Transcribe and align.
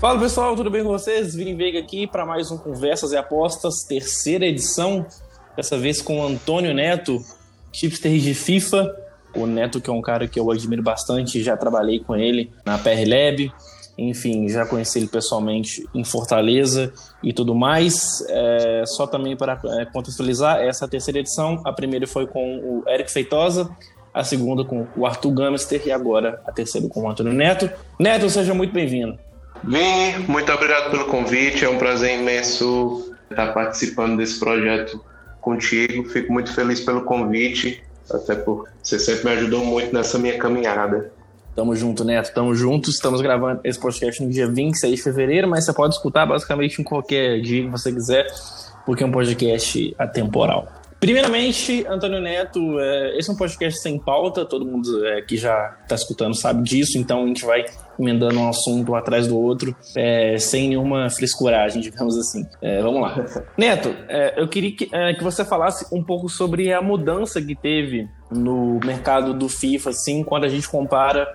Fala 0.00 0.18
pessoal, 0.18 0.56
tudo 0.56 0.70
bem 0.70 0.82
com 0.82 0.88
vocês? 0.88 1.34
Vini 1.34 1.52
Veiga 1.52 1.78
aqui 1.78 2.06
para 2.06 2.24
mais 2.24 2.50
um 2.50 2.56
Conversas 2.56 3.12
e 3.12 3.18
Apostas, 3.18 3.82
terceira 3.86 4.46
edição. 4.46 5.04
Dessa 5.54 5.76
vez 5.76 6.00
com 6.00 6.20
o 6.20 6.26
Antônio 6.26 6.72
Neto, 6.72 7.22
tipster 7.70 8.10
de 8.10 8.32
FIFA. 8.32 8.96
O 9.36 9.44
Neto, 9.44 9.78
que 9.78 9.90
é 9.90 9.92
um 9.92 10.00
cara 10.00 10.26
que 10.26 10.40
eu 10.40 10.50
admiro 10.50 10.82
bastante, 10.82 11.42
já 11.42 11.54
trabalhei 11.54 12.00
com 12.00 12.16
ele 12.16 12.50
na 12.64 12.78
PR 12.78 13.06
Lab. 13.06 13.52
Enfim, 13.98 14.48
já 14.48 14.64
conheci 14.64 15.00
ele 15.00 15.06
pessoalmente 15.06 15.86
em 15.94 16.02
Fortaleza 16.02 16.90
e 17.22 17.34
tudo 17.34 17.54
mais. 17.54 18.24
É, 18.30 18.84
só 18.86 19.06
também 19.06 19.36
para 19.36 19.60
é, 19.62 19.84
contextualizar, 19.84 20.62
essa 20.62 20.88
terceira 20.88 21.20
edição, 21.20 21.60
a 21.62 21.74
primeira 21.74 22.06
foi 22.06 22.26
com 22.26 22.56
o 22.56 22.88
Eric 22.88 23.12
Feitosa, 23.12 23.68
a 24.14 24.24
segunda 24.24 24.64
com 24.64 24.86
o 24.96 25.04
Arthur 25.04 25.32
Gamster 25.32 25.82
e 25.84 25.92
agora 25.92 26.40
a 26.46 26.52
terceira 26.52 26.88
com 26.88 27.02
o 27.02 27.10
Antônio 27.10 27.34
Neto. 27.34 27.70
Neto, 27.98 28.30
seja 28.30 28.54
muito 28.54 28.72
bem-vindo. 28.72 29.18
Vini, 29.62 30.26
muito 30.26 30.50
obrigado 30.52 30.90
pelo 30.90 31.06
convite. 31.06 31.64
É 31.64 31.68
um 31.68 31.78
prazer 31.78 32.18
imenso 32.18 33.14
estar 33.30 33.52
participando 33.52 34.16
desse 34.16 34.38
projeto 34.38 35.02
contigo. 35.40 36.08
Fico 36.08 36.32
muito 36.32 36.52
feliz 36.52 36.80
pelo 36.80 37.02
convite, 37.02 37.82
até 38.10 38.34
porque 38.34 38.70
você 38.82 38.98
sempre 38.98 39.24
me 39.24 39.36
ajudou 39.36 39.64
muito 39.64 39.94
nessa 39.94 40.18
minha 40.18 40.38
caminhada. 40.38 41.12
Tamo 41.54 41.76
junto, 41.76 42.04
Neto. 42.04 42.32
Tamo 42.32 42.54
juntos. 42.54 42.94
Estamos 42.94 43.20
gravando 43.20 43.60
esse 43.64 43.78
podcast 43.78 44.22
no 44.22 44.30
dia 44.30 44.48
26 44.48 44.96
de 44.96 45.02
fevereiro, 45.02 45.48
mas 45.48 45.64
você 45.64 45.72
pode 45.72 45.94
escutar 45.94 46.24
basicamente 46.24 46.80
em 46.80 46.84
qualquer 46.84 47.40
dia 47.40 47.62
que 47.62 47.68
você 47.68 47.92
quiser, 47.92 48.26
porque 48.86 49.02
é 49.02 49.06
um 49.06 49.12
podcast 49.12 49.94
atemporal. 49.98 50.68
Primeiramente, 51.00 51.86
Antônio 51.88 52.20
Neto, 52.20 52.78
é, 52.78 53.18
esse 53.18 53.30
é 53.30 53.32
um 53.32 53.36
podcast 53.36 53.80
sem 53.80 53.98
pauta, 53.98 54.44
todo 54.44 54.66
mundo 54.66 55.06
é, 55.06 55.22
que 55.22 55.36
já 55.36 55.74
está 55.82 55.94
escutando 55.94 56.34
sabe 56.34 56.62
disso, 56.62 56.98
então 56.98 57.24
a 57.24 57.26
gente 57.26 57.44
vai 57.44 57.64
emendando 58.00 58.38
um 58.38 58.48
assunto 58.48 58.94
atrás 58.94 59.26
do 59.26 59.38
outro, 59.38 59.74
é, 59.96 60.36
sem 60.38 60.68
nenhuma 60.68 61.08
frescuragem, 61.10 61.80
digamos 61.82 62.16
assim. 62.16 62.46
É, 62.62 62.80
vamos 62.82 63.02
lá. 63.02 63.24
Neto, 63.56 63.94
é, 64.08 64.40
eu 64.40 64.48
queria 64.48 64.72
que, 64.72 64.88
é, 64.92 65.14
que, 65.14 65.22
você 65.22 65.44
falasse 65.44 65.86
um 65.94 66.02
pouco 66.02 66.28
sobre 66.28 66.72
a 66.72 66.80
mudança 66.80 67.40
que 67.40 67.54
teve 67.54 68.08
no 68.30 68.80
mercado 68.84 69.34
do 69.34 69.48
FIFA, 69.48 69.90
assim, 69.90 70.22
quando 70.22 70.44
a 70.44 70.48
gente 70.48 70.68
compara 70.68 71.26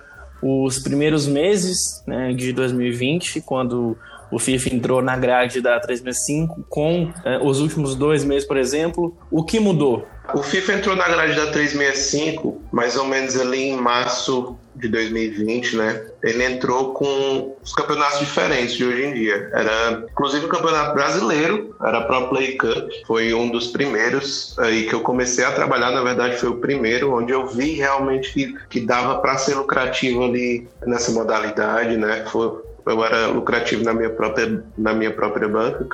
os 0.42 0.78
primeiros 0.78 1.26
meses 1.26 2.02
né, 2.06 2.32
de 2.32 2.52
2020, 2.52 3.40
quando 3.40 3.96
o 4.30 4.38
FIFA 4.38 4.74
entrou 4.74 5.02
na 5.02 5.16
grade 5.16 5.60
da 5.60 5.78
365 5.78 6.66
com 6.68 7.12
é, 7.24 7.38
os 7.38 7.60
últimos 7.60 7.94
dois 7.94 8.24
meses, 8.24 8.46
por 8.46 8.56
exemplo. 8.56 9.16
O 9.30 9.44
que 9.44 9.60
mudou? 9.60 10.06
O 10.34 10.42
FIFA 10.42 10.74
entrou 10.74 10.96
na 10.96 11.08
grade 11.08 11.36
da 11.36 11.46
365 11.46 12.60
mais 12.72 12.96
ou 12.96 13.04
menos 13.04 13.38
ali 13.38 13.68
em 13.68 13.76
março 13.76 14.56
de 14.76 14.88
2020, 14.88 15.76
né? 15.76 16.06
Ele 16.22 16.44
entrou 16.44 16.92
com 16.92 17.56
os 17.62 17.72
campeonatos 17.72 18.20
diferentes 18.20 18.74
de 18.74 18.84
hoje 18.84 19.04
em 19.04 19.14
dia. 19.14 19.50
Era, 19.52 20.04
inclusive, 20.10 20.46
o 20.46 20.48
campeonato 20.48 20.94
brasileiro, 20.94 21.74
era 21.82 21.98
a 21.98 22.02
Pro 22.02 22.28
Play 22.28 22.56
Cup, 22.56 22.90
foi 23.06 23.32
um 23.34 23.48
dos 23.48 23.68
primeiros 23.68 24.56
aí 24.58 24.86
que 24.86 24.94
eu 24.94 25.00
comecei 25.00 25.44
a 25.44 25.52
trabalhar. 25.52 25.90
Na 25.90 26.02
verdade, 26.02 26.36
foi 26.36 26.50
o 26.50 26.58
primeiro 26.58 27.14
onde 27.14 27.32
eu 27.32 27.46
vi 27.46 27.72
realmente 27.72 28.32
que, 28.32 28.54
que 28.68 28.80
dava 28.80 29.18
para 29.20 29.38
ser 29.38 29.54
lucrativo 29.54 30.24
ali 30.24 30.68
nessa 30.86 31.10
modalidade, 31.12 31.96
né? 31.96 32.24
Foi, 32.30 32.52
eu 32.86 33.04
era 33.04 33.26
lucrativo 33.28 33.82
na 33.84 33.92
minha 33.92 34.10
própria, 34.10 34.62
na 34.76 34.92
minha 34.92 35.10
própria 35.10 35.48
banca, 35.48 35.84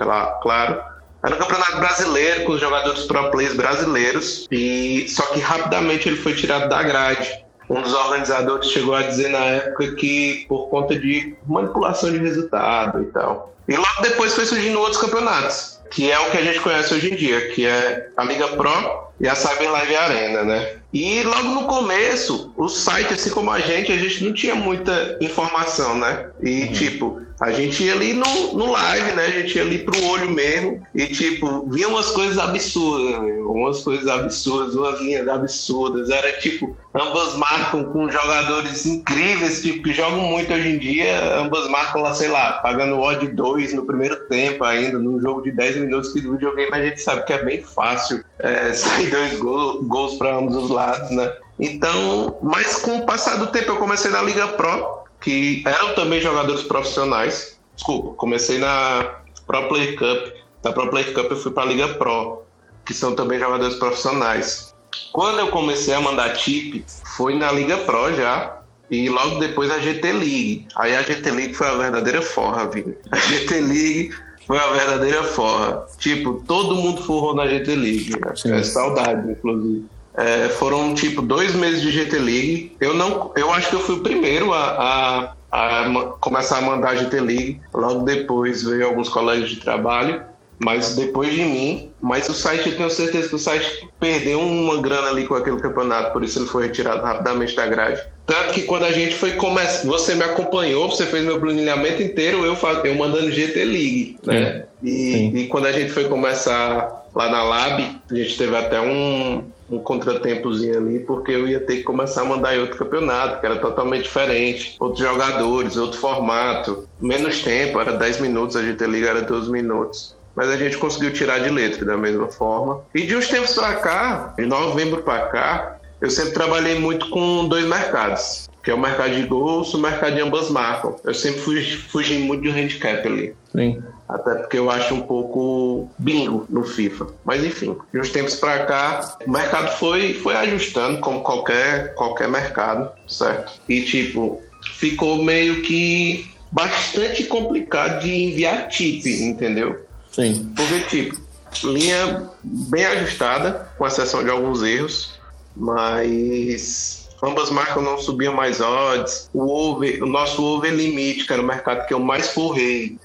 claro. 0.42 0.92
Era 1.24 1.36
um 1.36 1.38
campeonato 1.38 1.76
brasileiro, 1.76 2.44
com 2.44 2.52
os 2.52 2.60
jogadores 2.60 3.04
pro 3.04 3.30
players 3.30 3.54
brasileiros, 3.54 4.46
e 4.50 5.06
só 5.08 5.22
que 5.26 5.38
rapidamente 5.38 6.08
ele 6.08 6.16
foi 6.16 6.34
tirado 6.34 6.68
da 6.68 6.82
grade. 6.82 7.42
Um 7.72 7.80
dos 7.80 7.94
organizadores 7.94 8.70
chegou 8.70 8.94
a 8.94 9.02
dizer 9.02 9.30
na 9.30 9.38
época 9.38 9.94
que 9.94 10.44
por 10.46 10.68
conta 10.68 10.94
de 10.94 11.34
manipulação 11.46 12.12
de 12.12 12.18
resultado 12.18 13.02
e 13.02 13.06
tal. 13.06 13.56
E 13.66 13.74
logo 13.74 14.02
depois 14.02 14.34
foi 14.34 14.44
surgindo 14.44 14.78
outros 14.78 15.00
campeonatos, 15.00 15.80
que 15.90 16.10
é 16.10 16.18
o 16.18 16.30
que 16.30 16.36
a 16.36 16.42
gente 16.42 16.60
conhece 16.60 16.92
hoje 16.92 17.10
em 17.10 17.16
dia, 17.16 17.48
que 17.48 17.66
é 17.66 18.10
a 18.14 18.24
Liga 18.24 18.48
Pro 18.48 19.08
e 19.18 19.26
a 19.26 19.34
Cyber 19.34 19.70
Live 19.70 19.96
Arena, 19.96 20.44
né? 20.44 20.81
E 20.92 21.22
logo 21.22 21.48
no 21.48 21.64
começo, 21.64 22.52
o 22.56 22.68
site, 22.68 23.14
assim 23.14 23.30
como 23.30 23.50
a 23.50 23.60
gente, 23.60 23.90
a 23.90 23.96
gente 23.96 24.22
não 24.24 24.32
tinha 24.32 24.54
muita 24.54 25.16
informação, 25.22 25.96
né? 25.96 26.30
E 26.42 26.64
uhum. 26.64 26.72
tipo, 26.72 27.22
a 27.40 27.50
gente 27.50 27.82
ia 27.82 27.94
ali 27.94 28.12
no, 28.12 28.52
no 28.52 28.70
live, 28.70 29.12
né? 29.12 29.26
A 29.26 29.30
gente 29.30 29.56
ia 29.56 29.62
ali 29.62 29.78
pro 29.78 30.04
olho 30.04 30.30
mesmo. 30.30 30.86
E 30.94 31.06
tipo, 31.06 31.68
vinha 31.70 31.88
umas 31.88 32.10
coisas 32.10 32.38
absurdas, 32.38 33.20
né? 33.22 33.32
umas 33.44 33.82
coisas 33.82 34.06
absurdas, 34.06 34.74
umas 34.74 35.00
linhas 35.00 35.26
absurdas. 35.26 36.10
Era 36.10 36.32
tipo, 36.38 36.76
ambas 36.94 37.34
marcam 37.36 37.84
com 37.84 38.10
jogadores 38.10 38.84
incríveis, 38.86 39.62
tipo, 39.62 39.82
que 39.82 39.92
jogam 39.92 40.20
muito 40.20 40.52
hoje 40.52 40.68
em 40.68 40.78
dia. 40.78 41.40
Ambas 41.40 41.68
marcam 41.68 42.02
lá, 42.02 42.14
sei 42.14 42.28
lá, 42.28 42.54
pagando 42.62 43.00
odd 43.00 43.26
2 43.26 43.74
no 43.74 43.86
primeiro 43.86 44.16
tempo 44.28 44.62
ainda, 44.62 44.98
num 44.98 45.20
jogo 45.20 45.42
de 45.42 45.52
10 45.52 45.78
minutos 45.78 46.12
que 46.12 46.20
do 46.20 46.32
videogame 46.32 46.70
a 46.72 46.84
gente 46.84 47.00
sabe 47.00 47.24
que 47.24 47.32
é 47.32 47.42
bem 47.42 47.62
fácil 47.62 48.22
é, 48.38 48.72
sair 48.72 49.10
dois 49.10 49.38
gols, 49.38 49.86
gols 49.86 50.14
para 50.16 50.36
ambos 50.36 50.56
os 50.56 50.70
lados 50.70 50.81
lados, 50.86 51.10
né? 51.10 51.32
Então, 51.58 52.38
mas 52.42 52.76
com 52.76 52.98
o 52.98 53.06
passar 53.06 53.36
do 53.36 53.46
tempo 53.48 53.72
eu 53.72 53.76
comecei 53.76 54.10
na 54.10 54.22
Liga 54.22 54.48
Pro, 54.48 55.02
que 55.20 55.62
eram 55.66 55.94
também 55.94 56.20
jogadores 56.20 56.62
profissionais. 56.62 57.58
Desculpa, 57.74 58.14
comecei 58.16 58.58
na 58.58 59.16
Pro 59.46 59.68
Player 59.68 59.96
Cup. 59.96 60.34
Da 60.62 60.72
Pro 60.72 60.90
Player 60.90 61.12
Cup 61.12 61.30
eu 61.30 61.36
fui 61.36 61.52
para 61.52 61.64
a 61.64 61.66
Liga 61.66 61.88
Pro, 61.94 62.42
que 62.84 62.92
são 62.92 63.14
também 63.14 63.38
jogadores 63.38 63.76
profissionais. 63.76 64.74
Quando 65.12 65.38
eu 65.38 65.48
comecei 65.48 65.94
a 65.94 66.00
mandar 66.00 66.34
tip, 66.34 66.84
foi 67.16 67.34
na 67.36 67.50
Liga 67.52 67.78
Pro 67.78 68.14
já, 68.14 68.58
e 68.90 69.08
logo 69.08 69.38
depois 69.38 69.70
a 69.70 69.78
GT 69.78 70.12
League. 70.12 70.66
Aí 70.76 70.94
a 70.94 71.02
GT 71.02 71.30
League 71.30 71.54
foi 71.54 71.66
a 71.66 71.74
verdadeira 71.74 72.20
forra, 72.20 72.68
viu? 72.68 72.96
A 73.10 73.16
GT 73.16 73.60
League 73.60 74.14
foi 74.46 74.58
a 74.58 74.66
verdadeira 74.72 75.22
forra. 75.22 75.86
Tipo, 75.98 76.42
todo 76.46 76.74
mundo 76.74 77.02
forrou 77.02 77.34
na 77.34 77.46
GT 77.46 77.74
League. 77.74 78.12
É 78.46 78.62
saudade, 78.62 79.30
inclusive. 79.30 79.86
É, 80.14 80.48
foram 80.50 80.94
tipo 80.94 81.22
dois 81.22 81.54
meses 81.54 81.80
de 81.80 81.90
GT 81.90 82.18
League. 82.18 82.76
Eu 82.80 82.94
não, 82.94 83.32
eu 83.36 83.52
acho 83.52 83.70
que 83.70 83.76
eu 83.76 83.80
fui 83.80 83.96
o 83.96 84.00
primeiro 84.00 84.52
a, 84.52 85.34
a, 85.50 85.82
a 85.84 86.04
começar 86.20 86.58
a 86.58 86.62
mandar 86.62 86.96
GT 86.96 87.20
League. 87.20 87.60
Logo 87.72 88.00
depois 88.04 88.62
veio 88.62 88.86
alguns 88.86 89.08
colegas 89.08 89.48
de 89.48 89.56
trabalho, 89.56 90.22
mas 90.58 90.94
depois 90.96 91.32
de 91.32 91.42
mim. 91.42 91.90
Mas 92.00 92.28
o 92.28 92.34
site, 92.34 92.68
eu 92.68 92.76
tenho 92.76 92.90
certeza 92.90 93.28
que 93.28 93.34
o 93.34 93.38
site 93.38 93.88
perdeu 93.98 94.40
uma 94.40 94.82
grana 94.82 95.08
ali 95.08 95.26
com 95.26 95.34
aquele 95.34 95.60
campeonato, 95.60 96.12
por 96.12 96.24
isso 96.24 96.40
ele 96.40 96.46
foi 96.46 96.66
retirado 96.66 97.00
rapidamente 97.00 97.54
da 97.54 97.66
grade. 97.66 98.02
Tanto 98.26 98.52
que 98.52 98.62
quando 98.62 98.84
a 98.84 98.92
gente 98.92 99.14
foi 99.14 99.32
começar, 99.32 99.86
você 99.86 100.14
me 100.14 100.24
acompanhou, 100.24 100.90
você 100.90 101.06
fez 101.06 101.24
meu 101.24 101.40
planejamento 101.40 102.02
inteiro, 102.02 102.44
eu, 102.44 102.56
faz, 102.56 102.84
eu 102.84 102.94
mandando 102.96 103.30
GT 103.30 103.64
League, 103.64 104.16
né? 104.24 104.64
E, 104.82 105.30
e, 105.32 105.46
quando 105.46 105.66
a 105.66 105.72
gente 105.72 105.92
foi 105.92 106.08
começar 106.08 107.06
lá 107.14 107.28
na 107.30 107.44
Lab, 107.44 108.00
a 108.10 108.14
gente 108.14 108.36
teve 108.36 108.56
até 108.56 108.80
um, 108.80 109.44
um 109.72 109.78
contratempozinho 109.78 110.78
ali, 110.78 110.98
porque 111.00 111.32
eu 111.32 111.48
ia 111.48 111.58
ter 111.58 111.76
que 111.76 111.82
começar 111.82 112.22
a 112.22 112.24
mandar 112.24 112.54
em 112.54 112.60
outro 112.60 112.76
campeonato, 112.76 113.40
que 113.40 113.46
era 113.46 113.56
totalmente 113.56 114.02
diferente, 114.04 114.76
outros 114.78 115.00
jogadores, 115.00 115.76
outro 115.76 115.98
formato, 115.98 116.86
menos 117.00 117.42
tempo, 117.42 117.80
era 117.80 117.92
10 117.92 118.20
minutos, 118.20 118.54
a 118.54 118.62
gente 118.62 118.84
liga 118.84 119.08
era 119.08 119.22
12 119.22 119.50
minutos. 119.50 120.14
Mas 120.36 120.48
a 120.48 120.56
gente 120.56 120.76
conseguiu 120.78 121.12
tirar 121.12 121.38
de 121.40 121.50
letra 121.50 121.84
da 121.84 121.96
mesma 121.96 122.28
forma. 122.28 122.80
E 122.94 123.02
de 123.02 123.16
uns 123.16 123.28
tempos 123.28 123.54
para 123.54 123.76
cá, 123.76 124.34
de 124.36 124.46
novembro 124.46 125.02
para 125.02 125.26
cá, 125.26 125.78
eu 126.00 126.10
sempre 126.10 126.32
trabalhei 126.32 126.78
muito 126.78 127.08
com 127.10 127.46
dois 127.48 127.64
mercados, 127.64 128.50
que 128.62 128.70
é 128.70 128.74
o 128.74 128.78
mercado 128.78 129.14
de 129.14 129.22
gols 129.22 129.72
e 129.72 129.76
o 129.76 129.78
mercado 129.78 130.14
de 130.14 130.20
ambas 130.20 130.50
marcas. 130.50 130.96
Eu 131.04 131.14
sempre 131.14 131.40
fugi, 131.40 131.76
fugi 131.76 132.18
muito 132.18 132.42
de 132.42 132.50
handicap 132.50 133.06
ali. 133.06 133.34
Sim. 133.52 133.82
Até 134.12 134.34
porque 134.34 134.58
eu 134.58 134.70
acho 134.70 134.94
um 134.94 135.00
pouco 135.00 135.90
bingo 135.98 136.46
no 136.50 136.64
FIFA. 136.64 137.06
Mas 137.24 137.42
enfim, 137.42 137.76
de 137.92 137.98
uns 137.98 138.10
tempos 138.10 138.34
para 138.34 138.66
cá, 138.66 139.16
o 139.26 139.30
mercado 139.30 139.76
foi, 139.78 140.14
foi 140.14 140.34
ajustando, 140.36 141.00
como 141.00 141.22
qualquer, 141.22 141.94
qualquer 141.94 142.28
mercado, 142.28 142.90
certo? 143.08 143.52
E 143.68 143.80
tipo, 143.82 144.40
ficou 144.74 145.22
meio 145.22 145.62
que 145.62 146.30
bastante 146.50 147.24
complicado 147.24 148.02
de 148.02 148.12
enviar 148.12 148.68
tip, 148.68 149.06
entendeu? 149.06 149.86
Sim. 150.10 150.52
Porque, 150.54 150.80
tipo, 150.80 151.16
linha 151.64 152.28
bem 152.42 152.84
ajustada, 152.84 153.72
com 153.78 153.86
exceção 153.86 154.22
de 154.22 154.28
alguns 154.28 154.62
erros, 154.62 155.18
mas 155.56 157.08
ambas 157.22 157.50
marcas 157.50 157.82
não 157.82 157.98
subiam 157.98 158.34
mais 158.34 158.60
odds. 158.60 159.30
O 159.32 159.48
over, 159.48 160.02
o 160.02 160.06
nosso 160.06 160.44
over 160.44 160.70
limite, 160.70 161.26
que 161.26 161.32
era 161.32 161.40
o 161.40 161.46
mercado 161.46 161.86
que 161.86 161.94
eu 161.94 162.00
mais 162.00 162.28
forrei, 162.30 162.98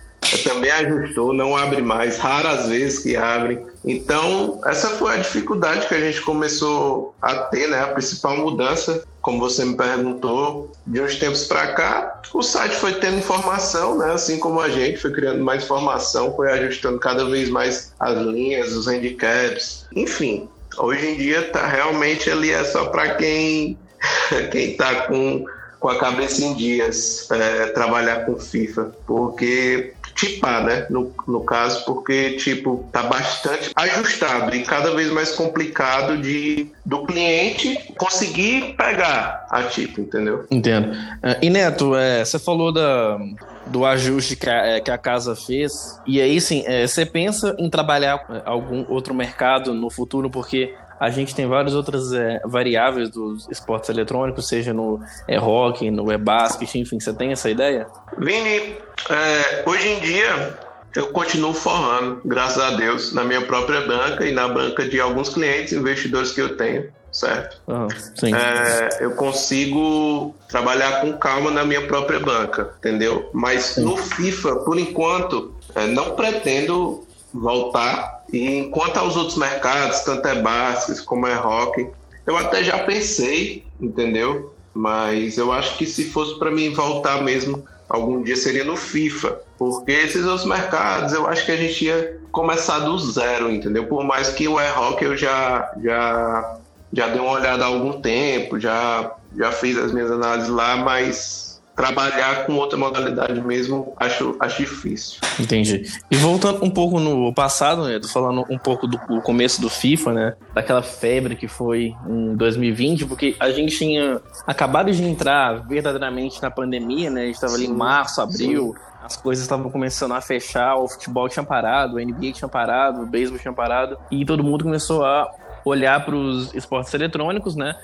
também 0.44 0.72
ajustou, 0.72 1.34
não 1.34 1.56
abre 1.56 1.82
mais, 1.82 2.18
raras 2.18 2.68
vezes 2.68 3.00
que 3.00 3.16
abre. 3.16 3.60
Então, 3.86 4.60
essa 4.66 4.90
foi 4.90 5.14
a 5.14 5.18
dificuldade 5.18 5.88
que 5.88 5.94
a 5.94 6.00
gente 6.00 6.22
começou 6.22 7.16
a 7.22 7.36
ter, 7.36 7.68
né? 7.70 7.82
A 7.82 7.88
principal 7.88 8.36
mudança, 8.38 9.04
como 9.22 9.40
você 9.40 9.64
me 9.64 9.78
perguntou, 9.78 10.72
de 10.86 11.02
uns 11.02 11.16
tempos 11.16 11.46
para 11.46 11.68
cá, 11.74 12.22
o 12.34 12.42
site 12.42 12.76
foi 12.76 12.96
tendo 12.96 13.20
informação, 13.20 13.98
né? 13.98 14.12
Assim 14.12 14.40
como 14.40 14.60
a 14.60 14.70
gente 14.70 14.98
foi 14.98 15.12
criando 15.12 15.44
mais 15.44 15.64
informação, 15.64 16.36
foi 16.36 16.52
ajustando 16.52 17.00
cada 17.00 17.26
vez 17.26 17.50
mais 17.50 17.94
as 18.00 18.18
linhas, 18.18 18.74
os 18.74 18.88
handicaps, 18.88 19.86
enfim. 19.96 20.50
Hoje 20.78 21.08
em 21.08 21.18
dia 21.18 21.50
tá 21.50 21.66
realmente 21.66 22.30
ali 22.30 22.52
é 22.52 22.64
só 22.64 22.86
para 22.86 23.16
quem 23.16 23.78
quem 24.52 24.76
tá 24.76 25.08
com 25.08 25.46
com 25.80 25.90
a 25.90 26.00
cabeça 26.00 26.44
em 26.44 26.56
dias 26.56 27.30
é, 27.32 27.68
trabalhar 27.68 28.26
com 28.26 28.36
FIFA, 28.40 28.92
porque 29.06 29.94
tipar, 30.18 30.64
né? 30.64 30.88
No, 30.90 31.14
no 31.28 31.42
caso, 31.42 31.86
porque, 31.86 32.32
tipo, 32.32 32.90
tá 32.92 33.04
bastante 33.04 33.72
ajustado 33.76 34.54
e 34.56 34.64
cada 34.64 34.94
vez 34.96 35.12
mais 35.12 35.32
complicado 35.32 36.18
de 36.18 36.68
do 36.84 37.06
cliente 37.06 37.94
conseguir 37.98 38.76
pegar 38.76 39.46
a 39.50 39.64
tipo, 39.64 40.02
entendeu? 40.02 40.46
Entendo. 40.50 40.92
Uh, 40.92 41.38
e 41.42 41.50
Neto, 41.50 41.96
é, 41.96 42.26
você 42.26 42.40
falou 42.40 42.72
da, 42.72 43.20
do 43.68 43.86
ajuste 43.86 44.36
que 44.36 44.50
a, 44.50 44.66
é, 44.66 44.80
que 44.80 44.90
a 44.90 44.98
casa 44.98 45.36
fez, 45.36 46.00
e 46.08 46.20
aí 46.20 46.42
sim, 46.42 46.64
é, 46.66 46.88
você 46.88 47.06
pensa 47.06 47.56
em 47.60 47.70
trabalhar 47.70 48.26
algum 48.46 48.86
outro 48.90 49.14
mercado 49.14 49.74
no 49.74 49.90
futuro, 49.90 50.30
porque 50.30 50.74
a 51.00 51.10
gente 51.10 51.36
tem 51.36 51.48
várias 51.48 51.74
outras 51.74 52.12
é, 52.14 52.42
variáveis 52.46 53.10
dos 53.10 53.48
esportes 53.50 53.90
eletrônicos, 53.90 54.48
seja 54.48 54.74
no 54.74 55.00
é, 55.28 55.38
rock, 55.38 55.90
no 55.92 56.12
é 56.12 56.18
basquete, 56.18 56.80
enfim, 56.80 57.00
você 57.00 57.14
tem 57.14 57.32
essa 57.32 57.50
ideia? 57.50 57.88
Vini, 58.18 58.76
é, 59.10 59.64
hoje 59.66 59.88
em 59.88 60.00
dia 60.00 60.58
eu 60.96 61.08
continuo 61.08 61.54
forrando, 61.54 62.22
graças 62.26 62.62
a 62.62 62.72
Deus, 62.72 63.14
na 63.14 63.24
minha 63.24 63.42
própria 63.42 63.82
banca 63.82 64.26
e 64.26 64.32
na 64.32 64.48
banca 64.48 64.88
de 64.88 65.00
alguns 65.00 65.30
clientes 65.30 65.72
investidores 65.74 66.32
que 66.32 66.42
eu 66.42 66.58
tenho, 66.58 66.90
certo? 67.12 67.62
Uhum, 67.68 67.88
é, 68.36 69.04
eu 69.04 69.12
consigo 69.12 70.34
trabalhar 70.50 71.02
com 71.02 71.14
calma 71.14 71.52
na 71.52 71.64
minha 71.64 71.86
própria 71.86 72.20
banca, 72.20 72.74
entendeu? 72.80 73.30
Mas 73.32 73.64
sim. 73.64 73.84
no 73.84 73.96
FIFA, 73.96 74.56
por 74.58 74.80
enquanto, 74.80 75.54
é, 75.76 75.86
não 75.86 76.16
pretendo 76.16 77.06
voltar. 77.32 78.17
E 78.32 78.58
enquanto 78.58 78.98
aos 78.98 79.16
outros 79.16 79.38
mercados, 79.38 80.02
tanto 80.02 80.28
é 80.28 80.42
basquete 80.42 81.04
como 81.04 81.28
é 81.28 81.34
rock, 81.34 81.90
eu 82.26 82.38
até 82.38 82.64
já 82.64 82.80
pensei, 82.80 83.64
entendeu? 83.80 84.54
Mas 84.74 85.38
eu 85.38 85.52
acho 85.52 85.78
que 85.78 85.86
se 85.86 86.10
fosse 86.10 86.38
para 86.38 86.52
mim 86.52 86.74
voltar 86.74 87.24
mesmo, 87.24 87.64
algum 87.90 88.22
dia 88.22 88.36
seria 88.36 88.64
no 88.64 88.76
FIFA. 88.76 89.40
Porque 89.58 89.92
esses 89.92 90.26
outros 90.26 90.46
mercados, 90.46 91.14
eu 91.14 91.26
acho 91.26 91.46
que 91.46 91.52
a 91.52 91.58
gente 91.58 91.86
ia 91.86 92.20
começar 92.32 92.80
do 92.80 92.98
zero, 93.00 93.50
entendeu? 93.50 93.86
Por 93.88 94.04
mais 94.04 94.30
que 94.30 94.48
o 94.48 94.60
e-rock 94.60 95.04
eu 95.04 95.18
já, 95.18 95.72
já, 95.82 96.58
já 96.94 97.08
dei 97.08 97.20
uma 97.20 97.32
olhada 97.32 97.64
há 97.64 97.68
algum 97.68 98.00
tempo, 98.02 98.60
já, 98.60 99.16
já 99.36 99.52
fiz 99.52 99.78
as 99.78 99.92
minhas 99.92 100.12
análises 100.12 100.50
lá, 100.50 100.76
mas 100.78 101.47
trabalhar 101.78 102.48
com 102.48 102.56
outra 102.56 102.76
modalidade 102.76 103.40
mesmo, 103.40 103.94
acho, 103.98 104.36
acho 104.40 104.64
difícil. 104.64 105.20
Entendi. 105.40 105.84
E 106.10 106.16
voltando 106.18 106.66
um 106.66 106.72
pouco 106.72 107.00
no 107.00 107.32
passado, 107.32 107.86
né, 107.86 108.00
tô 108.00 108.08
falando 108.08 108.44
um 108.50 108.58
pouco 108.58 108.88
do 108.88 108.98
começo 109.22 109.62
do 109.62 109.70
FIFA, 109.70 110.12
né, 110.12 110.36
daquela 110.56 110.82
febre 110.82 111.36
que 111.36 111.48
foi 111.48 111.94
em 112.10 112.36
2020, 112.36 113.06
porque 113.06 113.36
a 113.40 113.52
gente 113.52 113.78
tinha 113.78 114.20
acabado 114.48 114.92
de 114.92 115.04
entrar 115.04 115.68
verdadeiramente 115.68 116.42
na 116.42 116.50
pandemia, 116.50 117.12
né, 117.12 117.22
a 117.22 117.26
gente 117.26 117.36
estava 117.36 117.54
ali 117.54 117.68
em 117.68 117.74
março, 117.74 118.22
abril, 118.22 118.74
sim. 118.76 119.06
as 119.06 119.16
coisas 119.16 119.44
estavam 119.44 119.70
começando 119.70 120.14
a 120.14 120.20
fechar, 120.20 120.78
o 120.78 120.88
futebol 120.88 121.30
tinha 121.30 121.46
parado, 121.46 122.00
a 122.00 122.02
NBA 122.04 122.32
tinha 122.32 122.50
parado, 122.50 123.04
o 123.04 123.06
beisebol 123.06 123.38
tinha 123.40 123.54
parado, 123.54 124.00
e 124.10 124.26
todo 124.26 124.44
mundo 124.44 124.64
começou 124.64 125.06
a 125.06 125.30
olhar 125.64 126.04
para 126.04 126.16
os 126.16 126.52
esportes 126.56 126.92
eletrônicos, 126.96 127.56
né? 127.56 127.76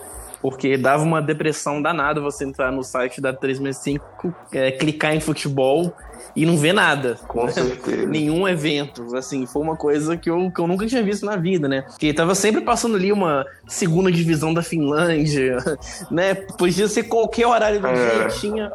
Porque 0.43 0.75
dava 0.75 1.01
uma 1.01 1.21
depressão 1.21 1.81
danada 1.81 2.19
você 2.19 2.43
entrar 2.43 2.69
no 2.69 2.83
site 2.83 3.21
da 3.21 3.31
365, 3.31 4.35
é, 4.51 4.71
clicar 4.71 5.15
em 5.15 5.21
futebol 5.21 5.95
e 6.35 6.45
não 6.45 6.57
ver 6.57 6.73
nada. 6.73 7.17
Com 7.29 7.47
certeza. 7.49 8.05
Nenhum 8.05 8.45
evento. 8.45 9.15
Assim, 9.15 9.45
foi 9.45 9.61
uma 9.61 9.77
coisa 9.77 10.17
que 10.17 10.29
eu, 10.29 10.51
que 10.51 10.59
eu 10.59 10.67
nunca 10.67 10.85
tinha 10.85 11.01
visto 11.01 11.25
na 11.25 11.37
vida, 11.37 11.69
né? 11.69 11.83
Porque 11.83 12.13
tava 12.13 12.35
sempre 12.35 12.59
passando 12.59 12.97
ali 12.97 13.09
uma 13.09 13.45
segunda 13.65 14.11
divisão 14.11 14.53
da 14.53 14.61
Finlândia, 14.61 15.57
né? 16.11 16.35
Podia 16.35 16.89
ser 16.89 17.03
qualquer 17.03 17.47
horário 17.47 17.79
do 17.79 17.87
é. 17.87 17.93
dia, 17.93 18.27
tinha 18.27 18.69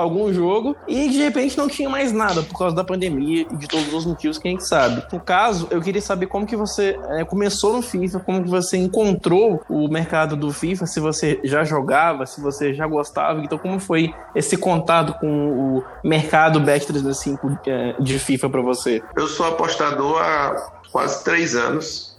algum 0.00 0.32
jogo 0.32 0.76
e 0.86 1.08
de 1.08 1.18
repente 1.18 1.56
não 1.56 1.68
tinha 1.68 1.88
mais 1.88 2.12
nada 2.12 2.42
por 2.42 2.58
causa 2.58 2.74
da 2.74 2.84
pandemia 2.84 3.46
e 3.50 3.56
de 3.56 3.68
todos 3.68 3.92
os 3.92 4.06
motivos 4.06 4.38
que 4.38 4.48
a 4.48 4.50
gente 4.50 4.66
sabe. 4.66 5.04
No 5.12 5.20
caso, 5.20 5.68
eu 5.70 5.80
queria 5.80 6.02
saber 6.02 6.26
como 6.26 6.46
que 6.46 6.56
você 6.56 6.98
é, 7.10 7.24
começou 7.24 7.72
no 7.72 7.82
FIFA, 7.82 8.20
como 8.20 8.42
que 8.42 8.48
você 8.48 8.76
encontrou 8.76 9.62
o 9.68 9.88
mercado 9.88 10.36
do 10.36 10.52
FIFA, 10.52 10.86
se 10.86 11.00
você 11.00 11.40
já 11.44 11.64
jogava, 11.64 12.26
se 12.26 12.40
você 12.40 12.74
já 12.74 12.86
gostava, 12.86 13.40
então 13.40 13.58
como 13.58 13.78
foi 13.78 14.14
esse 14.34 14.56
contato 14.56 15.18
com 15.18 15.26
o 15.78 15.84
mercado 16.04 16.60
Bet365 16.60 17.58
é, 17.66 17.94
de 18.00 18.18
FIFA 18.18 18.50
para 18.50 18.62
você? 18.62 19.02
Eu 19.16 19.26
sou 19.26 19.46
apostador 19.46 20.20
há 20.20 20.72
quase 20.92 21.22
três 21.24 21.54
anos, 21.54 22.18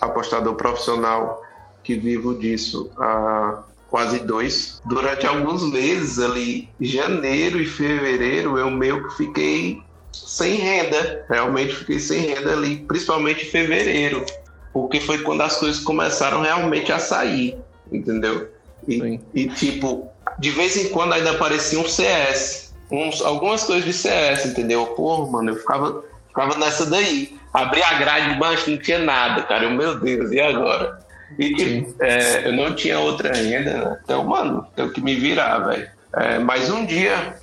apostador 0.00 0.54
profissional 0.54 1.42
que 1.82 1.94
vivo 1.94 2.34
disso 2.34 2.90
há 2.96 3.62
quase 3.94 4.18
dois. 4.18 4.82
Durante 4.86 5.24
alguns 5.24 5.62
meses 5.70 6.18
ali, 6.18 6.68
janeiro 6.80 7.62
e 7.62 7.64
fevereiro, 7.64 8.58
eu 8.58 8.68
meio 8.68 9.06
que 9.06 9.16
fiquei 9.16 9.80
sem 10.10 10.54
renda. 10.54 11.24
Realmente 11.30 11.76
fiquei 11.76 12.00
sem 12.00 12.22
renda 12.22 12.54
ali, 12.54 12.78
principalmente 12.78 13.46
em 13.46 13.50
fevereiro. 13.50 14.26
Porque 14.72 14.98
foi 14.98 15.18
quando 15.18 15.42
as 15.42 15.58
coisas 15.58 15.78
começaram 15.78 16.42
realmente 16.42 16.90
a 16.90 16.98
sair, 16.98 17.56
entendeu? 17.92 18.50
E, 18.88 19.20
e 19.32 19.46
tipo, 19.50 20.08
de 20.40 20.50
vez 20.50 20.76
em 20.76 20.88
quando 20.88 21.12
ainda 21.12 21.30
aparecia 21.30 21.78
um 21.78 21.86
CS. 21.86 22.74
Uns, 22.90 23.22
algumas 23.22 23.62
coisas 23.62 23.84
de 23.84 23.92
CS, 23.92 24.46
entendeu? 24.46 24.86
Pô, 24.86 25.24
mano, 25.28 25.50
eu 25.50 25.56
ficava, 25.56 26.02
ficava 26.26 26.58
nessa 26.58 26.84
daí. 26.84 27.38
Abri 27.52 27.80
a 27.80 27.94
grade 27.94 28.34
de 28.34 28.40
baixo, 28.40 28.68
não 28.68 28.78
tinha 28.78 28.98
nada, 28.98 29.42
cara. 29.42 29.66
Eu, 29.66 29.70
meu 29.70 30.00
Deus, 30.00 30.32
e 30.32 30.40
agora? 30.40 31.03
E 31.38 31.86
é, 32.00 32.46
eu 32.46 32.52
não 32.52 32.74
tinha 32.74 32.98
outra 32.98 33.32
renda, 33.34 33.72
né? 33.72 33.98
Então, 34.04 34.24
mano, 34.24 34.66
tenho 34.74 34.90
que 34.90 35.00
me 35.00 35.14
virar, 35.14 35.58
velho. 35.58 35.88
É, 36.16 36.38
mas 36.38 36.70
um 36.70 36.86
dia, 36.86 37.36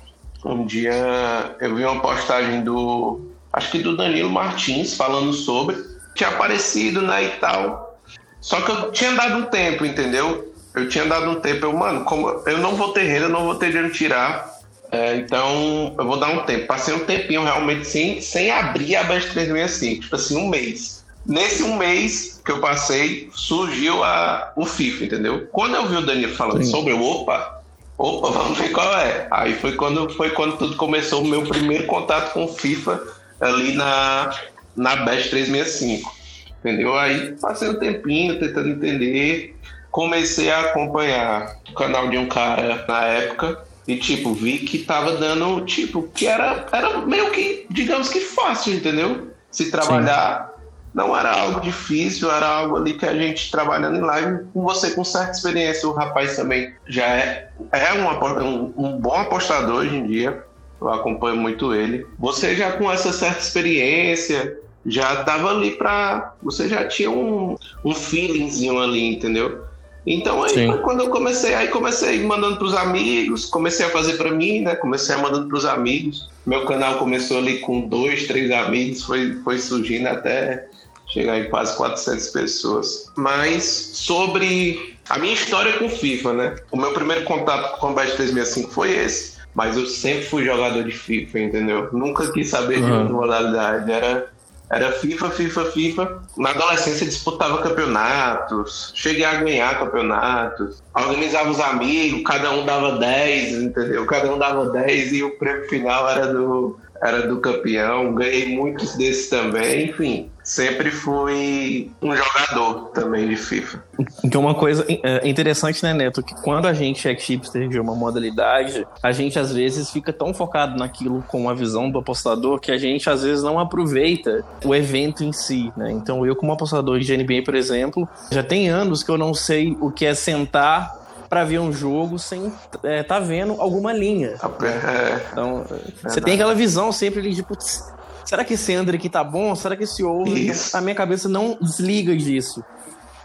um 0.44 0.64
dia 0.64 1.56
eu 1.60 1.74
vi 1.74 1.84
uma 1.84 2.00
postagem 2.00 2.62
do, 2.62 3.20
acho 3.52 3.70
que 3.70 3.78
do 3.78 3.96
Danilo 3.96 4.30
Martins 4.30 4.94
falando 4.94 5.32
sobre, 5.32 5.76
tinha 6.14 6.30
aparecido, 6.30 7.02
né, 7.02 7.24
e 7.24 7.28
tal. 7.40 7.98
Só 8.40 8.60
que 8.62 8.70
eu 8.70 8.90
tinha 8.92 9.12
dado 9.12 9.38
um 9.38 9.46
tempo, 9.46 9.84
entendeu? 9.84 10.52
Eu 10.74 10.88
tinha 10.88 11.04
dado 11.04 11.30
um 11.30 11.40
tempo, 11.40 11.66
eu, 11.66 11.72
mano, 11.72 12.04
como 12.04 12.28
eu 12.46 12.58
não 12.58 12.74
vou 12.76 12.92
ter 12.92 13.02
renda, 13.02 13.28
não 13.28 13.44
vou 13.44 13.56
ter 13.56 13.66
dinheiro 13.66 13.92
tirar, 13.92 14.52
é, 14.90 15.16
então 15.16 15.94
eu 15.98 16.06
vou 16.06 16.18
dar 16.18 16.28
um 16.28 16.44
tempo. 16.44 16.66
Passei 16.66 16.94
um 16.94 17.00
tempinho 17.00 17.44
realmente 17.44 17.86
sem, 17.86 18.20
sem 18.20 18.50
abrir 18.50 18.96
a 18.96 19.04
Best 19.04 19.30
365, 19.32 20.02
tipo 20.02 20.16
assim, 20.16 20.36
um 20.36 20.48
mês. 20.48 21.01
Nesse 21.24 21.62
um 21.62 21.76
mês 21.76 22.40
que 22.44 22.50
eu 22.50 22.60
passei, 22.60 23.30
surgiu 23.32 24.02
a, 24.02 24.52
o 24.56 24.66
FIFA, 24.66 25.04
entendeu? 25.04 25.48
Quando 25.52 25.76
eu 25.76 25.86
vi 25.86 25.96
o 25.96 26.06
Danilo 26.06 26.34
falando 26.34 26.64
Sim. 26.64 26.70
sobre 26.70 26.92
o 26.92 27.02
opa, 27.02 27.62
opa, 27.96 28.30
vamos 28.32 28.58
ver 28.58 28.70
qual 28.72 28.92
é. 28.98 29.28
Aí 29.30 29.54
foi 29.54 29.72
quando, 29.72 30.10
foi 30.10 30.30
quando 30.30 30.56
tudo 30.56 30.76
começou, 30.76 31.22
o 31.22 31.26
meu 31.26 31.42
primeiro 31.42 31.86
contato 31.86 32.32
com 32.32 32.44
o 32.44 32.48
FIFA 32.48 33.00
ali 33.40 33.74
na, 33.74 34.34
na 34.76 34.96
Best 34.96 35.30
365. 35.30 36.12
Entendeu? 36.58 36.96
Aí 36.96 37.36
passei 37.40 37.68
um 37.68 37.78
tempinho 37.78 38.38
tentando 38.38 38.68
entender. 38.68 39.56
Comecei 39.90 40.50
a 40.50 40.60
acompanhar 40.60 41.56
o 41.68 41.74
canal 41.74 42.08
de 42.08 42.16
um 42.16 42.26
cara 42.26 42.84
na 42.88 43.04
época. 43.04 43.60
E, 43.86 43.96
tipo, 43.96 44.32
vi 44.32 44.60
que 44.60 44.78
tava 44.78 45.16
dando, 45.16 45.64
tipo, 45.64 46.04
que 46.14 46.26
era, 46.26 46.66
era 46.72 46.98
meio 47.00 47.30
que, 47.32 47.66
digamos 47.68 48.08
que 48.08 48.20
fácil, 48.20 48.74
entendeu? 48.74 49.32
Se 49.50 49.72
trabalhar 49.72 50.51
não 50.94 51.16
era 51.16 51.32
algo 51.32 51.60
difícil, 51.60 52.30
era 52.30 52.46
algo 52.46 52.76
ali 52.76 52.94
que 52.94 53.06
a 53.06 53.14
gente 53.14 53.50
trabalhando 53.50 53.96
em 53.96 54.02
live, 54.02 54.44
com 54.52 54.62
você 54.62 54.90
com 54.90 55.04
certa 55.04 55.32
experiência, 55.32 55.88
o 55.88 55.92
rapaz 55.92 56.36
também 56.36 56.74
já 56.86 57.06
é, 57.06 57.48
é 57.72 57.92
um, 57.94 58.72
um, 58.76 58.98
bom 58.98 59.14
apostador 59.14 59.76
hoje 59.76 59.96
em 59.96 60.06
dia, 60.06 60.44
eu 60.80 60.88
acompanho 60.90 61.36
muito 61.36 61.74
ele. 61.74 62.06
Você 62.18 62.54
já 62.54 62.72
com 62.72 62.90
essa 62.90 63.12
certa 63.12 63.40
experiência, 63.40 64.58
já 64.84 65.20
estava 65.20 65.50
ali 65.50 65.72
para. 65.72 66.34
Você 66.42 66.68
já 66.68 66.86
tinha 66.86 67.10
um, 67.10 67.56
um 67.84 67.94
feelingzinho 67.94 68.80
ali, 68.80 69.14
entendeu? 69.14 69.64
Então 70.04 70.42
aí 70.42 70.50
Sim. 70.50 70.76
quando 70.82 71.04
eu 71.04 71.10
comecei, 71.10 71.54
aí 71.54 71.68
comecei 71.68 72.20
mandando 72.24 72.56
para 72.56 72.66
os 72.66 72.74
amigos, 72.74 73.44
comecei 73.46 73.86
a 73.86 73.90
fazer 73.90 74.14
para 74.14 74.32
mim, 74.32 74.62
né? 74.62 74.74
Comecei 74.74 75.14
a 75.14 75.18
mandando 75.18 75.46
para 75.46 75.58
os 75.58 75.64
amigos. 75.64 76.28
Meu 76.44 76.64
canal 76.64 76.98
começou 76.98 77.38
ali 77.38 77.60
com 77.60 77.82
dois, 77.82 78.26
três 78.26 78.50
amigos, 78.50 79.04
foi, 79.04 79.34
foi 79.44 79.58
surgindo 79.58 80.08
até 80.08 80.66
chegar 81.12 81.38
em 81.38 81.48
quase 81.48 81.76
400 81.76 82.28
pessoas. 82.28 83.12
Mas 83.16 83.64
sobre 83.94 84.96
a 85.08 85.18
minha 85.18 85.34
história 85.34 85.74
com 85.74 85.88
FIFA, 85.88 86.32
né? 86.32 86.56
O 86.70 86.76
meu 86.76 86.92
primeiro 86.92 87.24
contato 87.24 87.72
com 87.72 87.76
o 87.76 87.80
Combat 87.80 88.10
365 88.12 88.72
foi 88.72 88.92
esse. 88.92 89.32
Mas 89.54 89.76
eu 89.76 89.86
sempre 89.86 90.24
fui 90.24 90.44
jogador 90.44 90.82
de 90.82 90.92
FIFA, 90.92 91.40
entendeu? 91.40 91.88
Nunca 91.92 92.32
quis 92.32 92.48
saber 92.48 92.78
uhum. 92.78 92.86
de 92.86 92.92
outra 92.92 93.12
modalidade. 93.12 93.92
Era, 93.92 94.32
era 94.70 94.92
FIFA, 94.92 95.30
FIFA, 95.30 95.64
FIFA. 95.66 96.22
Na 96.38 96.50
adolescência 96.50 97.06
disputava 97.06 97.58
campeonatos, 97.58 98.92
cheguei 98.94 99.26
a 99.26 99.34
ganhar 99.34 99.78
campeonatos, 99.78 100.82
organizava 100.94 101.50
os 101.50 101.60
amigos, 101.60 102.22
cada 102.24 102.50
um 102.52 102.64
dava 102.64 102.98
10, 102.98 103.52
entendeu? 103.64 104.06
Cada 104.06 104.32
um 104.32 104.38
dava 104.38 104.70
10 104.70 105.12
e 105.12 105.22
o 105.22 105.36
prêmio 105.36 105.68
final 105.68 106.08
era 106.08 106.32
do 106.32 106.78
era 107.02 107.26
do 107.26 107.40
campeão, 107.40 108.14
ganhei 108.14 108.56
muitos 108.56 108.94
desses 108.94 109.28
também, 109.28 109.88
enfim. 109.88 110.30
Sempre 110.42 110.90
fui 110.90 111.90
um 112.02 112.16
jogador 112.16 112.88
também 112.88 113.28
de 113.28 113.36
FIFA. 113.36 113.82
Então, 114.24 114.40
uma 114.40 114.54
coisa 114.54 114.84
é, 114.88 115.28
interessante, 115.28 115.82
né, 115.84 115.94
Neto, 115.94 116.22
que 116.22 116.34
quando 116.42 116.66
a 116.66 116.72
gente 116.72 117.08
é 117.08 117.16
chipster 117.16 117.68
de 117.68 117.78
uma 117.78 117.94
modalidade, 117.94 118.86
a 119.02 119.12
gente 119.12 119.38
às 119.38 119.52
vezes 119.52 119.90
fica 119.90 120.12
tão 120.12 120.34
focado 120.34 120.76
naquilo 120.76 121.22
com 121.28 121.48
a 121.48 121.54
visão 121.54 121.90
do 121.90 121.98
apostador 121.98 122.58
que 122.58 122.72
a 122.72 122.78
gente 122.78 123.08
às 123.08 123.22
vezes 123.22 123.44
não 123.44 123.58
aproveita 123.58 124.44
o 124.64 124.74
evento 124.74 125.22
em 125.22 125.32
si, 125.32 125.72
né? 125.76 125.92
Então, 125.92 126.26
eu, 126.26 126.34
como 126.34 126.52
apostador 126.52 126.98
de 126.98 127.16
NBA, 127.16 127.42
por 127.44 127.54
exemplo, 127.54 128.08
já 128.30 128.42
tem 128.42 128.68
anos 128.68 129.02
que 129.02 129.10
eu 129.10 129.18
não 129.18 129.32
sei 129.32 129.76
o 129.80 129.90
que 129.90 130.04
é 130.06 130.14
sentar 130.14 131.02
para 131.32 131.44
ver 131.44 131.60
um 131.60 131.72
jogo 131.72 132.18
sem 132.18 132.52
é, 132.82 133.02
tá 133.02 133.18
vendo 133.18 133.58
alguma 133.58 133.90
linha. 133.90 134.34
É, 134.62 135.26
então, 135.32 135.64
é 136.04 136.08
você 136.10 136.20
tem 136.20 136.34
aquela 136.34 136.54
visão 136.54 136.92
sempre 136.92 137.32
de, 137.32 137.42
putz, 137.42 137.90
será 138.24 138.44
que 138.44 138.54
esse 138.54 138.74
André 138.74 138.96
aqui 138.96 139.08
tá 139.08 139.22
bom? 139.22 139.54
Será 139.54 139.76
que 139.76 139.84
esse 139.84 140.02
outro? 140.02 140.34
A 140.74 140.80
minha 140.80 140.94
cabeça 140.94 141.28
não 141.28 141.56
desliga 141.60 142.16
disso. 142.16 142.62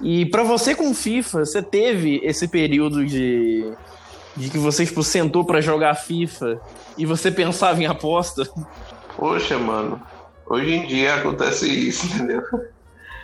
E 0.01 0.25
para 0.27 0.43
você 0.43 0.75
com 0.75 0.93
FIFA, 0.93 1.45
você 1.45 1.61
teve 1.61 2.21
esse 2.23 2.47
período 2.47 3.05
de, 3.05 3.71
de 4.35 4.49
que 4.49 4.57
você 4.57 4.85
tipo, 4.85 5.03
sentou 5.03 5.43
para 5.43 5.61
jogar 5.61 5.95
FIFA 5.95 6.61
e 6.97 7.05
você 7.05 7.31
pensava 7.31 7.81
em 7.81 7.87
aposta? 7.87 8.47
Poxa, 9.15 9.57
mano. 9.57 10.01
Hoje 10.45 10.73
em 10.73 10.85
dia 10.85 11.15
acontece 11.15 11.67
isso, 11.67 12.05
entendeu? 12.05 12.43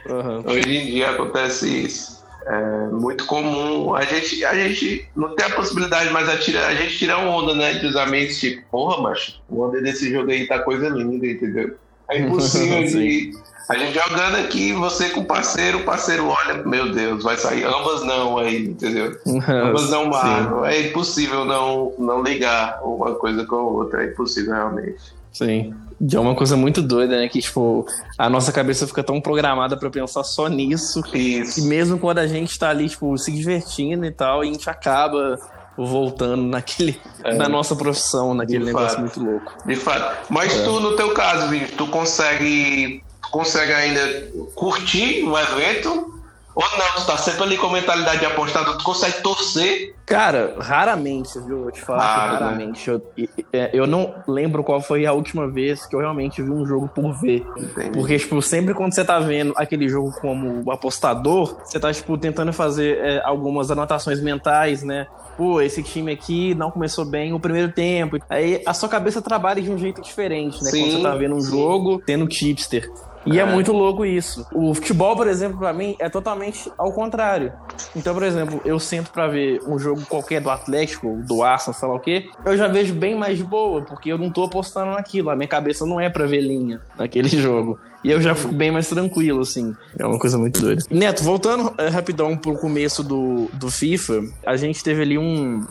Uhum. 0.07 0.43
Hoje 0.45 0.77
em 0.77 0.85
dia 0.87 1.11
acontece 1.11 1.67
isso. 1.67 2.22
É 2.45 2.87
muito 2.91 3.25
comum. 3.25 3.95
A 3.95 4.03
gente, 4.03 4.43
a 4.43 4.53
gente 4.53 5.07
não 5.15 5.35
tem 5.35 5.45
a 5.45 5.51
possibilidade 5.51 6.09
mais 6.11 6.27
a, 6.27 6.37
tira, 6.37 6.67
a 6.67 6.75
gente 6.75 6.97
tirar 6.97 7.19
onda, 7.19 7.55
né? 7.55 7.73
Entre 7.73 7.87
os 7.87 7.95
amigos, 7.95 8.39
tipo, 8.39 8.61
porra, 8.69 9.01
macho, 9.01 9.41
o 9.49 9.61
onda 9.61 9.81
desse 9.81 10.11
jogo 10.11 10.31
aí 10.31 10.47
tá 10.47 10.59
coisa 10.59 10.89
linda, 10.89 11.25
entendeu? 11.25 11.75
É 12.09 12.19
impossível 12.19 12.83
de. 12.87 13.31
A 13.69 13.77
gente 13.77 13.93
jogando 13.93 14.35
aqui, 14.35 14.73
você 14.73 15.09
com 15.09 15.21
o 15.21 15.25
parceiro, 15.25 15.79
o 15.79 15.83
parceiro 15.85 16.27
olha, 16.27 16.55
meu 16.65 16.91
Deus, 16.91 17.23
vai 17.23 17.37
sair 17.37 17.63
ambas 17.63 18.03
não 18.03 18.37
aí, 18.37 18.65
entendeu? 18.65 19.17
ambas 19.47 19.89
não 19.89 20.07
marcam. 20.07 20.65
É 20.65 20.81
impossível 20.81 21.45
não, 21.45 21.93
não 21.97 22.21
ligar 22.21 22.81
uma 22.83 23.15
coisa 23.15 23.45
com 23.45 23.55
a 23.55 23.61
outra, 23.61 24.03
é 24.03 24.07
impossível 24.07 24.53
realmente. 24.53 25.01
Sim. 25.31 25.73
E 25.99 26.15
é 26.15 26.19
uma 26.19 26.35
coisa 26.35 26.55
muito 26.55 26.81
doida, 26.81 27.17
né? 27.17 27.27
Que, 27.27 27.41
tipo, 27.41 27.85
a 28.17 28.29
nossa 28.29 28.51
cabeça 28.51 28.87
fica 28.87 29.03
tão 29.03 29.19
programada 29.21 29.77
para 29.77 29.89
pensar 29.89 30.23
só 30.23 30.47
nisso. 30.47 31.01
Isso. 31.13 31.55
Que 31.55 31.67
mesmo 31.67 31.97
quando 31.97 32.19
a 32.19 32.27
gente 32.27 32.57
tá 32.57 32.69
ali, 32.69 32.89
tipo, 32.89 33.17
se 33.17 33.31
divertindo 33.31 34.05
e 34.05 34.11
tal, 34.11 34.41
a 34.41 34.45
gente 34.45 34.69
acaba 34.69 35.37
voltando 35.77 36.43
naquele, 36.43 36.99
é. 37.23 37.33
na 37.33 37.49
nossa 37.49 37.75
profissão, 37.75 38.33
naquele 38.33 38.59
De 38.59 38.65
negócio 38.65 38.89
fato. 38.89 38.99
muito 39.01 39.23
louco. 39.23 39.53
De 39.65 39.75
fato. 39.75 40.27
Mas 40.29 40.55
é. 40.55 40.63
tu, 40.63 40.79
no 40.79 40.95
teu 40.95 41.13
caso, 41.13 41.47
Vinícius, 41.47 41.77
tu 41.77 41.87
consegue, 41.87 43.03
consegue 43.31 43.73
ainda 43.73 44.27
curtir 44.53 45.23
o 45.23 45.37
evento 45.37 46.12
ou 46.55 46.63
não, 46.77 46.95
tu 46.95 47.05
tá 47.05 47.17
sempre 47.17 47.43
ali 47.43 47.57
com 47.57 47.67
a 47.67 47.73
mentalidade 47.73 48.19
de 48.19 48.25
apostador, 48.25 48.77
tu 48.77 48.83
consegue 48.83 49.21
torcer? 49.21 49.95
Cara, 50.05 50.55
raramente, 50.59 51.39
viu? 51.39 51.63
Vou 51.63 51.71
te 51.71 51.81
falar 51.81 52.03
ah, 52.03 52.31
raramente. 52.31 52.91
Né? 52.91 52.95
Eu, 53.17 53.29
é, 53.51 53.69
eu 53.73 53.87
não 53.87 54.13
lembro 54.27 54.63
qual 54.63 54.81
foi 54.81 55.05
a 55.05 55.13
última 55.13 55.47
vez 55.47 55.85
que 55.85 55.95
eu 55.95 55.99
realmente 55.99 56.41
vi 56.41 56.51
um 56.51 56.65
jogo 56.65 56.87
por 56.87 57.13
ver. 57.13 57.45
Entendi. 57.57 57.91
Porque, 57.91 58.19
tipo, 58.19 58.41
sempre 58.41 58.73
quando 58.73 58.93
você 58.93 59.03
tá 59.03 59.19
vendo 59.19 59.53
aquele 59.55 59.87
jogo 59.87 60.11
como 60.19 60.69
apostador, 60.71 61.57
você 61.63 61.79
tá, 61.79 61.91
tipo, 61.91 62.17
tentando 62.17 62.53
fazer 62.53 62.97
é, 62.97 63.21
algumas 63.23 63.71
anotações 63.71 64.21
mentais, 64.21 64.83
né? 64.83 65.07
Pô, 65.37 65.61
esse 65.61 65.81
time 65.81 66.11
aqui 66.11 66.53
não 66.53 66.69
começou 66.69 67.05
bem 67.05 67.33
o 67.33 67.39
primeiro 67.39 67.71
tempo. 67.71 68.19
Aí 68.29 68.61
a 68.65 68.73
sua 68.73 68.89
cabeça 68.89 69.21
trabalha 69.21 69.61
de 69.61 69.71
um 69.71 69.77
jeito 69.77 70.01
diferente, 70.01 70.63
né? 70.63 70.69
Sim, 70.69 70.81
quando 70.81 70.91
você 70.97 71.01
tá 71.01 71.15
vendo 71.15 71.35
um 71.35 71.41
sim. 71.41 71.49
jogo, 71.49 72.03
tendo 72.05 72.31
chipster. 72.31 72.91
E 73.25 73.39
é. 73.39 73.41
é. 73.41 73.45
muito 73.45 73.71
louco 73.71 74.05
isso. 74.05 74.45
O 74.53 74.73
futebol, 74.73 75.15
por 75.15 75.27
exemplo, 75.27 75.57
para 75.57 75.73
mim 75.73 75.95
é 75.99 76.09
totalmente 76.09 76.71
ao 76.77 76.91
contrário. 76.91 77.53
Então, 77.95 78.13
por 78.13 78.23
exemplo, 78.23 78.61
eu 78.65 78.79
sento 78.79 79.11
para 79.11 79.27
ver 79.27 79.61
um 79.67 79.79
jogo 79.79 80.01
qualquer 80.07 80.41
do 80.41 80.49
Atlético, 80.49 81.21
do 81.25 81.43
Arsenal, 81.43 81.73
sei 81.73 81.87
lá 81.87 81.95
o 81.95 81.99
quê, 81.99 82.29
eu 82.45 82.57
já 82.57 82.67
vejo 82.67 82.93
bem 82.93 83.15
mais 83.15 83.37
de 83.37 83.43
boa, 83.43 83.81
porque 83.81 84.11
eu 84.11 84.17
não 84.17 84.29
tô 84.29 84.43
apostando 84.43 84.91
naquilo. 84.91 85.29
A 85.29 85.35
minha 85.35 85.47
cabeça 85.47 85.85
não 85.85 85.99
é 85.99 86.09
pra 86.09 86.25
ver 86.25 86.41
linha 86.41 86.81
naquele 86.97 87.29
jogo. 87.39 87.79
E 88.03 88.11
eu 88.11 88.21
já 88.21 88.35
fico 88.35 88.53
bem 88.53 88.69
mais 88.69 88.89
tranquilo, 88.89 89.41
assim. 89.41 89.73
É 89.97 90.05
uma 90.05 90.19
coisa 90.19 90.37
muito 90.37 90.59
doida. 90.59 90.83
Neto, 90.91 91.23
voltando 91.23 91.73
é, 91.77 91.87
rapidão 91.87 92.35
pro 92.35 92.57
começo 92.57 93.01
do, 93.01 93.47
do 93.53 93.71
FIFA, 93.71 94.21
a 94.45 94.57
gente 94.57 94.83
teve 94.83 95.01
ali 95.01 95.17
um, 95.17 95.65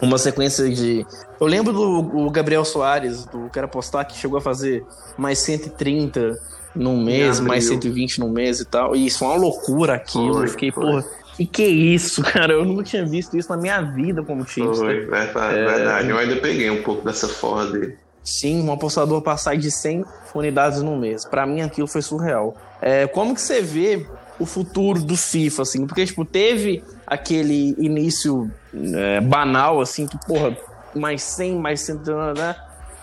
uma 0.00 0.18
sequência 0.18 0.68
de. 0.70 1.04
Eu 1.40 1.46
lembro 1.48 1.72
do 1.72 2.30
Gabriel 2.30 2.64
Soares, 2.64 3.24
do 3.24 3.50
Quero 3.50 3.66
Apostar, 3.66 4.06
que 4.06 4.16
chegou 4.16 4.38
a 4.38 4.40
fazer 4.40 4.84
mais 5.16 5.40
130 5.40 6.38
num 6.78 7.02
mês, 7.02 7.40
mais 7.40 7.64
120 7.64 8.20
num 8.20 8.30
mês 8.30 8.60
e 8.60 8.64
tal. 8.64 8.94
E 8.94 9.06
isso 9.06 9.24
é 9.24 9.26
uma 9.26 9.36
loucura 9.36 9.94
aquilo. 9.94 10.34
Foi, 10.34 10.44
eu 10.44 10.48
fiquei, 10.48 10.70
foi. 10.70 10.84
porra, 10.84 11.04
que 11.36 11.46
que 11.46 11.62
é 11.62 11.68
isso, 11.68 12.22
cara? 12.32 12.52
Eu 12.52 12.64
nunca 12.64 12.84
tinha 12.84 13.04
visto 13.04 13.36
isso 13.36 13.48
na 13.50 13.56
minha 13.56 13.80
vida 13.80 14.22
como 14.22 14.44
time. 14.44 14.74
Foi, 14.74 15.06
verdade, 15.06 15.58
é... 15.58 15.64
verdade. 15.66 16.08
Eu 16.08 16.18
ainda 16.18 16.36
peguei 16.36 16.70
um 16.70 16.82
pouco 16.82 17.04
dessa 17.04 17.28
forra 17.28 17.66
dele. 17.66 17.96
Sim, 18.22 18.62
um 18.62 18.72
apostador 18.72 19.22
passar 19.22 19.56
de 19.56 19.70
100 19.70 20.04
unidades 20.34 20.82
no 20.82 20.96
mês. 20.96 21.24
Para 21.24 21.46
mim 21.46 21.62
aquilo 21.62 21.86
foi 21.86 22.02
surreal. 22.02 22.56
É, 22.80 23.06
como 23.06 23.34
que 23.34 23.40
você 23.40 23.62
vê 23.62 24.06
o 24.38 24.44
futuro 24.44 25.00
do 25.00 25.16
FIFA, 25.16 25.62
assim? 25.62 25.86
Porque, 25.86 26.04
tipo, 26.04 26.24
teve 26.24 26.84
aquele 27.06 27.74
início 27.78 28.50
é, 28.74 29.20
banal, 29.20 29.80
assim, 29.80 30.06
que, 30.06 30.18
porra, 30.26 30.56
mais 30.94 31.22
100, 31.22 31.54
mais 31.56 31.80
100, 31.80 31.96
né? 32.36 32.54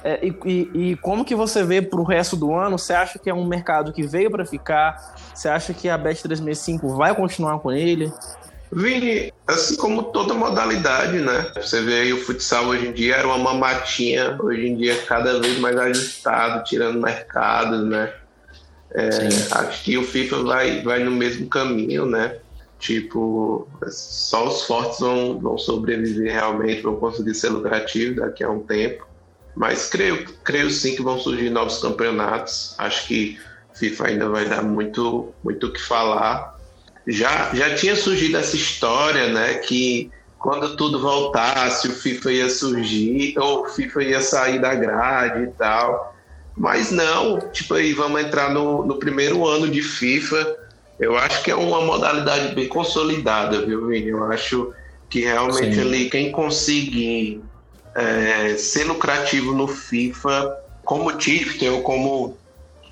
É, 0.06 0.20
e, 0.24 0.36
e, 0.46 0.92
e, 0.92 0.96
como 0.98 1.26
que 1.26 1.34
você 1.34 1.64
vê 1.64 1.82
para 1.82 2.00
o 2.00 2.04
resto 2.04 2.36
do 2.36 2.54
ano? 2.54 2.78
Você 2.78 2.94
acha 2.94 3.18
que 3.18 3.28
é 3.28 3.34
um 3.34 3.44
mercado 3.44 3.92
que 3.92 4.04
veio 4.04 4.30
para 4.30 4.46
ficar? 4.46 5.16
Você 5.34 5.50
acha 5.50 5.74
que 5.74 5.90
a 5.90 5.98
Bet 5.98 6.22
365 6.22 6.96
vai 6.96 7.16
continuar 7.16 7.58
com 7.58 7.72
ele? 7.72 8.14
Vini, 8.72 9.34
assim 9.48 9.76
como 9.78 10.04
toda 10.04 10.36
modalidade, 10.36 11.18
né? 11.18 11.52
Você 11.56 11.82
vê 11.82 12.02
aí 12.02 12.14
o 12.14 12.24
futsal 12.24 12.68
hoje 12.68 12.88
em 12.88 12.94
dia 12.94 13.16
era 13.16 13.28
uma 13.28 13.40
mamatinha, 13.40 14.38
hoje 14.40 14.68
em 14.68 14.76
dia 14.76 14.94
é 14.94 14.98
cada 14.98 15.40
vez 15.40 15.58
mais 15.58 15.76
ajustado, 15.76 16.64
tirando 16.66 17.02
mercados, 17.02 17.84
né? 17.88 18.14
É, 18.94 19.10
acho 19.54 19.84
que 19.84 19.98
o 19.98 20.04
FIFA 20.04 20.44
vai, 20.44 20.82
vai 20.84 21.04
no 21.04 21.10
mesmo 21.10 21.48
caminho, 21.48 22.06
né? 22.06 22.38
Tipo, 22.78 23.68
só 23.90 24.50
os 24.50 24.66
fortes 24.68 25.00
vão, 25.00 25.40
vão 25.40 25.58
sobreviver 25.58 26.32
realmente, 26.32 26.84
vão 26.84 26.96
conseguir 26.98 27.34
ser 27.34 27.50
lucrativos 27.50 28.18
daqui 28.18 28.44
a 28.44 28.52
um 28.52 28.60
tempo. 28.60 29.15
Mas 29.56 29.88
creio, 29.88 30.26
creio 30.44 30.70
sim 30.70 30.96
que 30.96 31.02
vão 31.02 31.18
surgir 31.18 31.50
novos 31.50 31.80
campeonatos. 31.80 32.76
Acho 32.78 33.08
que 33.08 33.40
FIFA 33.74 34.08
ainda 34.08 34.30
vai 34.30 34.46
dar 34.46 34.62
muito 34.62 35.34
muito 35.44 35.68
o 35.68 35.74
que 35.74 35.82
falar. 35.82 36.56
Já, 37.08 37.54
já 37.54 37.76
tinha 37.76 37.96
surgido 37.96 38.38
essa 38.38 38.56
história, 38.56 39.28
né, 39.28 39.56
que 39.56 40.12
quando 40.40 40.76
tudo 40.76 41.00
voltasse, 41.00 41.88
o 41.88 41.92
FIFA 41.92 42.32
ia 42.32 42.50
surgir, 42.50 43.34
ou 43.38 43.64
o 43.64 43.70
FIFA 43.70 44.04
ia 44.04 44.22
sair 44.22 44.60
da 44.60 44.76
grade 44.76 45.44
e 45.44 45.48
tal. 45.48 46.16
Mas 46.58 46.92
não, 46.92 47.40
tipo 47.52 47.74
aí, 47.74 47.94
vamos 47.94 48.22
entrar 48.22 48.52
no, 48.52 48.86
no 48.86 48.98
primeiro 48.98 49.46
ano 49.46 49.68
de 49.68 49.82
FIFA. 49.82 50.56
Eu 51.00 51.18
acho 51.18 51.44
que 51.44 51.52
é 51.52 51.56
uma 51.56 51.82
modalidade 51.82 52.56
bem 52.56 52.68
consolidada, 52.68 53.66
viu, 53.66 53.88
Vini? 53.88 54.10
Eu 54.10 54.24
acho 54.26 54.74
que 55.10 55.22
realmente 55.22 55.76
Sim. 55.76 55.82
ali 55.82 56.10
quem 56.10 56.32
conseguir 56.32 57.42
é, 57.96 58.58
ser 58.58 58.84
lucrativo 58.84 59.54
no 59.54 59.68
FIFA 59.68 60.58
como 60.84 61.12
tipster 61.14 61.72
ou 61.74 61.82
como 61.82 62.38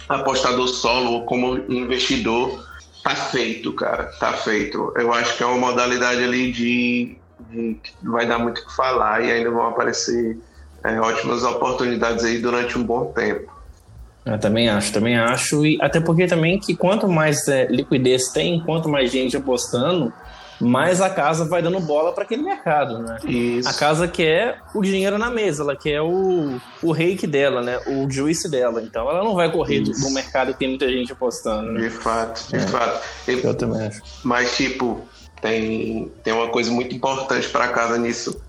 apostador 0.08 0.68
solo 0.68 1.12
ou 1.12 1.26
como 1.26 1.58
investidor, 1.70 2.68
tá 3.04 3.16
feito, 3.16 3.74
cara, 3.74 4.06
tá 4.20 4.34
feito. 4.34 4.94
Eu 4.96 5.14
acho 5.14 5.38
que 5.38 5.44
é 5.44 5.46
uma 5.46 5.58
modalidade 5.58 6.24
ali 6.24 6.52
de, 6.52 7.18
de 7.52 7.76
que 7.76 7.94
vai 8.02 8.26
dar 8.26 8.40
muito 8.40 8.60
o 8.60 8.66
que 8.66 8.76
falar 8.76 9.24
e 9.24 9.32
ainda 9.32 9.52
vão 9.52 9.68
aparecer 9.68 10.38
é, 10.84 11.00
ótimas 11.00 11.44
oportunidades 11.44 12.24
aí 12.24 12.40
durante 12.40 12.78
um 12.78 12.84
bom 12.84 13.06
tempo. 13.12 13.52
Eu 14.26 14.40
também 14.40 14.70
acho, 14.70 14.94
também 14.94 15.18
acho. 15.18 15.66
E 15.66 15.78
até 15.82 16.00
porque 16.00 16.28
também 16.28 16.58
que 16.58 16.76
quanto 16.76 17.10
mais 17.10 17.48
é, 17.48 17.68
liquidez 17.68 18.30
tem, 18.30 18.62
quanto 18.62 18.88
mais 18.88 19.12
gente 19.12 19.36
apostando, 19.36 20.14
mais 20.64 21.02
a 21.02 21.10
casa 21.10 21.46
vai 21.46 21.62
dando 21.62 21.80
bola 21.80 22.14
para 22.14 22.24
aquele 22.24 22.44
mercado, 22.44 23.00
né? 23.00 23.18
Isso. 23.26 23.68
A 23.68 23.74
casa 23.74 24.08
quer 24.08 24.60
o 24.74 24.82
dinheiro 24.82 25.18
na 25.18 25.30
mesa, 25.30 25.64
ela 25.64 25.76
quer 25.76 26.02
o, 26.02 26.60
o 26.82 26.92
reiki 26.92 27.28
dela, 27.28 27.62
né? 27.62 27.80
O 27.88 28.10
juice 28.10 28.50
dela. 28.50 28.82
Então 28.82 29.10
ela 29.10 29.24
não 29.24 29.36
vai 29.36 29.52
correr 29.52 29.82
do, 29.82 29.92
do, 29.92 30.10
mercado 30.12 30.54
que 30.54 30.60
tem 30.60 30.70
muita 30.70 30.88
gente 30.90 31.12
apostando. 31.12 31.72
Né? 31.72 31.82
De 31.82 31.90
fato, 31.90 32.50
de 32.50 32.56
é. 32.56 32.68
fato. 32.68 33.06
Eu, 33.28 33.40
Eu 33.40 33.56
também 33.56 33.88
acho. 33.88 34.02
Mas, 34.24 34.56
tipo, 34.56 35.02
tem, 35.42 36.12
tem 36.24 36.34
uma 36.34 36.48
coisa 36.48 36.72
muito 36.72 36.96
importante 36.96 37.50
para 37.50 37.68
casa 37.68 37.98
nisso, 37.98 38.42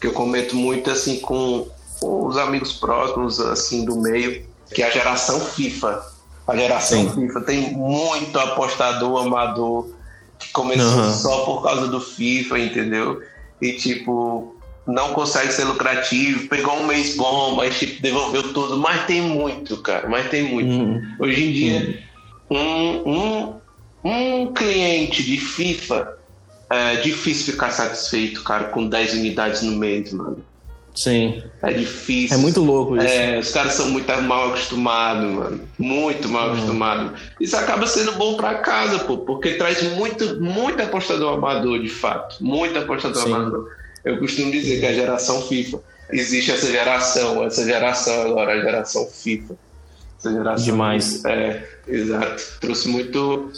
que 0.00 0.06
eu 0.06 0.12
comento 0.12 0.56
muito 0.56 0.90
assim 0.90 1.20
com, 1.20 1.68
com 2.00 2.26
os 2.26 2.38
amigos 2.38 2.72
próximos, 2.72 3.40
assim, 3.40 3.84
do 3.84 3.96
meio, 3.96 4.46
que 4.72 4.82
é 4.82 4.86
a 4.86 4.90
geração 4.90 5.40
FIFA. 5.40 6.02
A 6.46 6.56
geração 6.56 7.02
Sim. 7.02 7.14
FIFA 7.14 7.40
tem 7.42 7.72
muito 7.72 8.38
apostador 8.38 9.26
amador 9.26 9.97
começou 10.52 11.02
uhum. 11.02 11.12
só 11.12 11.44
por 11.44 11.62
causa 11.62 11.88
do 11.88 12.00
FIFA, 12.00 12.58
entendeu? 12.58 13.22
E 13.60 13.72
tipo, 13.72 14.56
não 14.86 15.12
consegue 15.12 15.52
ser 15.52 15.64
lucrativo, 15.64 16.48
pegou 16.48 16.74
um 16.74 16.86
mês 16.86 17.16
bom, 17.16 17.54
mas 17.56 17.78
tipo, 17.78 18.00
devolveu 18.00 18.52
tudo. 18.52 18.78
Mas 18.78 19.04
tem 19.06 19.20
muito, 19.20 19.76
cara, 19.78 20.08
mas 20.08 20.30
tem 20.30 20.42
muito. 20.44 20.70
Hum. 20.70 21.02
Hoje 21.18 21.44
em 21.44 21.52
dia, 21.52 22.04
hum. 22.50 22.56
um, 23.04 23.60
um, 24.04 24.42
um 24.44 24.52
cliente 24.52 25.22
de 25.22 25.36
FIFA 25.36 26.16
é 26.70 26.96
difícil 26.96 27.52
ficar 27.52 27.70
satisfeito, 27.70 28.42
cara, 28.42 28.64
com 28.64 28.86
10 28.88 29.14
unidades 29.14 29.62
no 29.62 29.72
mês, 29.72 30.12
mano. 30.12 30.44
Sim. 30.98 31.44
É 31.62 31.72
difícil. 31.72 32.36
É 32.36 32.40
muito 32.40 32.60
louco 32.60 32.96
isso. 32.96 33.06
É, 33.06 33.38
os 33.38 33.52
caras 33.52 33.74
são 33.74 33.88
muito 33.88 34.10
mal 34.22 34.48
acostumados, 34.48 35.30
mano. 35.30 35.60
Muito 35.78 36.28
mal 36.28 36.48
hum. 36.48 36.52
acostumados. 36.54 37.20
Isso 37.40 37.56
acaba 37.56 37.86
sendo 37.86 38.12
bom 38.14 38.36
para 38.36 38.56
casa, 38.56 38.98
pô, 39.04 39.18
porque 39.18 39.52
traz 39.52 39.80
muito, 39.94 40.42
muito 40.42 40.82
apostador 40.82 41.34
amador, 41.34 41.78
de 41.80 41.88
fato. 41.88 42.42
Muito 42.42 42.76
apostador 42.76 43.22
Sim. 43.22 43.32
amador. 43.32 43.70
Eu 44.04 44.18
costumo 44.18 44.50
dizer 44.50 44.80
que 44.80 44.86
a 44.86 44.92
geração 44.92 45.40
FIFA. 45.42 45.78
Existe 46.10 46.50
essa 46.50 46.66
geração, 46.66 47.44
essa 47.44 47.64
geração 47.64 48.22
agora, 48.22 48.54
a 48.54 48.60
geração 48.60 49.06
FIFA. 49.06 49.54
Essa 50.18 50.32
geração. 50.32 50.64
Demais. 50.64 51.24
É, 51.24 51.62
exato. 51.86 52.42
Trouxe 52.60 52.88
muito. 52.88 53.52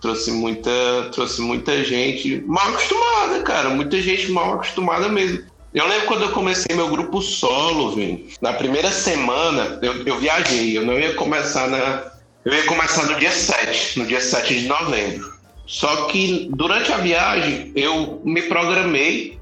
Trouxe 0.00 0.30
muita, 0.30 0.70
trouxe 1.10 1.40
muita 1.40 1.82
gente 1.82 2.44
mal 2.46 2.68
acostumada, 2.68 3.42
cara. 3.42 3.70
Muita 3.70 4.00
gente 4.00 4.30
mal 4.30 4.54
acostumada 4.54 5.08
mesmo. 5.08 5.42
Eu 5.76 5.86
lembro 5.86 6.06
quando 6.06 6.22
eu 6.22 6.32
comecei 6.32 6.74
meu 6.74 6.88
grupo 6.88 7.20
solo, 7.20 7.94
viu? 7.94 8.26
Na 8.40 8.54
primeira 8.54 8.90
semana, 8.90 9.78
eu, 9.82 10.06
eu 10.06 10.18
viajei. 10.18 10.78
Eu 10.78 10.86
não 10.86 10.98
ia 10.98 11.12
começar 11.12 11.68
na. 11.68 12.12
Eu 12.46 12.54
ia 12.54 12.64
começar 12.64 13.04
no 13.04 13.14
dia 13.16 13.30
7, 13.30 13.98
no 13.98 14.06
dia 14.06 14.22
7 14.22 14.60
de 14.60 14.66
novembro. 14.66 15.34
Só 15.66 16.06
que 16.06 16.48
durante 16.54 16.90
a 16.90 16.96
viagem 16.96 17.72
eu 17.76 18.22
me 18.24 18.40
programei 18.42 19.38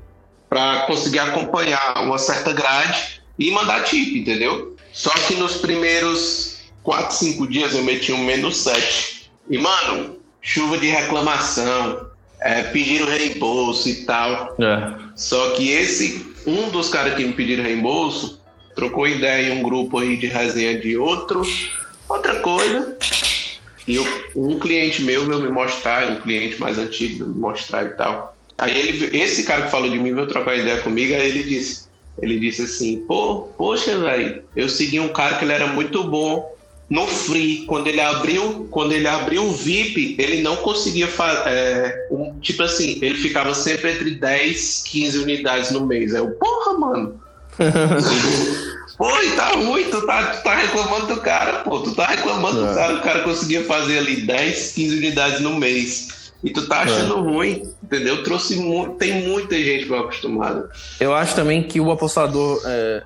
para 0.48 0.80
conseguir 0.86 1.20
acompanhar 1.20 2.02
uma 2.02 2.18
certa 2.18 2.52
grade 2.52 3.22
e 3.38 3.52
mandar 3.52 3.84
tip, 3.84 4.18
entendeu? 4.18 4.76
Só 4.92 5.10
que 5.10 5.36
nos 5.36 5.58
primeiros 5.58 6.64
4, 6.82 7.14
5 7.14 7.46
dias 7.46 7.74
eu 7.76 7.84
meti 7.84 8.10
um 8.10 8.24
menos 8.24 8.56
7. 8.56 9.30
E, 9.48 9.56
mano, 9.56 10.16
chuva 10.42 10.78
de 10.78 10.88
reclamação, 10.88 12.08
é, 12.40 12.64
pediram 12.64 13.06
reembolso 13.06 13.88
e 13.88 14.04
tal. 14.04 14.56
É. 14.58 15.03
Só 15.16 15.50
que 15.50 15.70
esse, 15.70 16.34
um 16.46 16.70
dos 16.70 16.88
caras 16.88 17.14
que 17.14 17.24
me 17.24 17.32
pediram 17.32 17.64
reembolso, 17.64 18.40
trocou 18.74 19.06
ideia 19.06 19.48
em 19.48 19.58
um 19.58 19.62
grupo 19.62 19.98
aí 19.98 20.16
de 20.16 20.26
resenha 20.26 20.78
de 20.78 20.96
outro, 20.96 21.42
outra 22.08 22.40
coisa. 22.40 22.96
E 23.86 23.96
eu, 23.96 24.06
um 24.34 24.58
cliente 24.58 25.02
meu 25.02 25.26
veio 25.26 25.40
me 25.40 25.50
mostrar, 25.50 26.10
um 26.10 26.20
cliente 26.20 26.60
mais 26.60 26.78
antigo, 26.78 27.26
me 27.26 27.38
mostrar 27.38 27.84
e 27.84 27.90
tal. 27.90 28.36
Aí 28.56 28.76
ele, 28.76 29.16
esse 29.16 29.44
cara 29.44 29.62
que 29.62 29.70
falou 29.70 29.90
de 29.90 29.98
mim 29.98 30.14
veio 30.14 30.26
trocar 30.26 30.56
ideia 30.56 30.80
comigo, 30.80 31.14
aí 31.14 31.28
ele 31.28 31.42
disse, 31.42 31.84
ele 32.20 32.38
disse 32.38 32.62
assim, 32.62 33.04
pô, 33.06 33.48
poxa, 33.58 33.98
velho, 33.98 34.42
eu 34.56 34.68
segui 34.68 35.00
um 35.00 35.08
cara 35.08 35.36
que 35.36 35.44
ele 35.44 35.52
era 35.52 35.66
muito 35.66 36.04
bom 36.04 36.53
no 36.94 37.08
free, 37.08 37.64
quando 37.66 37.88
ele 37.88 38.00
abriu, 38.00 38.68
quando 38.70 38.92
ele 38.92 39.08
abriu 39.08 39.42
o 39.42 39.50
VIP, 39.50 40.14
ele 40.16 40.42
não 40.42 40.54
conseguia 40.58 41.08
fazer, 41.08 41.42
é, 41.48 42.06
um, 42.08 42.38
tipo 42.38 42.62
assim, 42.62 43.00
ele 43.02 43.16
ficava 43.16 43.52
sempre 43.52 43.90
entre 43.90 44.12
10, 44.12 44.84
15 44.84 45.18
unidades 45.18 45.70
no 45.72 45.84
mês. 45.84 46.14
Aí 46.14 46.20
eu, 46.20 46.30
porra, 46.30 46.78
mano. 46.78 47.20
Pô, 48.96 49.08
tá 49.34 49.48
ruim, 49.56 49.90
tu 49.90 50.06
tá, 50.06 50.36
tu 50.36 50.44
tá 50.44 50.54
reclamando 50.54 51.08
do 51.08 51.20
cara, 51.20 51.64
pô. 51.64 51.80
Tu 51.80 51.96
tá 51.96 52.06
reclamando 52.06 52.64
é. 52.64 52.68
do 52.68 52.74
cara, 52.76 52.94
o 52.94 53.00
cara 53.00 53.20
conseguia 53.24 53.64
fazer 53.64 53.98
ali 53.98 54.20
10, 54.20 54.70
15 54.70 54.96
unidades 54.96 55.40
no 55.40 55.58
mês. 55.58 56.32
E 56.44 56.50
tu 56.50 56.68
tá 56.68 56.82
achando 56.82 57.14
é. 57.16 57.20
ruim, 57.20 57.62
entendeu? 57.82 58.22
Trouxe 58.22 58.54
tem 59.00 59.26
muita 59.26 59.56
gente 59.56 59.86
mal 59.86 60.04
acostumada. 60.04 60.70
Eu 61.00 61.12
acho 61.12 61.34
também 61.34 61.64
que 61.64 61.80
o 61.80 61.90
apostador 61.90 62.62
é, 62.64 63.02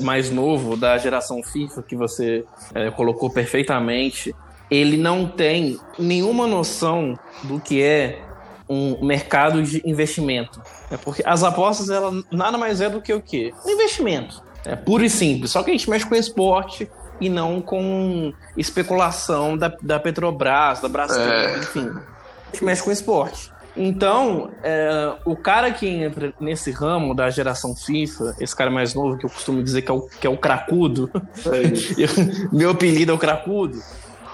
mais 0.00 0.30
novo 0.30 0.76
da 0.76 0.96
geração 0.98 1.42
FIFA 1.42 1.82
que 1.82 1.96
você 1.96 2.44
é, 2.74 2.90
colocou 2.90 3.30
perfeitamente, 3.30 4.34
ele 4.70 4.96
não 4.96 5.26
tem 5.26 5.78
nenhuma 5.98 6.46
noção 6.46 7.18
do 7.44 7.60
que 7.60 7.82
é 7.82 8.22
um 8.68 9.04
mercado 9.04 9.62
de 9.62 9.82
investimento. 9.84 10.60
É 10.90 10.96
porque 10.96 11.22
as 11.24 11.42
apostas 11.42 11.90
ela 11.90 12.12
nada 12.30 12.56
mais 12.56 12.80
é 12.80 12.88
do 12.88 13.00
que 13.00 13.12
o 13.12 13.20
quê? 13.20 13.52
Um 13.64 13.70
investimento. 13.70 14.42
É 14.64 14.74
puro 14.74 15.04
e 15.04 15.10
simples. 15.10 15.50
Só 15.50 15.62
que 15.62 15.70
a 15.70 15.74
gente 15.74 15.88
mexe 15.88 16.06
com 16.06 16.14
esporte 16.14 16.90
e 17.20 17.28
não 17.28 17.60
com 17.60 18.32
especulação 18.56 19.56
da, 19.56 19.72
da 19.82 20.00
Petrobras, 20.00 20.80
da 20.80 20.88
Brasil, 20.88 21.20
é. 21.20 21.58
enfim. 21.58 21.88
A 21.88 22.52
gente 22.52 22.64
mexe 22.64 22.82
com 22.82 22.90
esporte. 22.90 23.52
Então, 23.76 24.50
é, 24.62 25.14
o 25.24 25.34
cara 25.34 25.72
que 25.72 25.86
entra 25.86 26.32
nesse 26.38 26.70
ramo 26.70 27.14
da 27.14 27.28
geração 27.28 27.74
FIFA, 27.74 28.36
esse 28.38 28.54
cara 28.54 28.70
mais 28.70 28.94
novo 28.94 29.18
que 29.18 29.26
eu 29.26 29.30
costumo 29.30 29.62
dizer 29.62 29.82
que 29.82 29.90
é 29.90 29.94
o, 29.94 30.02
que 30.02 30.26
é 30.26 30.30
o 30.30 30.38
cracudo, 30.38 31.10
é 31.14 32.54
meu 32.54 32.70
apelido 32.70 33.10
é 33.10 33.14
o 33.14 33.18
cracudo, 33.18 33.82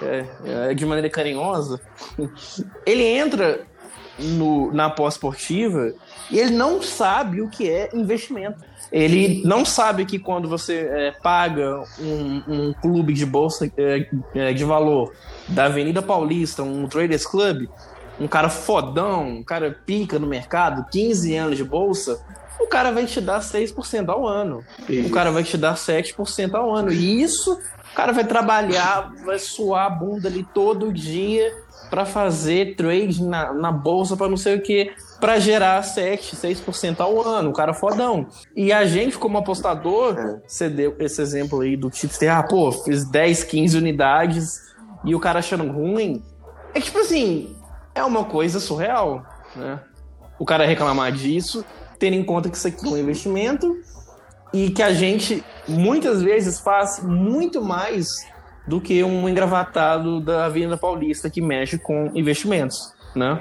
é, 0.01 0.25
é, 0.45 0.73
de 0.73 0.85
maneira 0.85 1.09
carinhosa, 1.09 1.81
ele 2.85 3.03
entra 3.03 3.65
no, 4.19 4.71
na 4.71 4.89
pós-esportiva 4.89 5.93
e 6.29 6.39
ele 6.39 6.51
não 6.51 6.81
sabe 6.81 7.41
o 7.41 7.49
que 7.49 7.69
é 7.69 7.89
investimento. 7.93 8.63
Ele 8.91 9.41
não 9.45 9.63
sabe 9.63 10.05
que 10.05 10.19
quando 10.19 10.49
você 10.49 10.89
é, 10.91 11.11
paga 11.11 11.83
um, 11.97 12.43
um, 12.47 12.73
clube 12.73 13.13
de 13.13 13.25
bolsa 13.25 13.71
é, 13.77 14.05
é, 14.35 14.53
de 14.53 14.65
valor 14.65 15.13
da 15.47 15.65
Avenida 15.65 16.01
Paulista, 16.01 16.61
um 16.61 16.87
Traders 16.87 17.25
Club, 17.25 17.67
um 18.21 18.27
cara 18.27 18.49
fodão, 18.49 19.27
um 19.27 19.43
cara 19.43 19.75
pica 19.85 20.19
no 20.19 20.27
mercado, 20.27 20.85
15 20.91 21.35
anos 21.35 21.57
de 21.57 21.63
bolsa, 21.63 22.23
o 22.59 22.67
cara 22.67 22.91
vai 22.91 23.05
te 23.05 23.19
dar 23.19 23.41
6% 23.41 24.09
ao 24.09 24.27
ano. 24.27 24.63
Isso. 24.87 25.07
O 25.07 25.11
cara 25.11 25.31
vai 25.31 25.43
te 25.43 25.57
dar 25.57 25.73
7% 25.73 26.53
ao 26.53 26.73
ano. 26.73 26.91
E 26.91 27.21
isso, 27.21 27.53
o 27.91 27.95
cara 27.95 28.13
vai 28.13 28.23
trabalhar, 28.23 29.11
vai 29.25 29.39
suar 29.39 29.87
a 29.87 29.89
bunda 29.89 30.27
ali 30.27 30.45
todo 30.53 30.93
dia 30.93 31.51
para 31.89 32.05
fazer 32.05 32.75
trade 32.75 33.23
na, 33.23 33.51
na 33.51 33.71
bolsa 33.71 34.15
para 34.15 34.29
não 34.29 34.37
sei 34.37 34.55
o 34.55 34.61
que, 34.61 34.93
para 35.19 35.39
gerar 35.39 35.81
7, 35.83 36.35
6% 36.35 36.99
ao 36.99 37.21
ano. 37.27 37.49
O 37.49 37.53
cara 37.53 37.73
fodão. 37.73 38.27
E 38.55 38.71
a 38.71 38.85
gente, 38.85 39.17
como 39.17 39.39
apostador, 39.39 40.17
é. 40.17 40.41
você 40.47 40.69
deu 40.69 40.95
esse 40.99 41.21
exemplo 41.21 41.61
aí 41.61 41.75
do 41.75 41.89
tipo, 41.89 42.13
ah, 42.29 42.43
pô, 42.43 42.71
fiz 42.71 43.03
10, 43.03 43.43
15 43.43 43.77
unidades 43.77 44.71
e 45.03 45.15
o 45.15 45.19
cara 45.19 45.39
achando 45.39 45.69
ruim. 45.69 46.23
É 46.73 46.79
tipo 46.79 46.99
assim, 46.99 47.55
é 47.93 48.03
uma 48.03 48.25
coisa 48.25 48.59
surreal, 48.59 49.25
né? 49.55 49.79
O 50.39 50.45
cara 50.45 50.65
reclamar 50.65 51.11
disso, 51.11 51.63
tendo 51.99 52.15
em 52.15 52.23
conta 52.23 52.49
que 52.49 52.57
isso 52.57 52.67
aqui 52.67 52.85
é 52.85 52.89
um 52.89 52.97
investimento 52.97 53.77
e 54.53 54.69
que 54.69 54.81
a 54.81 54.93
gente 54.93 55.43
muitas 55.67 56.21
vezes 56.21 56.59
faz 56.59 57.01
muito 57.03 57.61
mais 57.61 58.25
do 58.67 58.81
que 58.81 59.03
um 59.03 59.27
engravatado 59.27 60.19
da 60.19 60.45
Avenida 60.45 60.77
Paulista 60.77 61.29
que 61.29 61.41
mexe 61.41 61.77
com 61.77 62.11
investimentos, 62.15 62.93
né? 63.15 63.39